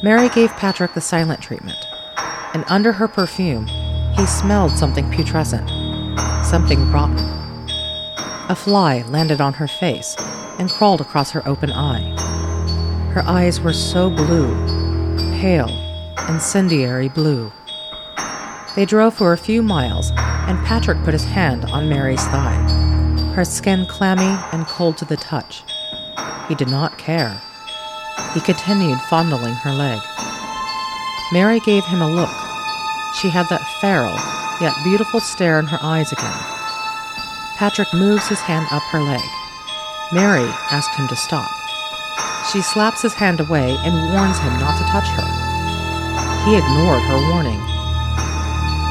Mary 0.01 0.29
gave 0.29 0.51
Patrick 0.51 0.93
the 0.93 1.01
silent 1.01 1.41
treatment, 1.41 1.85
and 2.53 2.63
under 2.69 2.93
her 2.93 3.09
perfume, 3.09 3.67
he 4.15 4.25
smelled 4.25 4.71
something 4.71 5.11
putrescent, 5.11 5.69
something 6.45 6.89
rotten. 6.93 7.40
A 8.51 8.55
fly 8.55 9.03
landed 9.03 9.39
on 9.39 9.53
her 9.53 9.67
face 9.67 10.13
and 10.59 10.69
crawled 10.69 10.99
across 10.99 11.31
her 11.31 11.47
open 11.47 11.71
eye. 11.71 12.01
Her 13.13 13.23
eyes 13.25 13.61
were 13.61 13.71
so 13.71 14.09
blue, 14.09 14.53
pale, 15.39 15.69
incendiary 16.27 17.07
blue. 17.07 17.53
They 18.75 18.83
drove 18.85 19.13
for 19.13 19.31
a 19.31 19.37
few 19.37 19.63
miles, 19.63 20.11
and 20.17 20.59
Patrick 20.65 21.01
put 21.05 21.13
his 21.13 21.23
hand 21.23 21.63
on 21.63 21.87
Mary's 21.87 22.25
thigh, 22.25 22.59
her 23.35 23.45
skin 23.45 23.85
clammy 23.85 24.37
and 24.51 24.67
cold 24.67 24.97
to 24.97 25.05
the 25.05 25.15
touch. 25.15 25.63
He 26.49 26.55
did 26.55 26.69
not 26.69 26.97
care. 26.97 27.41
He 28.33 28.41
continued 28.41 28.99
fondling 29.09 29.53
her 29.53 29.71
leg. 29.71 30.01
Mary 31.31 31.61
gave 31.61 31.85
him 31.85 32.01
a 32.01 32.11
look. 32.11 32.35
She 33.21 33.29
had 33.29 33.47
that 33.47 33.65
feral, 33.79 34.19
yet 34.59 34.75
beautiful 34.83 35.21
stare 35.21 35.57
in 35.57 35.67
her 35.67 35.79
eyes 35.81 36.11
again. 36.11 36.50
Patrick 37.61 37.93
moves 37.93 38.27
his 38.27 38.39
hand 38.39 38.65
up 38.71 38.81
her 38.89 38.99
leg. 38.99 39.21
Mary 40.11 40.49
asks 40.73 40.97
him 40.97 41.07
to 41.07 41.15
stop. 41.15 41.45
She 42.51 42.59
slaps 42.59 43.03
his 43.03 43.13
hand 43.13 43.39
away 43.39 43.77
and 43.85 43.93
warns 44.11 44.39
him 44.39 44.57
not 44.57 44.79
to 44.79 44.83
touch 44.89 45.05
her. 45.13 45.29
He 46.41 46.57
ignored 46.57 47.03
her 47.03 47.29
warning. 47.29 47.61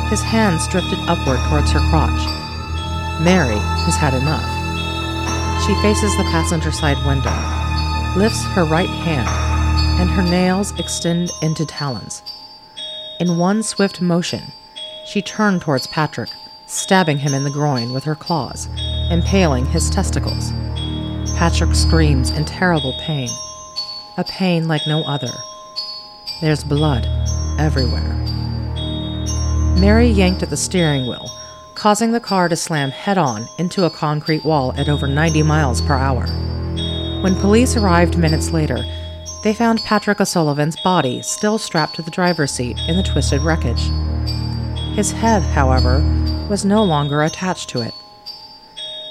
His 0.08 0.22
hands 0.22 0.68
drifted 0.68 1.00
upward 1.08 1.40
towards 1.48 1.72
her 1.72 1.82
crotch. 1.90 2.22
Mary 3.20 3.58
has 3.58 3.96
had 3.96 4.14
enough. 4.14 4.46
She 5.66 5.74
faces 5.82 6.16
the 6.16 6.30
passenger 6.30 6.70
side 6.70 7.04
window, 7.04 7.34
lifts 8.16 8.44
her 8.54 8.64
right 8.64 8.88
hand, 8.88 9.28
and 10.00 10.08
her 10.08 10.22
nails 10.22 10.78
extend 10.78 11.32
into 11.42 11.66
talons. 11.66 12.22
In 13.18 13.36
one 13.36 13.64
swift 13.64 14.00
motion, 14.00 14.52
she 15.04 15.22
turned 15.22 15.60
towards 15.62 15.88
Patrick, 15.88 16.30
stabbing 16.70 17.18
him 17.18 17.34
in 17.34 17.44
the 17.44 17.50
groin 17.50 17.92
with 17.92 18.04
her 18.04 18.14
claws, 18.14 18.68
impaling 19.10 19.66
his 19.66 19.90
testicles. 19.90 20.52
Patrick 21.36 21.74
screams 21.74 22.30
in 22.30 22.44
terrible 22.44 22.94
pain, 23.00 23.28
a 24.16 24.24
pain 24.24 24.68
like 24.68 24.86
no 24.86 25.02
other. 25.02 25.32
There's 26.40 26.62
blood 26.62 27.06
everywhere. 27.58 28.14
Mary 29.78 30.08
yanked 30.08 30.42
at 30.42 30.50
the 30.50 30.56
steering 30.56 31.06
wheel, 31.06 31.28
causing 31.74 32.12
the 32.12 32.20
car 32.20 32.48
to 32.48 32.56
slam 32.56 32.90
head 32.90 33.18
on 33.18 33.48
into 33.58 33.84
a 33.84 33.90
concrete 33.90 34.44
wall 34.44 34.72
at 34.76 34.88
over 34.88 35.06
90 35.06 35.42
miles 35.42 35.80
per 35.80 35.94
hour. 35.94 36.26
When 37.22 37.34
police 37.34 37.76
arrived 37.76 38.16
minutes 38.16 38.50
later, 38.50 38.84
they 39.42 39.54
found 39.54 39.82
Patrick 39.84 40.20
O'Sullivan's 40.20 40.80
body 40.80 41.22
still 41.22 41.58
strapped 41.58 41.96
to 41.96 42.02
the 42.02 42.10
driver's 42.10 42.52
seat 42.52 42.78
in 42.86 42.96
the 42.96 43.02
twisted 43.02 43.40
wreckage. 43.40 43.90
His 44.94 45.12
head, 45.12 45.42
however, 45.42 46.00
was 46.50 46.64
no 46.64 46.82
longer 46.82 47.22
attached 47.22 47.68
to 47.68 47.80
it. 47.80 47.94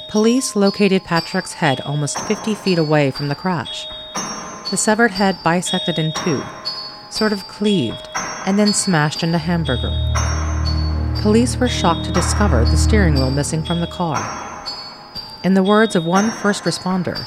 Police 0.09 0.57
located 0.57 1.05
Patrick's 1.05 1.53
head 1.53 1.79
almost 1.81 2.19
50 2.19 2.53
feet 2.53 2.77
away 2.77 3.11
from 3.11 3.29
the 3.29 3.35
crash. 3.35 3.87
The 4.69 4.75
severed 4.75 5.11
head 5.11 5.41
bisected 5.41 5.97
in 5.97 6.11
two, 6.11 6.43
sort 7.09 7.31
of 7.31 7.47
cleaved, 7.47 8.09
and 8.45 8.59
then 8.59 8.73
smashed 8.73 9.23
into 9.23 9.37
hamburger. 9.37 9.95
Police 11.21 11.55
were 11.55 11.69
shocked 11.69 12.05
to 12.05 12.11
discover 12.11 12.65
the 12.65 12.75
steering 12.75 13.13
wheel 13.13 13.31
missing 13.31 13.63
from 13.63 13.79
the 13.79 13.87
car. 13.87 14.17
In 15.45 15.53
the 15.53 15.63
words 15.63 15.95
of 15.95 16.05
one 16.05 16.31
first 16.31 16.65
responder, 16.65 17.25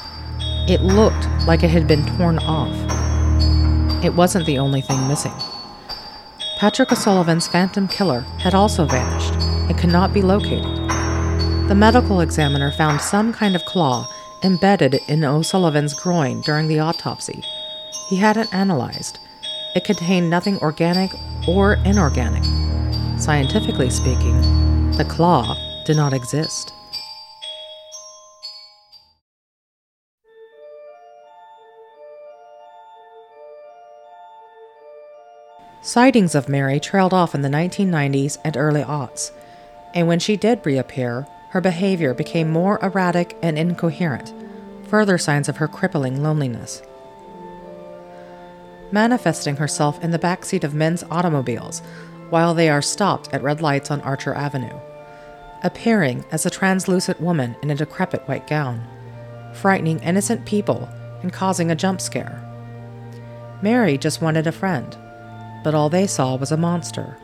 it 0.69 0.81
looked 0.81 1.27
like 1.47 1.63
it 1.63 1.71
had 1.71 1.87
been 1.87 2.05
torn 2.17 2.37
off. 2.37 2.75
It 4.05 4.13
wasn't 4.13 4.45
the 4.45 4.59
only 4.59 4.81
thing 4.81 5.07
missing. 5.07 5.33
Patrick 6.57 6.91
O'Sullivan's 6.91 7.47
phantom 7.47 7.87
killer 7.87 8.21
had 8.39 8.53
also 8.53 8.85
vanished 8.85 9.52
and 9.69 9.77
could 9.77 9.91
not 9.91 10.13
be 10.13 10.21
located. 10.21 10.63
The 11.69 11.75
medical 11.75 12.21
examiner 12.21 12.71
found 12.71 13.01
some 13.01 13.31
kind 13.31 13.55
of 13.55 13.65
claw 13.65 14.07
embedded 14.43 14.95
in 15.07 15.23
O'Sullivan's 15.23 15.93
groin 15.93 16.41
during 16.41 16.67
the 16.67 16.79
autopsy. 16.79 17.43
He 18.09 18.17
had 18.17 18.37
it 18.37 18.53
analyzed. 18.53 19.19
It 19.75 19.85
contained 19.85 20.29
nothing 20.29 20.59
organic 20.59 21.11
or 21.47 21.75
inorganic. 21.85 22.43
Scientifically 23.17 23.89
speaking, 23.89 24.39
the 24.91 25.05
claw 25.05 25.55
did 25.85 25.95
not 25.95 26.13
exist. 26.13 26.73
Sightings 35.81 36.33
of 36.33 36.47
Mary 36.47 36.79
trailed 36.79 37.13
off 37.13 37.35
in 37.35 37.41
the 37.41 37.49
1990s 37.49 38.37
and 38.45 38.55
early 38.55 38.83
aughts, 38.83 39.31
and 39.93 40.07
when 40.07 40.19
she 40.19 40.35
did 40.37 40.65
reappear, 40.65 41.27
her 41.49 41.61
behavior 41.61 42.13
became 42.13 42.49
more 42.49 42.79
erratic 42.81 43.37
and 43.43 43.57
incoherent, 43.57 44.33
further 44.87 45.17
signs 45.17 45.47
of 45.49 45.57
her 45.57 45.67
crippling 45.67 46.23
loneliness. 46.23 46.81
manifesting 48.91 49.55
herself 49.55 50.01
in 50.03 50.11
the 50.11 50.19
backseat 50.19 50.63
of 50.63 50.75
men's 50.75 51.03
automobiles 51.09 51.81
while 52.29 52.53
they 52.53 52.69
are 52.69 52.81
stopped 52.81 53.33
at 53.33 53.41
red 53.41 53.59
lights 53.59 53.89
on 53.89 53.99
Archer 54.01 54.35
Avenue, 54.35 54.79
appearing 55.63 56.23
as 56.31 56.45
a 56.45 56.49
translucent 56.51 57.19
woman 57.19 57.55
in 57.63 57.71
a 57.71 57.75
decrepit 57.75 58.21
white 58.27 58.45
gown, 58.47 58.85
frightening 59.53 59.99
innocent 59.99 60.45
people 60.45 60.87
and 61.23 61.33
causing 61.33 61.71
a 61.71 61.75
jump 61.75 61.99
scare. 61.99 62.39
Mary 63.63 63.97
just 63.97 64.21
wanted 64.21 64.45
a 64.45 64.51
friend, 64.51 64.95
but 65.63 65.73
all 65.73 65.89
they 65.89 66.05
saw 66.05 66.35
was 66.35 66.51
a 66.51 66.57
monster. 66.57 67.17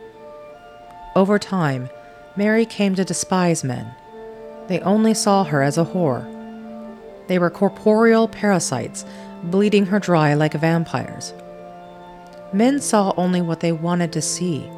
Over 1.14 1.38
time, 1.38 1.88
Mary 2.36 2.64
came 2.64 2.94
to 2.94 3.04
despise 3.04 3.64
men. 3.64 3.92
They 4.68 4.80
only 4.80 5.14
saw 5.14 5.44
her 5.44 5.62
as 5.62 5.78
a 5.78 5.84
whore. 5.84 6.26
They 7.26 7.38
were 7.38 7.50
corporeal 7.50 8.28
parasites, 8.28 9.04
bleeding 9.44 9.86
her 9.86 9.98
dry 9.98 10.34
like 10.34 10.54
vampires. 10.54 11.32
Men 12.52 12.80
saw 12.80 13.12
only 13.16 13.42
what 13.42 13.60
they 13.60 13.72
wanted 13.72 14.12
to 14.12 14.22
see. 14.22 14.68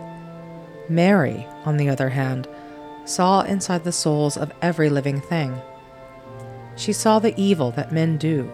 Mary, 0.89 1.47
on 1.65 1.77
the 1.77 1.89
other 1.89 2.11
hand, 2.11 2.49
saw 3.05 3.43
inside 3.43 3.85
the 3.85 3.93
souls 3.93 4.37
of 4.37 4.53
every 4.63 4.89
living 4.89 5.21
thing. 5.21 5.55
She 6.77 6.93
saw 6.93 7.19
the 7.19 7.39
evil 7.41 7.71
that 7.73 7.93
men 7.93 8.17
do. 8.17 8.51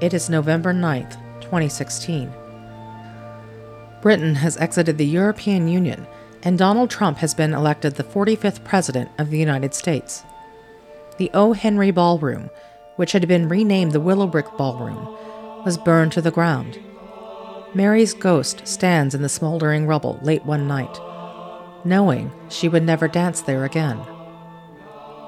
It 0.00 0.14
is 0.14 0.30
November 0.30 0.72
9th, 0.72 1.12
2016. 1.40 2.32
Britain 4.00 4.34
has 4.34 4.56
exited 4.56 4.98
the 4.98 5.06
European 5.06 5.68
Union, 5.68 6.06
and 6.42 6.58
Donald 6.58 6.90
Trump 6.90 7.18
has 7.18 7.34
been 7.34 7.54
elected 7.54 7.94
the 7.94 8.04
45th 8.04 8.64
President 8.64 9.10
of 9.18 9.30
the 9.30 9.38
United 9.38 9.74
States. 9.74 10.24
The 11.18 11.30
O. 11.34 11.52
Henry 11.52 11.90
Ballroom, 11.90 12.50
which 12.96 13.12
had 13.12 13.28
been 13.28 13.48
renamed 13.48 13.92
the 13.92 14.00
Willowbrook 14.00 14.56
Ballroom, 14.56 15.16
was 15.64 15.78
burned 15.78 16.12
to 16.12 16.20
the 16.20 16.30
ground. 16.30 16.78
Mary's 17.74 18.12
ghost 18.12 18.66
stands 18.66 19.14
in 19.14 19.22
the 19.22 19.28
smoldering 19.28 19.86
rubble 19.86 20.18
late 20.22 20.44
one 20.44 20.66
night, 20.66 20.98
knowing 21.84 22.32
she 22.48 22.68
would 22.68 22.82
never 22.82 23.08
dance 23.08 23.42
there 23.42 23.64
again. 23.64 24.00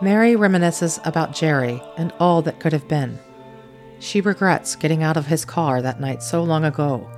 Mary 0.02 0.34
reminisces 0.34 1.00
about 1.06 1.32
Jerry 1.32 1.80
and 1.96 2.12
all 2.18 2.42
that 2.42 2.60
could 2.60 2.72
have 2.72 2.88
been. 2.88 3.18
She 4.00 4.20
regrets 4.20 4.76
getting 4.76 5.02
out 5.02 5.16
of 5.16 5.26
his 5.26 5.44
car 5.44 5.80
that 5.80 6.00
night 6.00 6.22
so 6.22 6.42
long 6.42 6.64
ago, 6.64 7.08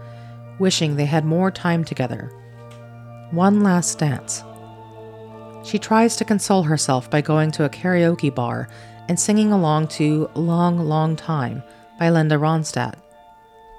wishing 0.59 0.94
they 0.94 1.07
had 1.07 1.24
more 1.24 1.51
time 1.51 1.84
together. 1.84 2.30
One 3.33 3.64
last 3.64 3.99
dance. 3.99 4.45
She 5.64 5.81
tries 5.81 6.14
to 6.16 6.24
console 6.24 6.62
herself 6.62 7.11
by 7.11 7.20
going 7.20 7.51
to 7.53 7.64
a 7.64 7.68
karaoke 7.68 8.33
bar 8.33 8.68
and 9.09 9.18
singing 9.18 9.53
along 9.53 9.89
to 9.89 10.31
Long, 10.35 10.79
Long 10.79 11.16
Time 11.16 11.62
by 11.99 12.11
Linda 12.11 12.37
Ronstadt. 12.37 12.95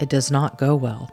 It 0.02 0.10
does 0.10 0.30
not 0.30 0.58
go 0.58 0.76
well. 0.76 1.10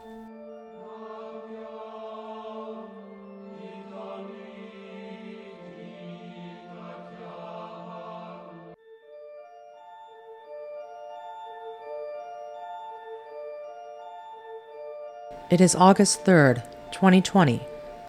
It 15.49 15.61
is 15.61 15.73
August 15.75 16.25
3rd, 16.25 16.63
2020, 16.91 17.61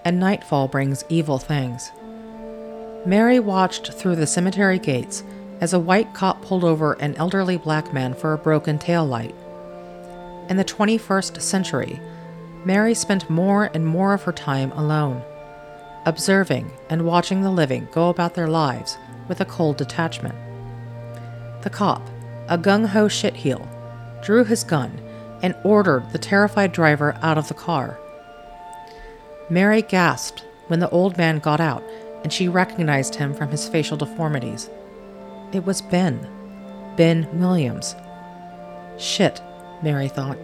and 0.07 0.21
nightfall 0.21 0.69
brings 0.69 1.05
evil 1.09 1.37
things. 1.37 1.91
Mary 3.05 3.41
watched 3.41 3.93
through 3.93 4.15
the 4.15 4.27
cemetery 4.27 4.79
gates 4.79 5.25
as 5.61 5.73
a 5.73 5.81
white 5.81 6.15
cop 6.15 6.41
pulled 6.43 6.63
over 6.63 6.93
an 6.93 7.13
elderly 7.17 7.57
black 7.57 7.93
man 7.93 8.15
for 8.15 8.33
a 8.33 8.39
broken 8.39 8.79
tail 8.79 9.05
light. 9.05 9.35
In 10.49 10.59
the 10.59 10.65
21st 10.65 11.43
century, 11.43 12.01
Mary 12.65 12.95
spent 12.95 13.29
more 13.29 13.69
and 13.75 13.85
more 13.85 14.15
of 14.15 14.23
her 14.23 14.33
time 14.33 14.71
alone, 14.73 15.21
observing 16.05 16.71
and 16.89 17.05
watching 17.05 17.41
the 17.41 17.51
living 17.51 17.89
go 17.91 18.09
about 18.09 18.35
their 18.35 18.49
lives 18.49 18.97
with 19.27 19.41
a 19.41 19.45
cold 19.45 19.77
detachment. 19.77 20.37
The 21.63 21.71
cop, 21.71 22.09
a 22.47 22.57
gung 22.57 22.87
ho 22.87 23.09
shitheel, 23.09 23.67
drew 24.25 24.45
his 24.45 24.63
gun 24.63 25.01
and 25.43 25.57
ordered 25.65 26.13
the 26.13 26.19
terrified 26.19 26.71
driver 26.71 27.19
out 27.23 27.39
of 27.39 27.49
the 27.49 27.55
car. 27.55 27.99
Mary 29.49 29.83
gasped 29.83 30.45
when 30.67 30.81
the 30.81 30.91
old 30.91 31.17
man 31.17 31.39
got 31.39 31.61
out 31.61 31.85
and 32.23 32.33
she 32.33 32.49
recognized 32.49 33.15
him 33.15 33.33
from 33.33 33.51
his 33.51 33.69
facial 33.69 33.97
deformities. 33.97 34.69
It 35.53 35.65
was 35.65 35.83
Ben. 35.83 36.29
Ben 36.97 37.29
Williams. 37.39 37.95
Shit, 38.99 39.41
Mary 39.83 40.09
thought. 40.09 40.39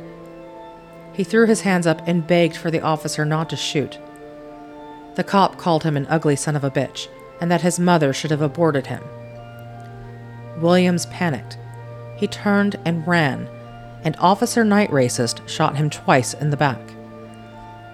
He 1.13 1.25
threw 1.25 1.47
his 1.47 1.63
hands 1.63 1.87
up 1.87 2.01
and 2.07 2.27
begged 2.27 2.57
for 2.57 2.71
the 2.71 2.81
officer 2.81 3.25
not 3.25 3.51
to 3.51 3.57
shoot. 3.57 3.99
The 5.17 5.25
cop 5.25 5.59
called 5.59 5.83
him 5.83 5.97
an 5.97 6.07
ugly 6.09 6.37
son 6.37 6.57
of 6.57 6.65
a 6.65 6.71
bitch 6.71 7.09
and 7.41 7.51
that 7.51 7.63
his 7.63 7.81
mother 7.81 8.13
should 8.13 8.31
have 8.31 8.43
aborted 8.43 8.87
him. 8.87 9.03
Williams 10.61 11.07
panicked. 11.07 11.59
He 12.17 12.29
turned 12.29 12.79
and 12.85 13.07
ran 13.07 13.49
and 14.05 14.17
Officer 14.19 14.65
Night 14.65 14.91
Racist 14.91 15.47
shot 15.49 15.77
him 15.77 15.91
twice 15.91 16.35
in 16.35 16.51
the 16.51 16.57
back. 16.57 16.81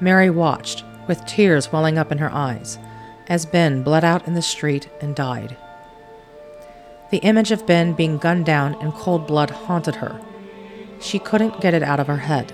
Mary 0.01 0.31
watched, 0.31 0.85
with 1.09 1.27
tears 1.27 1.73
welling 1.73 1.99
up 1.99 2.13
in 2.13 2.19
her 2.19 2.31
eyes, 2.33 2.79
as 3.27 3.47
Ben 3.47 3.83
bled 3.83 4.05
out 4.05 4.27
in 4.27 4.35
the 4.35 4.43
street 4.43 4.89
and 5.01 5.17
died. 5.17 5.57
The 7.11 7.19
image 7.19 7.51
of 7.51 7.67
Ben 7.67 7.95
being 7.95 8.19
gunned 8.19 8.45
down 8.45 8.81
in 8.83 8.93
cold 8.93 9.27
blood 9.27 9.51
haunted 9.51 9.97
her. 9.97 10.21
She 11.01 11.19
couldn't 11.19 11.61
get 11.61 11.75
it 11.75 11.83
out 11.83 12.01
of 12.01 12.07
her 12.07 12.19
head. 12.19 12.53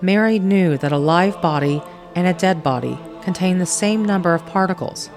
Mary 0.00 0.38
knew 0.38 0.76
that 0.78 0.92
a 0.92 0.98
live 0.98 1.40
body 1.40 1.82
and 2.14 2.26
a 2.26 2.34
dead 2.34 2.62
body 2.62 2.98
contain 3.22 3.58
the 3.58 3.66
same 3.66 4.04
number 4.04 4.34
of 4.34 4.46
particles, 4.46 5.10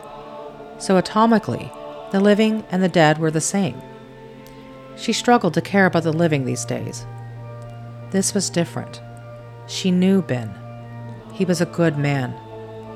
so 0.78 1.02
atomically, 1.02 1.72
the 2.12 2.20
living 2.20 2.64
and 2.70 2.84
the 2.84 2.90
dead 2.90 3.18
were 3.18 3.32
the 3.32 3.42
same. 3.42 3.82
She 4.96 5.14
struggled 5.14 5.54
to 5.56 5.62
care 5.62 5.86
about 5.86 6.04
the 6.04 6.14
living 6.14 6.46
these 6.46 6.66
days. 6.66 7.06
This 8.12 8.34
was 8.34 8.50
different. 8.50 9.02
She 9.66 9.90
knew 9.90 10.22
Ben. 10.22 10.54
He 11.34 11.46
was 11.46 11.62
a 11.62 11.66
good 11.66 11.98
man, 11.98 12.34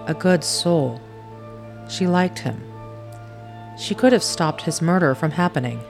a 0.07 0.13
good 0.13 0.43
soul. 0.43 1.01
She 1.89 2.07
liked 2.07 2.39
him. 2.39 2.61
She 3.77 3.95
could 3.95 4.13
have 4.13 4.23
stopped 4.23 4.61
his 4.61 4.81
murder 4.81 5.15
from 5.15 5.31
happening. 5.31 5.81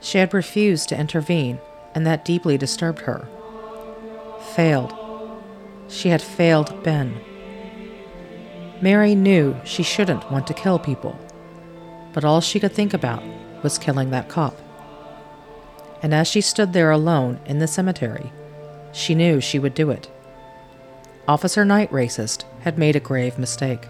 She 0.00 0.18
had 0.18 0.32
refused 0.32 0.88
to 0.90 0.98
intervene, 0.98 1.58
and 1.94 2.06
that 2.06 2.24
deeply 2.24 2.56
disturbed 2.56 3.00
her. 3.00 3.26
Failed. 4.54 4.94
She 5.88 6.08
had 6.08 6.22
failed 6.22 6.82
Ben. 6.82 7.20
Mary 8.80 9.14
knew 9.14 9.56
she 9.64 9.82
shouldn't 9.82 10.30
want 10.30 10.46
to 10.46 10.54
kill 10.54 10.78
people, 10.78 11.18
but 12.12 12.24
all 12.24 12.40
she 12.40 12.60
could 12.60 12.72
think 12.72 12.94
about 12.94 13.22
was 13.62 13.78
killing 13.78 14.10
that 14.10 14.28
cop 14.28 14.56
and 16.02 16.14
as 16.14 16.28
she 16.28 16.40
stood 16.40 16.72
there 16.72 16.90
alone 16.90 17.40
in 17.46 17.58
the 17.58 17.66
cemetery, 17.66 18.32
she 18.92 19.14
knew 19.14 19.40
she 19.40 19.58
would 19.58 19.74
do 19.74 19.90
it. 19.90 20.10
Officer 21.30 21.64
Knight 21.64 21.92
Racist 21.92 22.42
had 22.62 22.76
made 22.76 22.96
a 22.96 22.98
grave 22.98 23.38
mistake. 23.38 23.86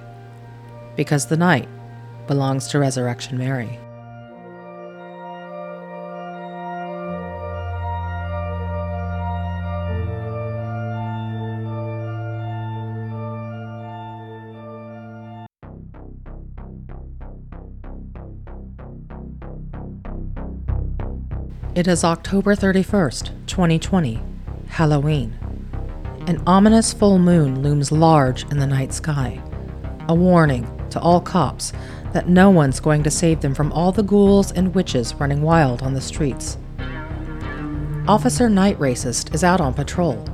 Because 0.95 1.25
the 1.25 1.39
night 1.39 1.67
belongs 2.27 2.69
to 2.69 2.79
Resurrection 2.79 3.39
Mary. 3.39 3.79
It 21.75 21.89
is 21.89 22.05
October 22.05 22.55
31st, 22.55 23.31
2020, 23.47 24.21
Halloween. 24.69 25.50
An 26.31 26.41
ominous 26.47 26.93
full 26.93 27.19
moon 27.19 27.61
looms 27.61 27.91
large 27.91 28.45
in 28.53 28.59
the 28.59 28.67
night 28.67 28.93
sky, 28.93 29.43
a 30.09 30.15
warning 30.15 30.65
to 30.91 31.01
all 31.01 31.21
cops 31.21 31.73
that 32.13 32.29
no 32.29 32.51
one's 32.51 32.79
going 32.79 33.03
to 33.03 33.11
save 33.11 33.41
them 33.41 33.53
from 33.53 33.73
all 33.73 33.91
the 33.91 34.05
ghouls 34.05 34.53
and 34.53 34.73
witches 34.73 35.13
running 35.15 35.43
wild 35.43 35.83
on 35.83 35.93
the 35.93 36.01
streets. 36.01 36.57
Officer 38.07 38.49
Night 38.49 38.79
Racist 38.79 39.35
is 39.35 39.43
out 39.43 39.61
on 39.61 39.75
patrol. 39.75 40.25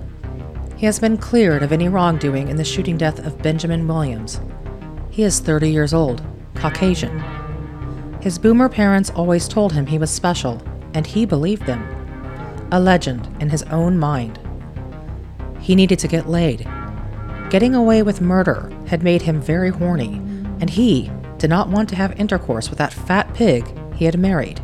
He 0.76 0.84
has 0.84 0.98
been 0.98 1.16
cleared 1.16 1.62
of 1.62 1.72
any 1.72 1.88
wrongdoing 1.88 2.48
in 2.48 2.56
the 2.56 2.62
shooting 2.62 2.98
death 2.98 3.24
of 3.24 3.40
Benjamin 3.40 3.88
Williams. 3.88 4.38
He 5.10 5.22
is 5.22 5.40
30 5.40 5.70
years 5.70 5.94
old, 5.94 6.22
Caucasian. 6.56 7.20
His 8.20 8.38
boomer 8.38 8.68
parents 8.68 9.08
always 9.08 9.48
told 9.48 9.72
him 9.72 9.86
he 9.86 9.96
was 9.98 10.10
special 10.10 10.60
and 10.92 11.06
he 11.06 11.24
believed 11.24 11.64
them. 11.64 11.88
A 12.70 12.78
legend 12.78 13.34
in 13.40 13.48
his 13.48 13.62
own 13.62 13.96
mind. 13.98 14.38
He 15.66 15.74
needed 15.74 15.98
to 15.98 16.06
get 16.06 16.28
laid. 16.28 16.60
Getting 17.50 17.74
away 17.74 18.04
with 18.04 18.20
murder 18.20 18.70
had 18.86 19.02
made 19.02 19.22
him 19.22 19.40
very 19.40 19.70
horny, 19.70 20.14
and 20.60 20.70
he 20.70 21.10
did 21.38 21.50
not 21.50 21.68
want 21.68 21.88
to 21.88 21.96
have 21.96 22.20
intercourse 22.20 22.70
with 22.70 22.78
that 22.78 22.92
fat 22.92 23.34
pig 23.34 23.66
he 23.96 24.04
had 24.04 24.16
married. 24.16 24.60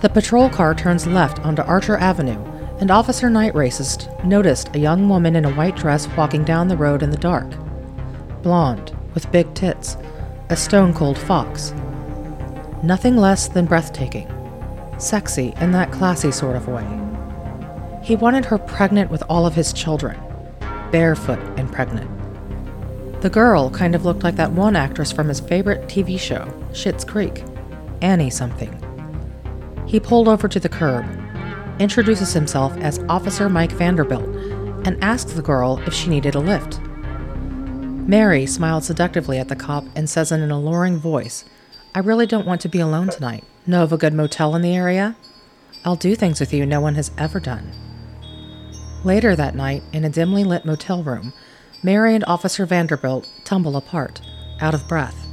The 0.00 0.08
patrol 0.08 0.50
car 0.50 0.74
turns 0.74 1.06
left 1.06 1.38
onto 1.46 1.62
Archer 1.62 1.96
Avenue 1.96 2.44
and 2.80 2.90
Officer 2.90 3.30
Night 3.30 3.52
Racist 3.52 4.24
noticed 4.24 4.74
a 4.74 4.80
young 4.80 5.08
woman 5.08 5.36
in 5.36 5.44
a 5.44 5.54
white 5.54 5.76
dress 5.76 6.08
walking 6.16 6.42
down 6.42 6.66
the 6.66 6.76
road 6.76 7.04
in 7.04 7.10
the 7.10 7.16
dark. 7.16 7.48
Blonde, 8.42 8.98
with 9.14 9.30
big 9.30 9.54
tits, 9.54 9.96
a 10.48 10.56
stone 10.56 10.92
cold 10.92 11.16
fox. 11.16 11.72
Nothing 12.82 13.16
less 13.16 13.46
than 13.46 13.66
breathtaking. 13.66 14.28
Sexy 14.98 15.54
in 15.60 15.70
that 15.70 15.92
classy 15.92 16.32
sort 16.32 16.56
of 16.56 16.66
way. 16.66 17.09
He 18.02 18.16
wanted 18.16 18.46
her 18.46 18.58
pregnant 18.58 19.10
with 19.10 19.22
all 19.28 19.46
of 19.46 19.54
his 19.54 19.72
children, 19.72 20.18
barefoot 20.90 21.38
and 21.58 21.70
pregnant. 21.70 22.10
The 23.20 23.30
girl 23.30 23.70
kind 23.70 23.94
of 23.94 24.04
looked 24.04 24.24
like 24.24 24.36
that 24.36 24.52
one 24.52 24.74
actress 24.74 25.12
from 25.12 25.28
his 25.28 25.40
favorite 25.40 25.88
TV 25.88 26.18
show, 26.18 26.46
Schitt's 26.72 27.04
Creek, 27.04 27.44
Annie 28.00 28.30
something. 28.30 28.74
He 29.86 30.00
pulled 30.00 30.28
over 30.28 30.48
to 30.48 30.58
the 30.58 30.68
curb, 30.68 31.04
introduces 31.78 32.32
himself 32.32 32.74
as 32.78 32.98
Officer 33.10 33.50
Mike 33.50 33.72
Vanderbilt, 33.72 34.24
and 34.86 35.02
asks 35.04 35.32
the 35.32 35.42
girl 35.42 35.78
if 35.86 35.92
she 35.92 36.08
needed 36.08 36.34
a 36.34 36.40
lift. 36.40 36.80
Mary 38.08 38.46
smiled 38.46 38.84
seductively 38.84 39.38
at 39.38 39.48
the 39.48 39.56
cop 39.56 39.84
and 39.94 40.08
says 40.08 40.32
in 40.32 40.40
an 40.40 40.50
alluring 40.50 40.96
voice, 40.96 41.44
I 41.94 41.98
really 41.98 42.26
don't 42.26 42.46
want 42.46 42.62
to 42.62 42.68
be 42.68 42.80
alone 42.80 43.10
tonight. 43.10 43.44
Know 43.66 43.82
of 43.82 43.92
a 43.92 43.98
good 43.98 44.14
motel 44.14 44.56
in 44.56 44.62
the 44.62 44.74
area? 44.74 45.16
I'll 45.84 45.96
do 45.96 46.14
things 46.14 46.40
with 46.40 46.54
you 46.54 46.64
no 46.64 46.80
one 46.80 46.94
has 46.94 47.10
ever 47.18 47.38
done. 47.38 47.70
Later 49.02 49.34
that 49.34 49.54
night, 49.54 49.82
in 49.92 50.04
a 50.04 50.10
dimly 50.10 50.44
lit 50.44 50.64
motel 50.64 51.02
room, 51.02 51.32
Mary 51.82 52.14
and 52.14 52.24
Officer 52.26 52.66
Vanderbilt 52.66 53.28
tumble 53.44 53.76
apart, 53.76 54.20
out 54.60 54.74
of 54.74 54.86
breath. 54.86 55.26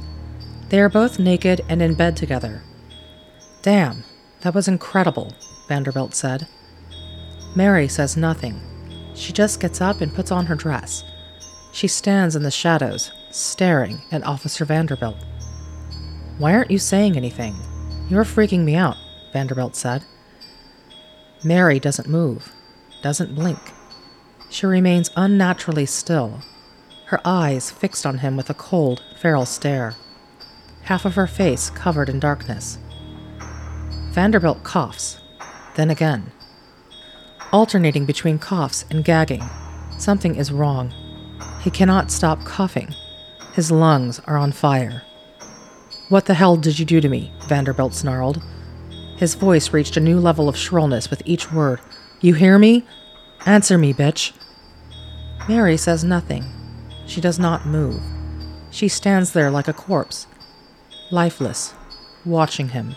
They 0.70 0.80
are 0.80 0.88
both 0.88 1.18
naked 1.18 1.60
and 1.68 1.82
in 1.82 1.94
bed 1.94 2.16
together. 2.16 2.62
Damn, 3.62 4.04
that 4.40 4.54
was 4.54 4.68
incredible, 4.68 5.34
Vanderbilt 5.68 6.14
said. 6.14 6.46
Mary 7.54 7.88
says 7.88 8.16
nothing. 8.16 8.60
She 9.14 9.32
just 9.32 9.60
gets 9.60 9.80
up 9.80 10.00
and 10.00 10.14
puts 10.14 10.30
on 10.30 10.46
her 10.46 10.54
dress. 10.54 11.04
She 11.72 11.88
stands 11.88 12.36
in 12.36 12.42
the 12.42 12.50
shadows, 12.50 13.12
staring 13.30 14.00
at 14.10 14.24
Officer 14.24 14.64
Vanderbilt. 14.64 15.16
Why 16.38 16.54
aren't 16.54 16.70
you 16.70 16.78
saying 16.78 17.16
anything? 17.16 17.54
You're 18.08 18.24
freaking 18.24 18.64
me 18.64 18.76
out, 18.76 18.96
Vanderbilt 19.32 19.76
said. 19.76 20.04
Mary 21.44 21.78
doesn't 21.78 22.08
move, 22.08 22.52
doesn't 23.02 23.34
blink. 23.34 23.58
She 24.50 24.66
remains 24.66 25.10
unnaturally 25.16 25.86
still, 25.86 26.40
her 27.08 27.20
eyes 27.24 27.70
fixed 27.70 28.04
on 28.04 28.18
him 28.18 28.36
with 28.36 28.50
a 28.50 28.54
cold, 28.54 29.02
feral 29.18 29.46
stare, 29.46 29.94
half 30.82 31.06
of 31.06 31.14
her 31.14 31.26
face 31.26 31.70
covered 31.70 32.10
in 32.10 32.20
darkness. 32.20 32.78
Vanderbilt 34.10 34.62
coughs, 34.62 35.18
then 35.74 35.88
again. 35.88 36.32
Alternating 37.50 38.04
between 38.04 38.38
coughs 38.38 38.84
and 38.90 39.06
gagging, 39.06 39.42
something 39.96 40.34
is 40.34 40.52
wrong. 40.52 40.92
He 41.62 41.70
cannot 41.70 42.10
stop 42.10 42.44
coughing. 42.44 42.94
His 43.54 43.70
lungs 43.70 44.20
are 44.26 44.36
on 44.36 44.52
fire. 44.52 45.02
What 46.10 46.26
the 46.26 46.34
hell 46.34 46.56
did 46.56 46.78
you 46.78 46.84
do 46.84 47.00
to 47.00 47.08
me? 47.08 47.32
Vanderbilt 47.46 47.94
snarled. 47.94 48.42
His 49.16 49.34
voice 49.34 49.72
reached 49.72 49.96
a 49.96 50.00
new 50.00 50.20
level 50.20 50.46
of 50.46 50.56
shrillness 50.56 51.08
with 51.08 51.22
each 51.24 51.50
word. 51.50 51.80
You 52.20 52.34
hear 52.34 52.58
me? 52.58 52.84
Answer 53.46 53.78
me, 53.78 53.94
bitch. 53.94 54.32
Mary 55.48 55.76
says 55.76 56.02
nothing. 56.02 56.44
She 57.06 57.20
does 57.20 57.38
not 57.38 57.66
move. 57.66 58.00
She 58.70 58.88
stands 58.88 59.32
there 59.32 59.50
like 59.50 59.68
a 59.68 59.72
corpse, 59.72 60.26
lifeless, 61.10 61.74
watching 62.24 62.70
him, 62.70 62.96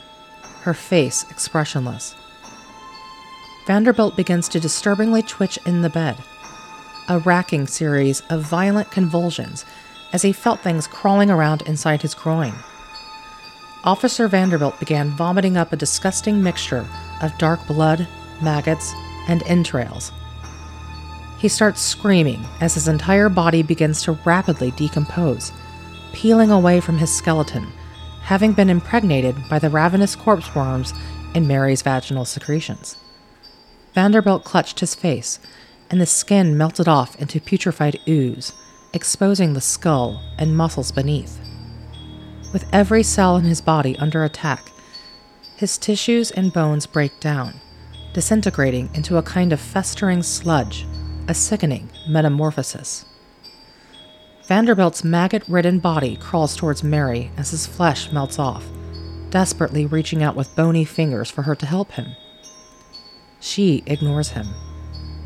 her 0.61 0.73
face 0.73 1.23
expressionless. 1.29 2.15
Vanderbilt 3.67 4.17
begins 4.17 4.49
to 4.49 4.59
disturbingly 4.59 5.21
twitch 5.21 5.59
in 5.67 5.83
the 5.83 5.89
bed, 5.89 6.17
a 7.07 7.19
racking 7.19 7.67
series 7.67 8.21
of 8.31 8.41
violent 8.41 8.89
convulsions 8.89 9.65
as 10.13 10.23
he 10.23 10.33
felt 10.33 10.59
things 10.61 10.87
crawling 10.87 11.29
around 11.29 11.61
inside 11.61 12.01
his 12.01 12.15
groin. 12.15 12.53
Officer 13.83 14.27
Vanderbilt 14.27 14.79
began 14.79 15.09
vomiting 15.09 15.57
up 15.57 15.71
a 15.71 15.77
disgusting 15.77 16.41
mixture 16.41 16.87
of 17.21 17.37
dark 17.37 17.65
blood, 17.67 18.07
maggots, 18.41 18.93
and 19.27 19.43
entrails. 19.43 20.11
He 21.37 21.47
starts 21.47 21.81
screaming 21.81 22.45
as 22.59 22.75
his 22.75 22.87
entire 22.87 23.29
body 23.29 23.63
begins 23.63 24.03
to 24.03 24.11
rapidly 24.25 24.71
decompose, 24.71 25.51
peeling 26.13 26.51
away 26.51 26.79
from 26.79 26.97
his 26.97 27.11
skeleton, 27.13 27.71
having 28.21 28.53
been 28.53 28.69
impregnated 28.69 29.35
by 29.49 29.57
the 29.57 29.69
ravenous 29.69 30.15
corpse 30.15 30.53
worms 30.53 30.93
in 31.33 31.47
Mary's 31.47 31.81
vaginal 31.81 32.25
secretions. 32.25 32.97
Vanderbilt 33.93 34.43
clutched 34.43 34.79
his 34.79 34.95
face, 34.95 35.39
and 35.89 35.99
the 35.99 36.05
skin 36.05 36.57
melted 36.57 36.87
off 36.87 37.19
into 37.19 37.39
putrefied 37.39 37.99
ooze, 38.07 38.53
exposing 38.93 39.53
the 39.53 39.61
skull 39.61 40.21
and 40.37 40.55
muscles 40.55 40.91
beneath. 40.91 41.39
With 42.53 42.65
every 42.71 43.03
cell 43.03 43.37
in 43.37 43.45
his 43.45 43.61
body 43.61 43.97
under 43.97 44.23
attack, 44.23 44.71
his 45.55 45.77
tissues 45.77 46.31
and 46.31 46.53
bones 46.53 46.85
break 46.85 47.19
down, 47.19 47.59
disintegrating 48.13 48.89
into 48.93 49.17
a 49.17 49.23
kind 49.23 49.53
of 49.53 49.59
festering 49.59 50.23
sludge, 50.23 50.85
a 51.27 51.33
sickening 51.33 51.89
metamorphosis. 52.07 53.05
Vanderbilt's 54.47 55.03
maggot 55.03 55.47
ridden 55.47 55.79
body 55.79 56.17
crawls 56.17 56.55
towards 56.55 56.83
Mary 56.83 57.31
as 57.37 57.51
his 57.51 57.65
flesh 57.65 58.11
melts 58.11 58.37
off, 58.37 58.65
desperately 59.29 59.85
reaching 59.85 60.21
out 60.21 60.35
with 60.35 60.55
bony 60.55 60.83
fingers 60.83 61.31
for 61.31 61.43
her 61.43 61.55
to 61.55 61.65
help 61.65 61.91
him. 61.93 62.15
She 63.39 63.83
ignores 63.85 64.29
him. 64.29 64.47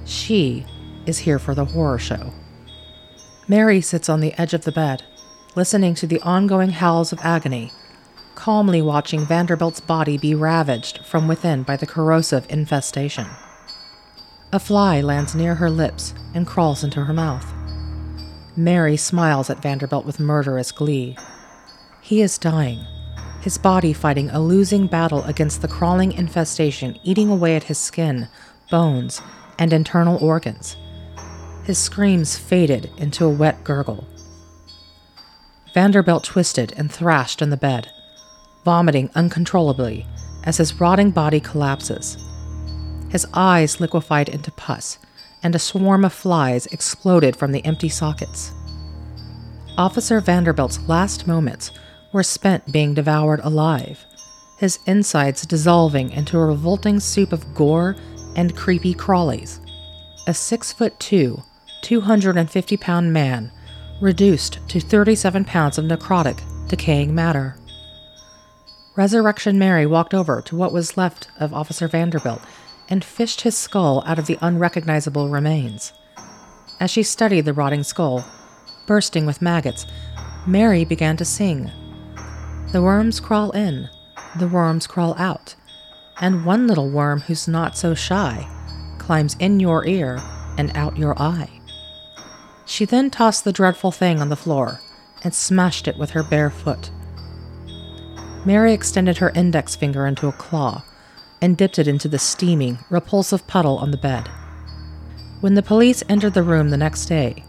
She 0.05 0.65
is 1.05 1.19
here 1.19 1.39
for 1.39 1.55
the 1.55 1.65
horror 1.65 1.97
show. 1.97 2.31
Mary 3.47 3.81
sits 3.81 4.09
on 4.09 4.19
the 4.19 4.33
edge 4.39 4.53
of 4.53 4.63
the 4.63 4.71
bed, 4.71 5.03
listening 5.55 5.95
to 5.95 6.07
the 6.07 6.21
ongoing 6.21 6.69
howls 6.69 7.11
of 7.11 7.19
agony, 7.21 7.71
calmly 8.35 8.81
watching 8.81 9.25
Vanderbilt's 9.25 9.79
body 9.79 10.17
be 10.17 10.35
ravaged 10.35 11.05
from 11.05 11.27
within 11.27 11.63
by 11.63 11.77
the 11.77 11.87
corrosive 11.87 12.45
infestation. 12.49 13.27
A 14.53 14.59
fly 14.59 15.01
lands 15.01 15.33
near 15.33 15.55
her 15.55 15.69
lips 15.69 16.13
and 16.33 16.45
crawls 16.45 16.83
into 16.83 17.05
her 17.05 17.13
mouth. 17.13 17.51
Mary 18.55 18.95
smiles 18.95 19.49
at 19.49 19.61
Vanderbilt 19.61 20.05
with 20.05 20.19
murderous 20.19 20.71
glee. 20.71 21.17
He 22.01 22.21
is 22.21 22.37
dying, 22.37 22.85
his 23.41 23.57
body 23.57 23.93
fighting 23.93 24.29
a 24.29 24.39
losing 24.39 24.87
battle 24.87 25.23
against 25.23 25.61
the 25.61 25.67
crawling 25.67 26.11
infestation 26.13 26.97
eating 27.03 27.29
away 27.29 27.55
at 27.55 27.65
his 27.65 27.77
skin, 27.77 28.27
bones, 28.71 29.21
and 29.59 29.73
internal 29.73 30.17
organs. 30.23 30.77
His 31.63 31.77
screams 31.77 32.37
faded 32.37 32.91
into 32.97 33.25
a 33.25 33.29
wet 33.29 33.63
gurgle. 33.63 34.07
Vanderbilt 35.73 36.23
twisted 36.23 36.73
and 36.77 36.91
thrashed 36.91 37.41
in 37.41 37.49
the 37.49 37.57
bed, 37.57 37.91
vomiting 38.65 39.09
uncontrollably 39.15 40.05
as 40.43 40.57
his 40.57 40.79
rotting 40.79 41.11
body 41.11 41.39
collapses. 41.39 42.17
His 43.09 43.25
eyes 43.33 43.79
liquefied 43.79 44.27
into 44.27 44.51
pus, 44.51 44.97
and 45.41 45.55
a 45.55 45.59
swarm 45.59 46.03
of 46.03 46.11
flies 46.11 46.65
exploded 46.67 47.35
from 47.35 47.51
the 47.51 47.63
empty 47.63 47.87
sockets. 47.87 48.51
Officer 49.77 50.19
Vanderbilt's 50.19 50.79
last 50.87 51.27
moments 51.27 51.71
were 52.11 52.23
spent 52.23 52.71
being 52.71 52.93
devoured 52.93 53.39
alive, 53.43 54.03
his 54.57 54.79
insides 54.85 55.45
dissolving 55.45 56.09
into 56.11 56.37
a 56.37 56.45
revolting 56.45 56.99
soup 56.99 57.31
of 57.31 57.53
gore 57.53 57.95
and 58.35 58.55
creepy 58.55 58.93
crawlies. 58.93 59.59
A 60.27 60.33
six 60.33 60.73
foot 60.73 60.99
two, 60.99 61.43
250 61.81 62.77
pound 62.77 63.13
man 63.13 63.51
reduced 64.01 64.59
to 64.69 64.79
37 64.79 65.45
pounds 65.45 65.77
of 65.77 65.85
necrotic, 65.85 66.39
decaying 66.67 67.13
matter. 67.13 67.55
Resurrection 68.95 69.59
Mary 69.59 69.85
walked 69.85 70.13
over 70.13 70.41
to 70.43 70.55
what 70.55 70.71
was 70.71 70.95
left 70.95 71.27
of 71.37 71.53
Officer 71.53 71.87
Vanderbilt 71.87 72.41
and 72.87 73.03
fished 73.03 73.41
his 73.41 73.57
skull 73.57 74.01
out 74.05 74.17
of 74.17 74.25
the 74.25 74.37
unrecognizable 74.41 75.29
remains. 75.29 75.91
As 76.79 76.91
she 76.91 77.03
studied 77.03 77.43
the 77.45 77.53
rotting 77.53 77.83
skull, 77.83 78.23
bursting 78.87 79.25
with 79.25 79.41
maggots, 79.41 79.85
Mary 80.47 80.85
began 80.85 81.17
to 81.17 81.25
sing. 81.25 81.69
The 82.71 82.81
worms 82.81 83.19
crawl 83.19 83.51
in, 83.51 83.89
the 84.39 84.47
worms 84.47 84.87
crawl 84.87 85.13
out, 85.17 85.55
and 86.21 86.45
one 86.45 86.65
little 86.65 86.89
worm 86.89 87.21
who's 87.21 87.47
not 87.47 87.77
so 87.77 87.93
shy 87.93 88.47
climbs 88.97 89.35
in 89.39 89.59
your 89.59 89.85
ear 89.85 90.19
and 90.57 90.75
out 90.75 90.97
your 90.97 91.21
eye. 91.21 91.61
She 92.65 92.85
then 92.85 93.11
tossed 93.11 93.43
the 93.43 93.53
dreadful 93.53 93.91
thing 93.91 94.19
on 94.19 94.29
the 94.29 94.35
floor 94.35 94.79
and 95.23 95.33
smashed 95.33 95.87
it 95.87 95.97
with 95.97 96.11
her 96.11 96.23
bare 96.23 96.49
foot. 96.49 96.89
Mary 98.45 98.73
extended 98.73 99.17
her 99.17 99.31
index 99.31 99.75
finger 99.75 100.05
into 100.05 100.27
a 100.27 100.31
claw 100.33 100.83
and 101.41 101.57
dipped 101.57 101.79
it 101.79 101.87
into 101.87 102.07
the 102.07 102.19
steaming, 102.19 102.77
repulsive 102.89 103.45
puddle 103.47 103.77
on 103.79 103.91
the 103.91 103.97
bed. 103.97 104.27
When 105.41 105.55
the 105.55 105.63
police 105.63 106.03
entered 106.07 106.33
the 106.33 106.43
room 106.43 106.69
the 106.69 106.77
next 106.77 107.05
day, 107.05 107.43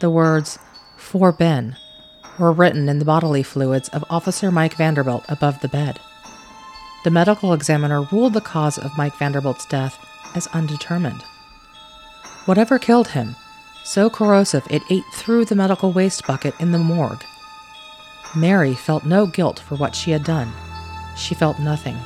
the 0.00 0.10
words, 0.10 0.58
For 0.96 1.32
Ben, 1.32 1.76
were 2.38 2.52
written 2.52 2.88
in 2.88 2.98
the 2.98 3.04
bodily 3.04 3.42
fluids 3.42 3.88
of 3.90 4.04
Officer 4.10 4.50
Mike 4.50 4.74
Vanderbilt 4.74 5.24
above 5.28 5.60
the 5.60 5.68
bed. 5.68 5.98
The 7.04 7.10
medical 7.10 7.52
examiner 7.52 8.02
ruled 8.12 8.34
the 8.34 8.40
cause 8.40 8.78
of 8.78 8.96
Mike 8.96 9.16
Vanderbilt's 9.16 9.66
death 9.66 9.98
as 10.34 10.46
undetermined. 10.48 11.22
Whatever 12.44 12.78
killed 12.78 13.08
him, 13.08 13.36
so 13.84 14.08
corrosive 14.08 14.66
it 14.70 14.82
ate 14.90 15.04
through 15.12 15.44
the 15.44 15.54
medical 15.54 15.92
waste 15.92 16.26
bucket 16.26 16.54
in 16.60 16.72
the 16.72 16.78
morgue. 16.78 17.24
Mary 18.34 18.74
felt 18.74 19.04
no 19.04 19.26
guilt 19.26 19.58
for 19.58 19.76
what 19.76 19.94
she 19.94 20.10
had 20.10 20.24
done. 20.24 20.50
She 21.16 21.34
felt 21.34 21.58
nothing, 21.58 21.96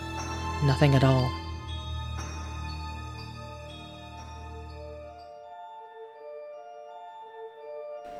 nothing 0.64 0.94
at 0.96 1.04
all. 1.04 1.30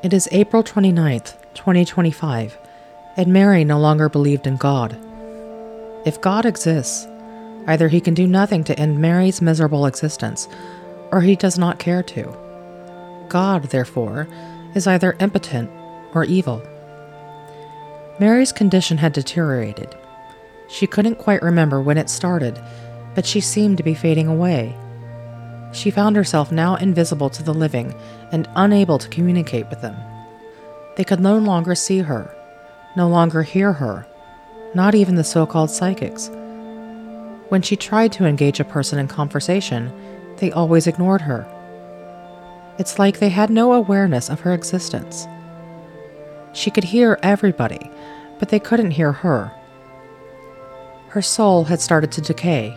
It 0.05 0.13
is 0.13 0.29
April 0.31 0.63
29th, 0.63 1.35
2025, 1.55 2.57
and 3.17 3.33
Mary 3.33 3.65
no 3.65 3.81
longer 3.81 4.09
believed 4.09 4.47
in 4.47 4.57
God. 4.57 4.97
If 6.05 6.21
God 6.21 6.47
exists, 6.47 7.09
either 7.67 7.89
he 7.89 8.01
can 8.01 8.15
do 8.15 8.29
nothing 8.29 8.63
to 8.65 8.79
end 8.79 9.01
Mary's 9.01 9.43
miserable 9.43 9.85
existence, 9.85 10.47
or 11.11 11.23
he 11.23 11.35
does 11.35 11.59
not 11.59 11.81
care 11.81 12.05
to. 12.05 12.33
God, 13.29 13.65
therefore, 13.65 14.29
is 14.77 14.87
either 14.87 15.17
impotent 15.19 15.69
or 16.15 16.25
evil. 16.25 16.63
Mary's 18.19 18.53
condition 18.53 18.97
had 18.97 19.13
deteriorated. 19.13 19.95
She 20.69 20.87
couldn't 20.87 21.17
quite 21.17 21.43
remember 21.43 21.81
when 21.81 21.99
it 21.99 22.09
started, 22.09 22.61
but 23.15 23.27
she 23.27 23.41
seemed 23.41 23.77
to 23.77 23.83
be 23.83 23.95
fading 23.95 24.27
away. 24.27 24.75
She 25.73 25.91
found 25.91 26.17
herself 26.17 26.51
now 26.51 26.77
invisible 26.77 27.29
to 27.31 27.43
the 27.43 27.53
living 27.53 27.95
and 28.33 28.49
unable 28.57 28.99
to 28.99 29.09
communicate 29.09 29.69
with 29.69 29.83
them. 29.83 29.97
They 30.97 31.05
could 31.05 31.21
no 31.21 31.37
longer 31.37 31.75
see 31.75 31.99
her, 31.99 32.35
no 32.97 33.07
longer 33.09 33.43
hear 33.43 33.75
her, 33.75 34.07
not 34.75 34.95
even 34.95 35.17
the 35.17 35.25
so 35.25 35.45
called 35.45 35.71
psychics. 35.71 36.31
When 37.51 37.61
she 37.61 37.77
tried 37.77 38.13
to 38.13 38.25
engage 38.25 38.61
a 38.61 38.65
person 38.65 38.99
in 38.99 39.09
conversation, 39.09 39.93
they 40.39 40.51
always 40.51 40.87
ignored 40.87 41.21
her. 41.21 41.47
It's 42.79 42.99
like 42.99 43.19
they 43.19 43.29
had 43.29 43.51
no 43.51 43.75
awareness 43.75 44.31
of 44.31 44.41
her 44.41 44.55
existence. 44.55 45.27
She 46.53 46.71
could 46.71 46.85
hear 46.85 47.19
everybody, 47.23 47.91
but 48.39 48.49
they 48.49 48.59
couldn't 48.59 48.93
hear 48.93 49.13
her. 49.13 49.53
Her 51.09 51.23
soul 51.23 51.65
had 51.65 51.81
started 51.81 52.13
to 52.13 52.21
decay, 52.21 52.77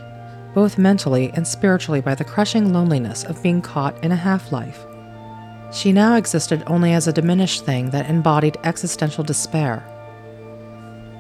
both 0.53 0.77
mentally 0.77 1.31
and 1.33 1.47
spiritually, 1.47 2.01
by 2.01 2.15
the 2.15 2.23
crushing 2.23 2.73
loneliness 2.73 3.23
of 3.23 3.43
being 3.43 3.61
caught 3.61 4.03
in 4.03 4.11
a 4.11 4.15
half 4.15 4.51
life. 4.51 4.85
She 5.71 5.91
now 5.91 6.15
existed 6.15 6.63
only 6.65 6.93
as 6.93 7.07
a 7.07 7.13
diminished 7.13 7.65
thing 7.65 7.91
that 7.91 8.09
embodied 8.09 8.57
existential 8.63 9.23
despair. 9.23 9.83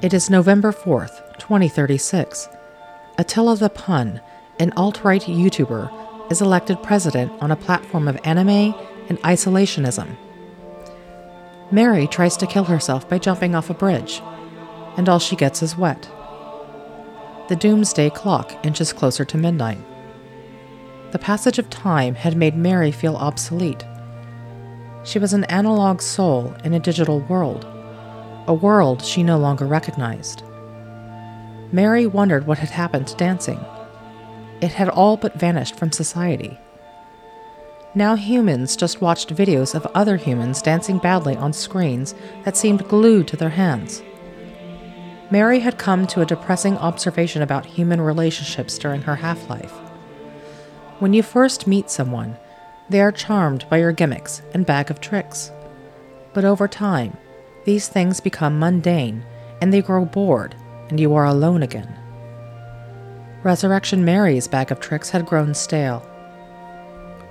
It 0.01 0.13
is 0.13 0.29
November 0.29 0.71
4th, 0.71 1.37
2036. 1.39 2.47
Attila 3.17 3.57
the 3.57 3.69
Pun, 3.69 4.21
an 4.59 4.71
alt 4.77 5.03
right 5.03 5.21
YouTuber, 5.21 6.31
is 6.31 6.41
elected 6.41 6.81
president 6.81 7.31
on 7.41 7.51
a 7.51 7.55
platform 7.55 8.07
of 8.07 8.19
anime 8.23 8.73
and 9.09 9.19
isolationism. 9.23 10.15
Mary 11.71 12.07
tries 12.07 12.35
to 12.37 12.47
kill 12.47 12.63
herself 12.63 13.07
by 13.07 13.19
jumping 13.19 13.53
off 13.53 13.69
a 13.69 13.73
bridge, 13.75 14.21
and 14.97 15.07
all 15.07 15.19
she 15.19 15.35
gets 15.35 15.61
is 15.61 15.77
wet. 15.77 16.09
The 17.47 17.55
doomsday 17.55 18.09
clock 18.09 18.53
inches 18.65 18.91
closer 18.91 19.23
to 19.25 19.37
midnight. 19.37 19.77
The 21.11 21.19
passage 21.19 21.59
of 21.59 21.69
time 21.69 22.15
had 22.15 22.35
made 22.35 22.55
Mary 22.55 22.91
feel 22.91 23.15
obsolete. 23.15 23.83
She 25.03 25.19
was 25.19 25.33
an 25.33 25.43
analog 25.45 26.01
soul 26.01 26.55
in 26.63 26.73
a 26.73 26.79
digital 26.79 27.19
world, 27.21 27.65
a 28.47 28.53
world 28.53 29.03
she 29.03 29.21
no 29.21 29.37
longer 29.37 29.65
recognized. 29.65 30.43
Mary 31.71 32.07
wondered 32.07 32.47
what 32.47 32.57
had 32.57 32.69
happened 32.69 33.07
to 33.07 33.15
dancing. 33.15 33.63
It 34.59 34.71
had 34.71 34.89
all 34.89 35.17
but 35.17 35.39
vanished 35.39 35.75
from 35.75 35.91
society. 35.91 36.59
Now 37.95 38.15
humans 38.15 38.75
just 38.75 39.01
watched 39.01 39.35
videos 39.35 39.73
of 39.73 39.87
other 39.95 40.15
humans 40.15 40.61
dancing 40.61 40.99
badly 40.99 41.35
on 41.35 41.53
screens 41.53 42.13
that 42.43 42.55
seemed 42.55 42.87
glued 42.87 43.27
to 43.29 43.37
their 43.37 43.49
hands. 43.49 44.03
Mary 45.31 45.59
had 45.59 45.77
come 45.77 46.05
to 46.07 46.21
a 46.21 46.25
depressing 46.25 46.77
observation 46.77 47.41
about 47.41 47.65
human 47.65 47.99
relationships 47.99 48.77
during 48.77 49.01
her 49.01 49.15
half 49.15 49.49
life. 49.49 49.73
When 50.99 51.13
you 51.13 51.23
first 51.23 51.67
meet 51.67 51.89
someone, 51.89 52.37
they 52.89 53.01
are 53.01 53.11
charmed 53.11 53.65
by 53.69 53.77
your 53.77 53.91
gimmicks 53.91 54.41
and 54.53 54.65
bag 54.65 54.89
of 54.91 55.01
tricks. 55.01 55.51
But 56.33 56.45
over 56.45 56.67
time, 56.67 57.17
these 57.65 57.87
things 57.87 58.19
become 58.19 58.59
mundane 58.59 59.23
and 59.61 59.73
they 59.73 59.81
grow 59.81 60.05
bored, 60.05 60.55
and 60.89 60.99
you 60.99 61.13
are 61.15 61.25
alone 61.25 61.63
again. 61.63 61.95
Resurrection 63.43 64.03
Mary's 64.03 64.47
bag 64.47 64.71
of 64.71 64.79
tricks 64.79 65.09
had 65.09 65.25
grown 65.25 65.53
stale. 65.53 66.08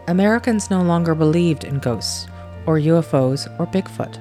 Americans 0.08 0.70
no 0.70 0.80
longer 0.80 1.14
believed 1.14 1.64
in 1.64 1.78
ghosts, 1.78 2.26
or 2.64 2.78
UFOs, 2.78 3.46
or 3.60 3.66
Bigfoot. 3.66 4.16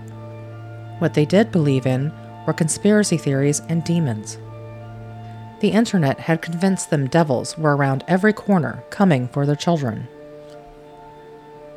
What 1.00 1.14
they 1.14 1.26
did 1.26 1.50
believe 1.50 1.86
in 1.88 2.12
were 2.46 2.52
conspiracy 2.52 3.16
theories 3.16 3.62
and 3.70 3.86
demons. 3.86 4.38
The 5.62 5.70
internet 5.70 6.20
had 6.20 6.42
convinced 6.42 6.90
them 6.90 7.08
devils 7.08 7.58
were 7.58 7.78
around 7.78 8.04
every 8.06 8.34
corner 8.34 8.84
coming 8.90 9.30
for 9.30 9.46
their 9.46 9.56
children. 9.56 10.10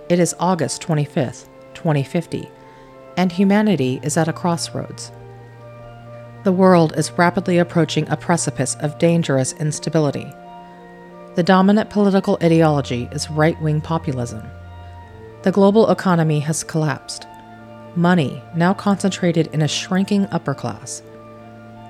It 0.09 0.19
is 0.19 0.35
August 0.41 0.83
25th, 0.83 1.49
2050, 1.75 2.51
and 3.17 3.31
humanity 3.31 4.01
is 4.03 4.17
at 4.17 4.27
a 4.27 4.33
crossroads. 4.33 5.13
The 6.43 6.53
world 6.53 6.95
is 6.97 7.13
rapidly 7.13 7.59
approaching 7.59 8.09
a 8.09 8.17
precipice 8.17 8.75
of 8.81 8.99
dangerous 8.99 9.53
instability. 9.53 10.33
The 11.37 11.43
dominant 11.45 11.91
political 11.91 12.39
ideology 12.43 13.09
is 13.13 13.31
right 13.31 13.61
wing 13.63 13.81
populism. 13.81 14.43
The 15.43 15.53
global 15.53 15.89
economy 15.91 16.41
has 16.41 16.65
collapsed. 16.65 17.27
Money 17.95 18.43
now 18.57 18.75
concentrated 18.75 19.47
in 19.53 19.63
a 19.63 19.69
shrinking 19.69 20.27
upper 20.33 20.55
class. 20.55 21.03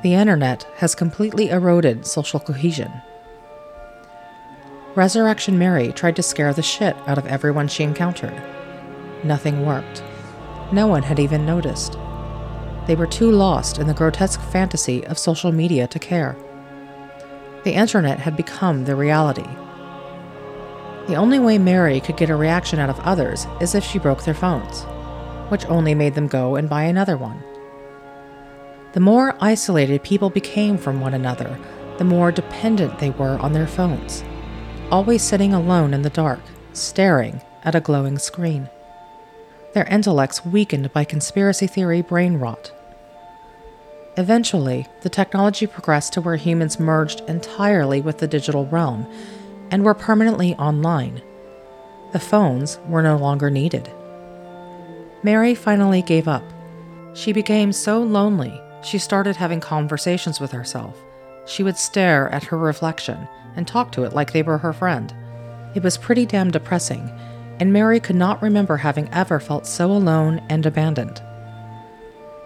The 0.02 0.14
internet 0.14 0.64
has 0.76 0.94
completely 0.94 1.48
eroded 1.48 2.06
social 2.06 2.38
cohesion. 2.38 2.92
Resurrection 4.94 5.58
Mary 5.58 5.92
tried 5.92 6.16
to 6.16 6.22
scare 6.22 6.52
the 6.52 6.62
shit 6.62 6.96
out 7.06 7.16
of 7.16 7.26
everyone 7.26 7.68
she 7.68 7.82
encountered. 7.82 8.34
Nothing 9.24 9.64
worked. 9.64 10.02
No 10.70 10.86
one 10.86 11.02
had 11.02 11.18
even 11.18 11.46
noticed. 11.46 11.96
They 12.86 12.94
were 12.94 13.06
too 13.06 13.30
lost 13.30 13.78
in 13.78 13.86
the 13.86 13.94
grotesque 13.94 14.40
fantasy 14.40 15.06
of 15.06 15.18
social 15.18 15.50
media 15.50 15.86
to 15.88 15.98
care. 15.98 16.36
The 17.64 17.74
internet 17.74 18.18
had 18.18 18.36
become 18.36 18.84
the 18.84 18.96
reality. 18.96 19.46
The 21.08 21.16
only 21.16 21.38
way 21.38 21.58
Mary 21.58 22.00
could 22.00 22.16
get 22.16 22.30
a 22.30 22.36
reaction 22.36 22.78
out 22.78 22.88
of 22.88 23.00
others 23.00 23.46
is 23.60 23.74
if 23.74 23.84
she 23.84 23.98
broke 23.98 24.24
their 24.24 24.34
phones, 24.34 24.82
which 25.50 25.66
only 25.66 25.94
made 25.94 26.14
them 26.14 26.26
go 26.26 26.56
and 26.56 26.68
buy 26.68 26.84
another 26.84 27.16
one. 27.16 27.42
The 28.92 29.00
more 29.00 29.36
isolated 29.40 30.02
people 30.02 30.30
became 30.30 30.78
from 30.78 31.00
one 31.00 31.14
another, 31.14 31.58
the 31.98 32.04
more 32.04 32.32
dependent 32.32 32.98
they 32.98 33.10
were 33.10 33.38
on 33.38 33.52
their 33.52 33.66
phones, 33.66 34.24
always 34.90 35.22
sitting 35.22 35.52
alone 35.52 35.92
in 35.92 36.02
the 36.02 36.10
dark, 36.10 36.40
staring 36.72 37.42
at 37.64 37.74
a 37.74 37.80
glowing 37.80 38.18
screen. 38.18 38.70
Their 39.74 39.84
intellects 39.84 40.44
weakened 40.46 40.92
by 40.92 41.04
conspiracy 41.04 41.66
theory 41.66 42.02
brain 42.02 42.36
rot. 42.36 42.72
Eventually, 44.16 44.86
the 45.02 45.08
technology 45.08 45.66
progressed 45.66 46.12
to 46.14 46.20
where 46.20 46.36
humans 46.36 46.80
merged 46.80 47.20
entirely 47.28 48.00
with 48.00 48.18
the 48.18 48.26
digital 48.26 48.66
realm 48.66 49.06
and 49.70 49.84
were 49.84 49.94
permanently 49.94 50.54
online. 50.56 51.22
The 52.12 52.18
phones 52.18 52.78
were 52.88 53.02
no 53.02 53.16
longer 53.16 53.50
needed. 53.50 53.88
Mary 55.22 55.54
finally 55.54 56.02
gave 56.02 56.26
up. 56.26 56.42
She 57.14 57.32
became 57.32 57.72
so 57.72 58.02
lonely, 58.02 58.60
she 58.82 58.98
started 58.98 59.36
having 59.36 59.60
conversations 59.60 60.40
with 60.40 60.50
herself. 60.50 60.96
She 61.46 61.62
would 61.62 61.76
stare 61.76 62.28
at 62.30 62.44
her 62.44 62.58
reflection 62.58 63.28
and 63.54 63.66
talk 63.66 63.92
to 63.92 64.04
it 64.04 64.12
like 64.12 64.32
they 64.32 64.42
were 64.42 64.58
her 64.58 64.72
friend. 64.72 65.14
It 65.74 65.82
was 65.82 65.98
pretty 65.98 66.26
damn 66.26 66.50
depressing, 66.50 67.10
and 67.60 67.72
Mary 67.72 68.00
could 68.00 68.16
not 68.16 68.42
remember 68.42 68.76
having 68.78 69.08
ever 69.12 69.38
felt 69.38 69.66
so 69.66 69.90
alone 69.92 70.42
and 70.48 70.66
abandoned. 70.66 71.22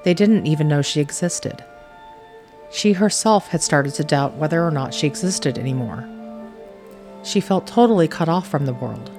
They 0.04 0.14
didn't 0.14 0.46
even 0.46 0.68
know 0.68 0.82
she 0.82 1.00
existed. 1.00 1.64
She 2.70 2.92
herself 2.92 3.48
had 3.48 3.62
started 3.62 3.94
to 3.94 4.04
doubt 4.04 4.36
whether 4.36 4.62
or 4.62 4.70
not 4.70 4.92
she 4.92 5.06
existed 5.06 5.58
anymore. 5.58 6.06
She 7.22 7.40
felt 7.40 7.66
totally 7.66 8.06
cut 8.06 8.28
off 8.28 8.46
from 8.46 8.66
the 8.66 8.74
world. 8.74 9.10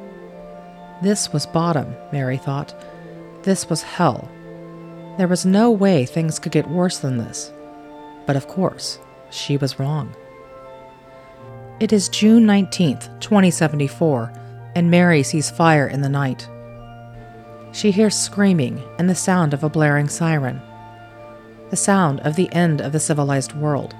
This 1.01 1.33
was 1.33 1.47
bottom, 1.47 1.95
Mary 2.11 2.37
thought. 2.37 2.75
This 3.43 3.67
was 3.67 3.81
hell. 3.81 4.29
There 5.17 5.27
was 5.27 5.45
no 5.45 5.71
way 5.71 6.05
things 6.05 6.37
could 6.37 6.51
get 6.51 6.69
worse 6.69 6.99
than 6.99 7.17
this. 7.17 7.51
But 8.27 8.35
of 8.35 8.47
course, 8.47 8.99
she 9.31 9.57
was 9.57 9.79
wrong. 9.79 10.15
It 11.79 11.91
is 11.91 12.09
June 12.09 12.45
19th, 12.45 13.19
2074, 13.21 14.31
and 14.75 14.91
Mary 14.91 15.23
sees 15.23 15.49
fire 15.49 15.87
in 15.87 16.01
the 16.01 16.09
night. 16.09 16.47
She 17.71 17.91
hears 17.91 18.15
screaming 18.15 18.81
and 18.99 19.09
the 19.09 19.15
sound 19.15 19.53
of 19.53 19.63
a 19.63 19.69
blaring 19.69 20.07
siren 20.07 20.61
the 21.69 21.75
sound 21.75 22.19
of 22.21 22.35
the 22.35 22.51
end 22.53 22.81
of 22.81 22.91
the 22.91 22.99
civilized 22.99 23.53
world. 23.53 23.95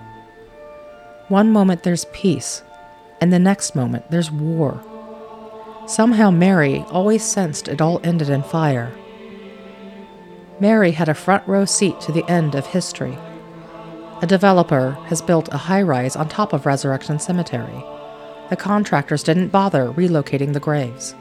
One 1.28 1.52
moment 1.52 1.84
there's 1.84 2.06
peace, 2.14 2.64
and 3.20 3.34
the 3.34 3.40
next 3.40 3.76
moment 3.76 4.10
there's 4.12 4.32
war. 4.32 4.84
Somehow, 5.88 6.32
Mary 6.32 6.86
always 6.90 7.24
sensed 7.24 7.68
it 7.68 7.82
all 7.82 8.00
ended 8.04 8.30
in 8.30 8.44
fire. 8.44 8.92
Mary 10.60 10.92
had 10.92 11.10
a 11.10 11.14
front 11.14 11.48
row 11.48 11.66
seat 11.66 12.00
to 12.02 12.12
the 12.12 12.28
end 12.30 12.56
of 12.56 12.66
history. 12.68 13.18
A 14.22 14.28
developer 14.28 14.92
has 15.08 15.22
built 15.22 15.50
a 15.52 15.58
high 15.58 15.82
rise 15.82 16.16
on 16.16 16.30
top 16.30 16.54
of 16.54 16.66
Resurrection 16.66 17.20
Cemetery. 17.20 17.84
The 18.50 18.56
contractors 18.56 19.24
didn't 19.24 19.50
bother 19.50 19.92
relocating 19.92 20.54
the 20.54 20.60
graves. 20.60 21.14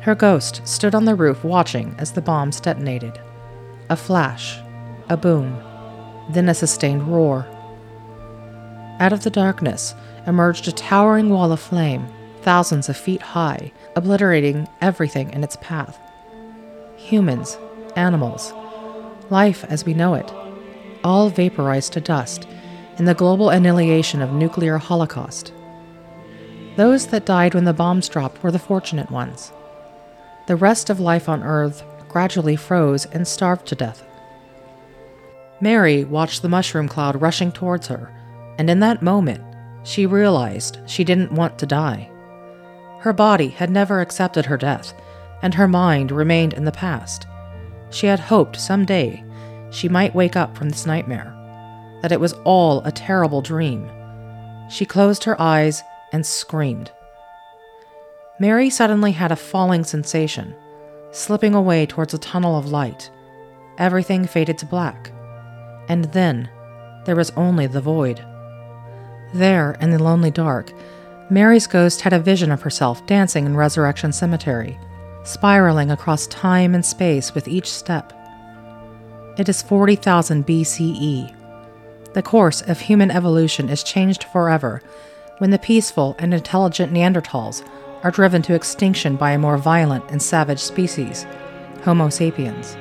Her 0.00 0.14
ghost 0.14 0.66
stood 0.66 0.94
on 0.94 1.04
the 1.04 1.14
roof 1.14 1.44
watching 1.44 1.94
as 1.98 2.12
the 2.12 2.22
bombs 2.22 2.60
detonated. 2.60 3.20
A 3.90 3.96
flash, 3.96 4.58
a 5.08 5.16
boom, 5.16 5.56
then 6.30 6.48
a 6.48 6.54
sustained 6.54 7.08
roar. 7.08 7.46
Out 9.00 9.12
of 9.12 9.24
the 9.24 9.30
darkness 9.30 9.94
emerged 10.26 10.68
a 10.68 10.72
towering 10.72 11.30
wall 11.30 11.52
of 11.52 11.60
flame, 11.60 12.06
thousands 12.42 12.88
of 12.88 12.96
feet 12.96 13.22
high, 13.22 13.72
obliterating 13.96 14.68
everything 14.80 15.30
in 15.32 15.42
its 15.42 15.56
path. 15.60 15.98
Humans, 16.96 17.58
animals, 17.96 18.52
life 19.30 19.64
as 19.64 19.84
we 19.84 19.94
know 19.94 20.14
it, 20.14 20.32
all 21.02 21.30
vaporized 21.30 21.92
to 21.94 22.00
dust 22.00 22.46
in 22.98 23.06
the 23.06 23.14
global 23.14 23.50
annihilation 23.50 24.22
of 24.22 24.32
nuclear 24.32 24.78
holocaust. 24.78 25.52
Those 26.76 27.08
that 27.08 27.26
died 27.26 27.54
when 27.54 27.64
the 27.64 27.72
bombs 27.72 28.08
dropped 28.08 28.42
were 28.42 28.52
the 28.52 28.58
fortunate 28.58 29.10
ones. 29.10 29.52
The 30.46 30.56
rest 30.56 30.90
of 30.90 31.00
life 31.00 31.28
on 31.28 31.42
Earth 31.42 31.84
gradually 32.08 32.56
froze 32.56 33.06
and 33.06 33.26
starved 33.26 33.66
to 33.68 33.74
death. 33.74 34.02
Mary 35.62 36.02
watched 36.02 36.42
the 36.42 36.48
mushroom 36.48 36.88
cloud 36.88 37.22
rushing 37.22 37.52
towards 37.52 37.86
her, 37.86 38.12
and 38.58 38.68
in 38.68 38.80
that 38.80 39.00
moment, 39.00 39.40
she 39.84 40.06
realized 40.06 40.80
she 40.86 41.04
didn't 41.04 41.30
want 41.30 41.56
to 41.56 41.64
die. 41.64 42.10
Her 42.98 43.12
body 43.12 43.46
had 43.46 43.70
never 43.70 44.00
accepted 44.00 44.44
her 44.46 44.56
death, 44.56 44.92
and 45.40 45.54
her 45.54 45.68
mind 45.68 46.10
remained 46.10 46.52
in 46.52 46.64
the 46.64 46.72
past. 46.72 47.28
She 47.90 48.08
had 48.08 48.18
hoped 48.18 48.60
someday 48.60 49.24
she 49.70 49.88
might 49.88 50.16
wake 50.16 50.34
up 50.34 50.56
from 50.56 50.68
this 50.68 50.84
nightmare, 50.84 51.32
that 52.02 52.10
it 52.10 52.18
was 52.18 52.32
all 52.44 52.80
a 52.80 52.90
terrible 52.90 53.40
dream. 53.40 53.88
She 54.68 54.84
closed 54.84 55.22
her 55.22 55.40
eyes 55.40 55.80
and 56.12 56.26
screamed. 56.26 56.90
Mary 58.40 58.68
suddenly 58.68 59.12
had 59.12 59.30
a 59.30 59.36
falling 59.36 59.84
sensation, 59.84 60.56
slipping 61.12 61.54
away 61.54 61.86
towards 61.86 62.14
a 62.14 62.18
tunnel 62.18 62.58
of 62.58 62.72
light. 62.72 63.12
Everything 63.78 64.26
faded 64.26 64.58
to 64.58 64.66
black. 64.66 65.12
And 65.88 66.06
then 66.12 66.48
there 67.04 67.16
was 67.16 67.30
only 67.30 67.66
the 67.66 67.80
void. 67.80 68.24
There, 69.34 69.76
in 69.80 69.90
the 69.90 70.02
lonely 70.02 70.30
dark, 70.30 70.72
Mary's 71.30 71.66
ghost 71.66 72.02
had 72.02 72.12
a 72.12 72.18
vision 72.18 72.50
of 72.50 72.62
herself 72.62 73.04
dancing 73.06 73.46
in 73.46 73.56
Resurrection 73.56 74.12
Cemetery, 74.12 74.78
spiraling 75.24 75.90
across 75.90 76.26
time 76.26 76.74
and 76.74 76.84
space 76.84 77.34
with 77.34 77.48
each 77.48 77.72
step. 77.72 78.12
It 79.38 79.48
is 79.48 79.62
40,000 79.62 80.46
BCE. 80.46 81.34
The 82.12 82.22
course 82.22 82.60
of 82.60 82.80
human 82.80 83.10
evolution 83.10 83.70
is 83.70 83.82
changed 83.82 84.24
forever 84.24 84.82
when 85.38 85.50
the 85.50 85.58
peaceful 85.58 86.14
and 86.18 86.34
intelligent 86.34 86.92
Neanderthals 86.92 87.66
are 88.04 88.10
driven 88.10 88.42
to 88.42 88.54
extinction 88.54 89.16
by 89.16 89.30
a 89.30 89.38
more 89.38 89.56
violent 89.56 90.04
and 90.10 90.20
savage 90.20 90.58
species, 90.58 91.26
Homo 91.84 92.10
sapiens. 92.10 92.76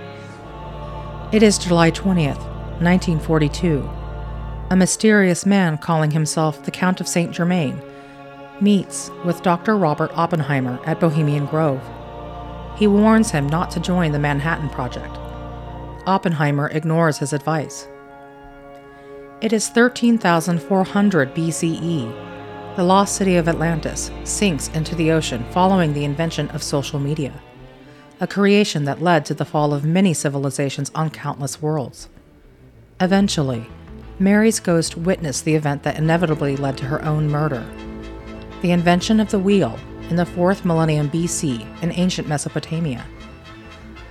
It 1.31 1.41
is 1.41 1.57
July 1.57 1.91
20th, 1.91 2.50
1942. 2.81 3.89
A 4.71 4.75
mysterious 4.75 5.45
man 5.45 5.77
calling 5.77 6.11
himself 6.11 6.63
the 6.63 6.71
Count 6.71 6.99
of 6.99 7.07
St. 7.07 7.31
Germain 7.31 7.81
meets 8.61 9.09
with 9.25 9.41
Dr. 9.41 9.77
Robert 9.77 10.11
Oppenheimer 10.15 10.79
at 10.85 10.99
Bohemian 10.99 11.45
Grove. 11.45 11.81
He 12.77 12.87
warns 12.87 13.31
him 13.31 13.47
not 13.47 13.71
to 13.71 13.79
join 13.79 14.11
the 14.11 14.19
Manhattan 14.19 14.69
Project. 14.69 15.17
Oppenheimer 16.07 16.69
ignores 16.69 17.17
his 17.17 17.33
advice. 17.33 17.87
It 19.41 19.53
is 19.53 19.69
13,400 19.69 21.33
BCE. 21.35 22.75
The 22.75 22.83
lost 22.83 23.15
city 23.15 23.35
of 23.35 23.49
Atlantis 23.49 24.11
sinks 24.23 24.69
into 24.69 24.95
the 24.95 25.11
ocean 25.11 25.43
following 25.51 25.93
the 25.93 26.05
invention 26.05 26.47
of 26.51 26.63
social 26.63 26.99
media, 26.99 27.33
a 28.19 28.27
creation 28.27 28.85
that 28.85 29.01
led 29.01 29.25
to 29.25 29.33
the 29.33 29.43
fall 29.43 29.73
of 29.73 29.83
many 29.83 30.13
civilizations 30.13 30.91
on 30.95 31.09
countless 31.09 31.61
worlds. 31.61 32.07
Eventually, 33.01 33.67
Mary's 34.19 34.59
ghost 34.59 34.95
witnessed 34.95 35.43
the 35.43 35.55
event 35.55 35.83
that 35.83 35.97
inevitably 35.97 36.55
led 36.55 36.77
to 36.77 36.85
her 36.85 37.03
own 37.03 37.27
murder 37.27 37.65
the 38.61 38.71
invention 38.71 39.19
of 39.19 39.31
the 39.31 39.39
wheel 39.39 39.77
in 40.09 40.15
the 40.15 40.25
4th 40.25 40.63
millennium 40.65 41.09
BC 41.09 41.65
in 41.81 41.91
ancient 41.93 42.27
Mesopotamia. 42.27 43.03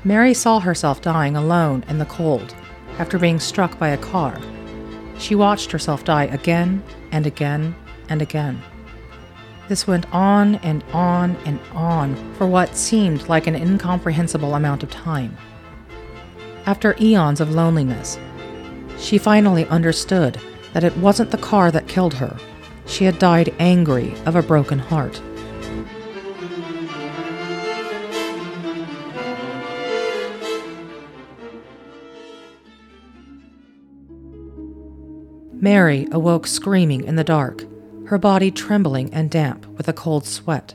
Mary 0.03 0.34
saw 0.34 0.59
herself 0.59 1.01
dying 1.01 1.36
alone 1.36 1.84
in 1.88 1.99
the 1.99 2.07
cold 2.07 2.55
after 2.99 3.18
being 3.18 3.38
struck 3.38 3.78
by 3.78 3.91
a 3.91 3.99
car. 3.99 4.41
She 5.18 5.34
watched 5.34 5.70
herself 5.70 6.05
die 6.05 6.24
again 6.24 6.82
and 7.12 7.26
again 7.26 7.76
and 8.09 8.20
again. 8.20 8.61
This 9.68 9.86
went 9.86 10.12
on 10.12 10.57
and 10.57 10.82
on 10.93 11.36
and 11.45 11.61
on 11.72 12.16
for 12.34 12.47
what 12.49 12.74
seemed 12.74 13.28
like 13.28 13.47
an 13.47 13.55
incomprehensible 13.55 14.57
amount 14.57 14.82
of 14.82 14.91
time. 14.91 15.36
After 16.66 16.97
eons 17.01 17.41
of 17.41 17.53
loneliness, 17.53 18.18
she 19.01 19.19
finally 19.19 19.67
understood 19.67 20.39
that 20.73 20.85
it 20.85 20.97
wasn't 20.99 21.31
the 21.31 21.39
car 21.39 21.71
that 21.71 21.89
killed 21.89 22.15
her. 22.15 22.37
She 22.87 23.05
had 23.05 23.19
died 23.19 23.55
angry 23.59 24.15
of 24.27 24.37
a 24.37 24.43
broken 24.43 24.79
heart. 24.79 25.21
Mary 35.53 36.09
awoke 36.11 36.47
screaming 36.47 37.05
in 37.05 37.17
the 37.17 37.25
dark, 37.25 37.65
her 38.07 38.17
body 38.17 38.51
trembling 38.51 39.13
and 39.13 39.31
damp 39.31 39.67
with 39.67 39.89
a 39.89 39.93
cold 39.93 40.25
sweat. 40.25 40.75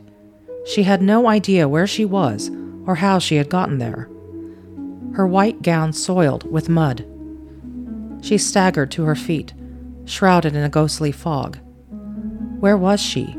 She 0.65 0.83
had 0.83 1.01
no 1.01 1.27
idea 1.27 1.67
where 1.67 1.87
she 1.87 2.05
was 2.05 2.51
or 2.85 2.95
how 2.95 3.17
she 3.17 3.37
had 3.37 3.49
gotten 3.49 3.79
there. 3.79 4.09
Her 5.13 5.25
white 5.25 5.61
gown 5.61 5.91
soiled 5.91 6.49
with 6.51 6.69
mud. 6.69 7.05
She 8.25 8.39
staggered 8.39 8.89
to 8.91 9.03
her 9.03 9.13
feet, 9.13 9.53
shrouded 10.05 10.55
in 10.55 10.63
a 10.63 10.69
ghostly 10.69 11.11
fog. 11.11 11.59
Where 12.59 12.75
was 12.75 12.99
she? 12.99 13.37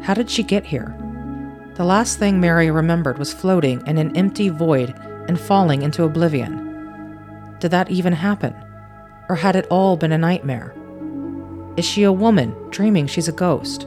How 0.00 0.14
did 0.14 0.30
she 0.30 0.42
get 0.42 0.64
here? 0.64 0.96
The 1.74 1.84
last 1.84 2.18
thing 2.18 2.40
Mary 2.40 2.70
remembered 2.70 3.18
was 3.18 3.34
floating 3.34 3.86
in 3.86 3.98
an 3.98 4.16
empty 4.16 4.48
void 4.48 4.94
and 5.28 5.38
falling 5.38 5.82
into 5.82 6.04
oblivion. 6.04 7.56
Did 7.60 7.70
that 7.72 7.90
even 7.90 8.14
happen? 8.14 8.54
Or 9.28 9.36
had 9.36 9.56
it 9.56 9.66
all 9.66 9.94
been 9.98 10.12
a 10.12 10.16
nightmare? 10.16 10.74
Is 11.76 11.84
she 11.84 12.04
a 12.04 12.10
woman 12.10 12.56
dreaming 12.70 13.06
she's 13.06 13.28
a 13.28 13.32
ghost? 13.32 13.86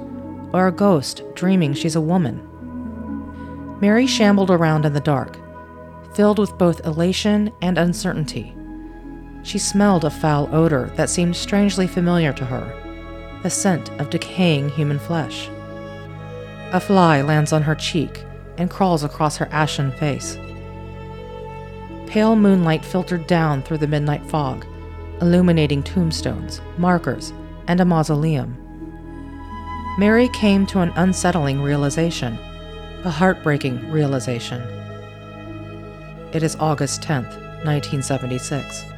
Or 0.53 0.67
a 0.67 0.71
ghost 0.71 1.23
dreaming 1.33 1.73
she's 1.73 1.95
a 1.95 2.01
woman? 2.01 2.43
Mary 3.81 4.05
shambled 4.05 4.51
around 4.51 4.85
in 4.85 4.93
the 4.93 4.99
dark, 4.99 5.39
filled 6.15 6.37
with 6.37 6.59
both 6.59 6.85
elation 6.85 7.51
and 7.63 7.79
uncertainty. 7.79 8.56
She 9.47 9.59
smelled 9.59 10.03
a 10.03 10.09
foul 10.09 10.53
odor 10.53 10.91
that 10.97 11.09
seemed 11.09 11.37
strangely 11.37 11.87
familiar 11.87 12.33
to 12.33 12.43
her 12.43 12.83
the 13.43 13.49
scent 13.49 13.89
of 13.91 14.09
decaying 14.09 14.67
human 14.67 14.99
flesh. 14.99 15.47
A 16.73 16.81
fly 16.81 17.21
lands 17.21 17.53
on 17.53 17.61
her 17.61 17.75
cheek 17.75 18.25
and 18.57 18.69
crawls 18.69 19.05
across 19.05 19.37
her 19.37 19.47
ashen 19.49 19.93
face. 19.93 20.37
Pale 22.07 22.35
moonlight 22.35 22.83
filtered 22.83 23.25
down 23.25 23.61
through 23.61 23.77
the 23.77 23.87
midnight 23.87 24.25
fog, 24.25 24.65
illuminating 25.21 25.81
tombstones, 25.81 26.59
markers, 26.77 27.31
and 27.69 27.79
a 27.79 27.85
mausoleum. 27.85 28.57
Mary 29.97 30.27
came 30.33 30.65
to 30.65 30.81
an 30.81 30.91
unsettling 30.97 31.61
realization, 31.61 32.37
a 33.05 33.09
heartbreaking 33.09 33.89
realization. 33.91 34.61
It 36.33 36.43
is 36.43 36.57
August 36.57 37.01
10th, 37.01 37.31
1976. 37.63 38.96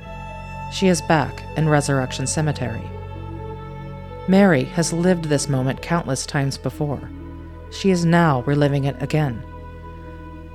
She 0.71 0.87
is 0.87 1.01
back 1.01 1.43
in 1.57 1.67
Resurrection 1.67 2.27
Cemetery. 2.27 2.83
Mary 4.27 4.65
has 4.65 4.93
lived 4.93 5.25
this 5.25 5.49
moment 5.49 5.81
countless 5.81 6.25
times 6.25 6.57
before. 6.57 7.09
She 7.71 7.89
is 7.89 8.05
now 8.05 8.41
reliving 8.43 8.83
it 8.83 9.01
again. 9.01 9.41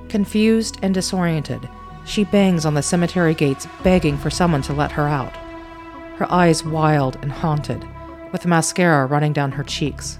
Confused 0.07 0.77
and 0.81 0.93
disoriented, 0.93 1.67
she 2.05 2.23
bangs 2.23 2.65
on 2.65 2.75
the 2.75 2.81
cemetery 2.81 3.33
gates 3.33 3.67
begging 3.83 4.17
for 4.17 4.29
someone 4.29 4.61
to 4.63 4.73
let 4.73 4.91
her 4.91 5.07
out. 5.07 5.35
Her 6.17 6.31
eyes 6.31 6.63
wild 6.63 7.17
and 7.21 7.31
haunted, 7.31 7.85
with 8.31 8.45
mascara 8.45 9.05
running 9.05 9.33
down 9.33 9.51
her 9.53 9.63
cheeks. 9.63 10.19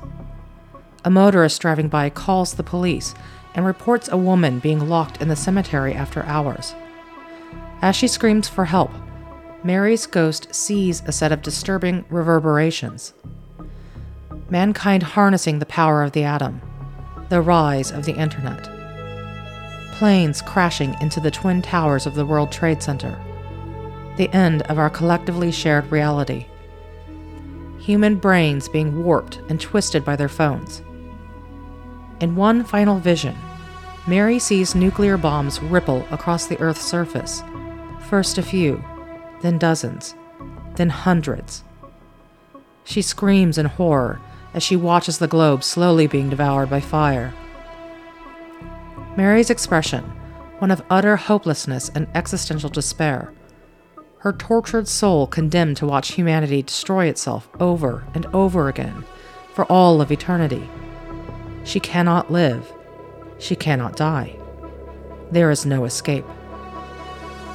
A 1.06 1.10
motorist 1.10 1.62
driving 1.62 1.88
by 1.88 2.10
calls 2.10 2.56
the 2.56 2.64
police 2.64 3.14
and 3.54 3.66
reports 3.66 4.10
a 4.10 4.18
woman 4.18 4.60
being 4.60 4.90
locked 4.90 5.22
in 5.22 5.30
the 5.30 5.36
cemetery 5.36 5.94
after 5.94 6.24
hours. 6.24 6.76
As 7.82 7.96
she 7.96 8.08
screams 8.08 8.50
for 8.50 8.66
help, 8.66 8.92
Mary's 9.66 10.06
ghost 10.06 10.54
sees 10.54 11.02
a 11.08 11.12
set 11.12 11.32
of 11.32 11.42
disturbing 11.42 12.06
reverberations. 12.12 13.16
Mankind 14.48 15.02
harnessing 15.02 15.58
the 15.58 15.66
power 15.66 16.04
of 16.04 16.12
the 16.12 16.24
atom. 16.24 16.62
the 17.30 17.42
rise 17.42 17.92
of 17.92 18.06
the 18.06 18.16
internet. 18.16 18.70
Planes 19.94 20.44
crashing 20.44 20.96
into 21.02 21.20
the 21.20 21.32
twin 21.32 21.64
towers 21.64 22.06
of 22.06 22.14
the 22.14 22.28
World 22.28 22.52
Trade 22.52 22.84
Center. 22.84 23.20
The 24.18 24.30
end 24.30 24.62
of 24.64 24.78
our 24.78 24.92
collectively 24.92 25.52
shared 25.52 25.92
reality. 25.92 26.46
Human 27.80 28.18
brains 28.18 28.70
being 28.70 29.04
warped 29.04 29.40
and 29.50 29.60
twisted 29.60 30.06
by 30.06 30.16
their 30.16 30.30
phones. 30.30 30.84
In 32.20 32.36
one 32.36 32.64
final 32.64 33.00
vision, 33.00 33.36
Mary 34.06 34.38
sees 34.38 34.76
nuclear 34.76 35.18
bombs 35.18 35.60
ripple 35.60 36.06
across 36.12 36.46
the 36.46 36.60
Earth's 36.60 36.86
surface. 36.86 37.42
First 38.08 38.38
a 38.38 38.44
few, 38.44 38.84
then 39.46 39.58
dozens, 39.58 40.16
then 40.76 40.90
hundreds. 40.90 41.64
She 42.84 43.02
screams 43.02 43.58
in 43.58 43.66
horror 43.66 44.20
as 44.54 44.64
she 44.64 44.76
watches 44.76 45.20
the 45.20 45.28
globe 45.28 45.64
slowly 45.64 46.08
being 46.08 46.30
devoured 46.30 46.70
by 46.70 46.80
fire. 46.80 47.34
Mary's 49.18 49.50
expression, 49.50 50.04
one 50.60 50.72
of 50.72 50.84
utter 50.90 51.16
hopelessness 51.16 51.90
and 51.90 52.08
existential 52.16 52.70
despair. 52.70 53.34
Her 54.20 54.34
tortured 54.34 54.88
soul 54.88 55.28
condemned 55.28 55.78
to 55.78 55.86
watch 55.86 56.14
humanity 56.14 56.64
destroy 56.64 57.06
itself 57.06 57.48
over 57.60 58.06
and 58.14 58.26
over 58.28 58.70
again 58.70 59.06
for 59.54 59.66
all 59.66 60.02
of 60.02 60.12
eternity. 60.12 60.68
She 61.64 61.80
cannot 61.80 62.32
live. 62.32 62.72
She 63.38 63.56
cannot 63.56 63.96
die. 63.96 64.36
There 65.32 65.52
is 65.52 65.66
no 65.66 65.86
escape. 65.86 66.26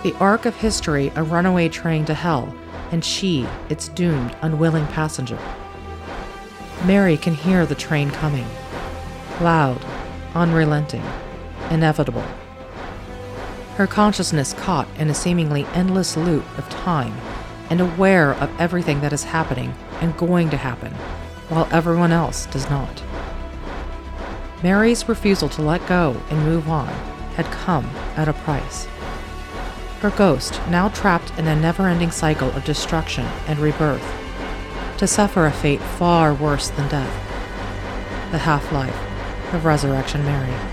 The 0.03 0.15
arc 0.15 0.47
of 0.47 0.57
history, 0.57 1.13
a 1.15 1.23
runaway 1.23 1.69
train 1.69 2.07
to 2.07 2.15
hell, 2.15 2.55
and 2.91 3.05
she, 3.05 3.47
its 3.69 3.89
doomed, 3.89 4.35
unwilling 4.41 4.87
passenger. 4.87 5.39
Mary 6.87 7.19
can 7.19 7.35
hear 7.35 7.67
the 7.67 7.75
train 7.75 8.11
coming. 8.11 8.47
Loud, 9.43 9.85
unrelenting, 10.35 11.05
inevitable. 11.71 12.25
Her 13.77 13.87
consciousness 13.87 14.55
caught 14.55 14.89
in 14.97 15.11
a 15.11 15.15
seemingly 15.15 15.67
endless 15.75 16.17
loop 16.17 16.45
of 16.59 16.69
time 16.71 17.15
and 17.69 17.81
aware 17.81 18.33
of 18.33 18.59
everything 18.59 19.03
that 19.03 19.13
is 19.13 19.25
happening 19.25 19.75
and 20.01 20.17
going 20.17 20.49
to 20.49 20.57
happen, 20.57 20.95
while 21.51 21.69
everyone 21.71 22.11
else 22.11 22.47
does 22.47 22.69
not. 22.71 23.03
Mary's 24.63 25.09
refusal 25.11 25.49
to 25.51 25.63
let 25.63 25.87
go 25.87 26.17
and 26.31 26.45
move 26.45 26.71
on 26.71 26.89
had 27.37 27.45
come 27.47 27.85
at 28.17 28.29
a 28.29 28.33
price. 28.33 28.87
Her 30.01 30.11
ghost, 30.11 30.61
now 30.71 30.89
trapped 30.89 31.39
in 31.39 31.47
a 31.47 31.55
never 31.55 31.87
ending 31.87 32.11
cycle 32.11 32.51
of 32.53 32.65
destruction 32.65 33.27
and 33.47 33.59
rebirth, 33.59 34.05
to 34.97 35.07
suffer 35.07 35.45
a 35.45 35.53
fate 35.53 35.81
far 35.81 36.33
worse 36.33 36.71
than 36.71 36.89
death 36.89 37.27
the 38.31 38.39
half 38.39 38.71
life 38.73 38.95
of 39.53 39.65
Resurrection 39.65 40.25
Mary. 40.25 40.70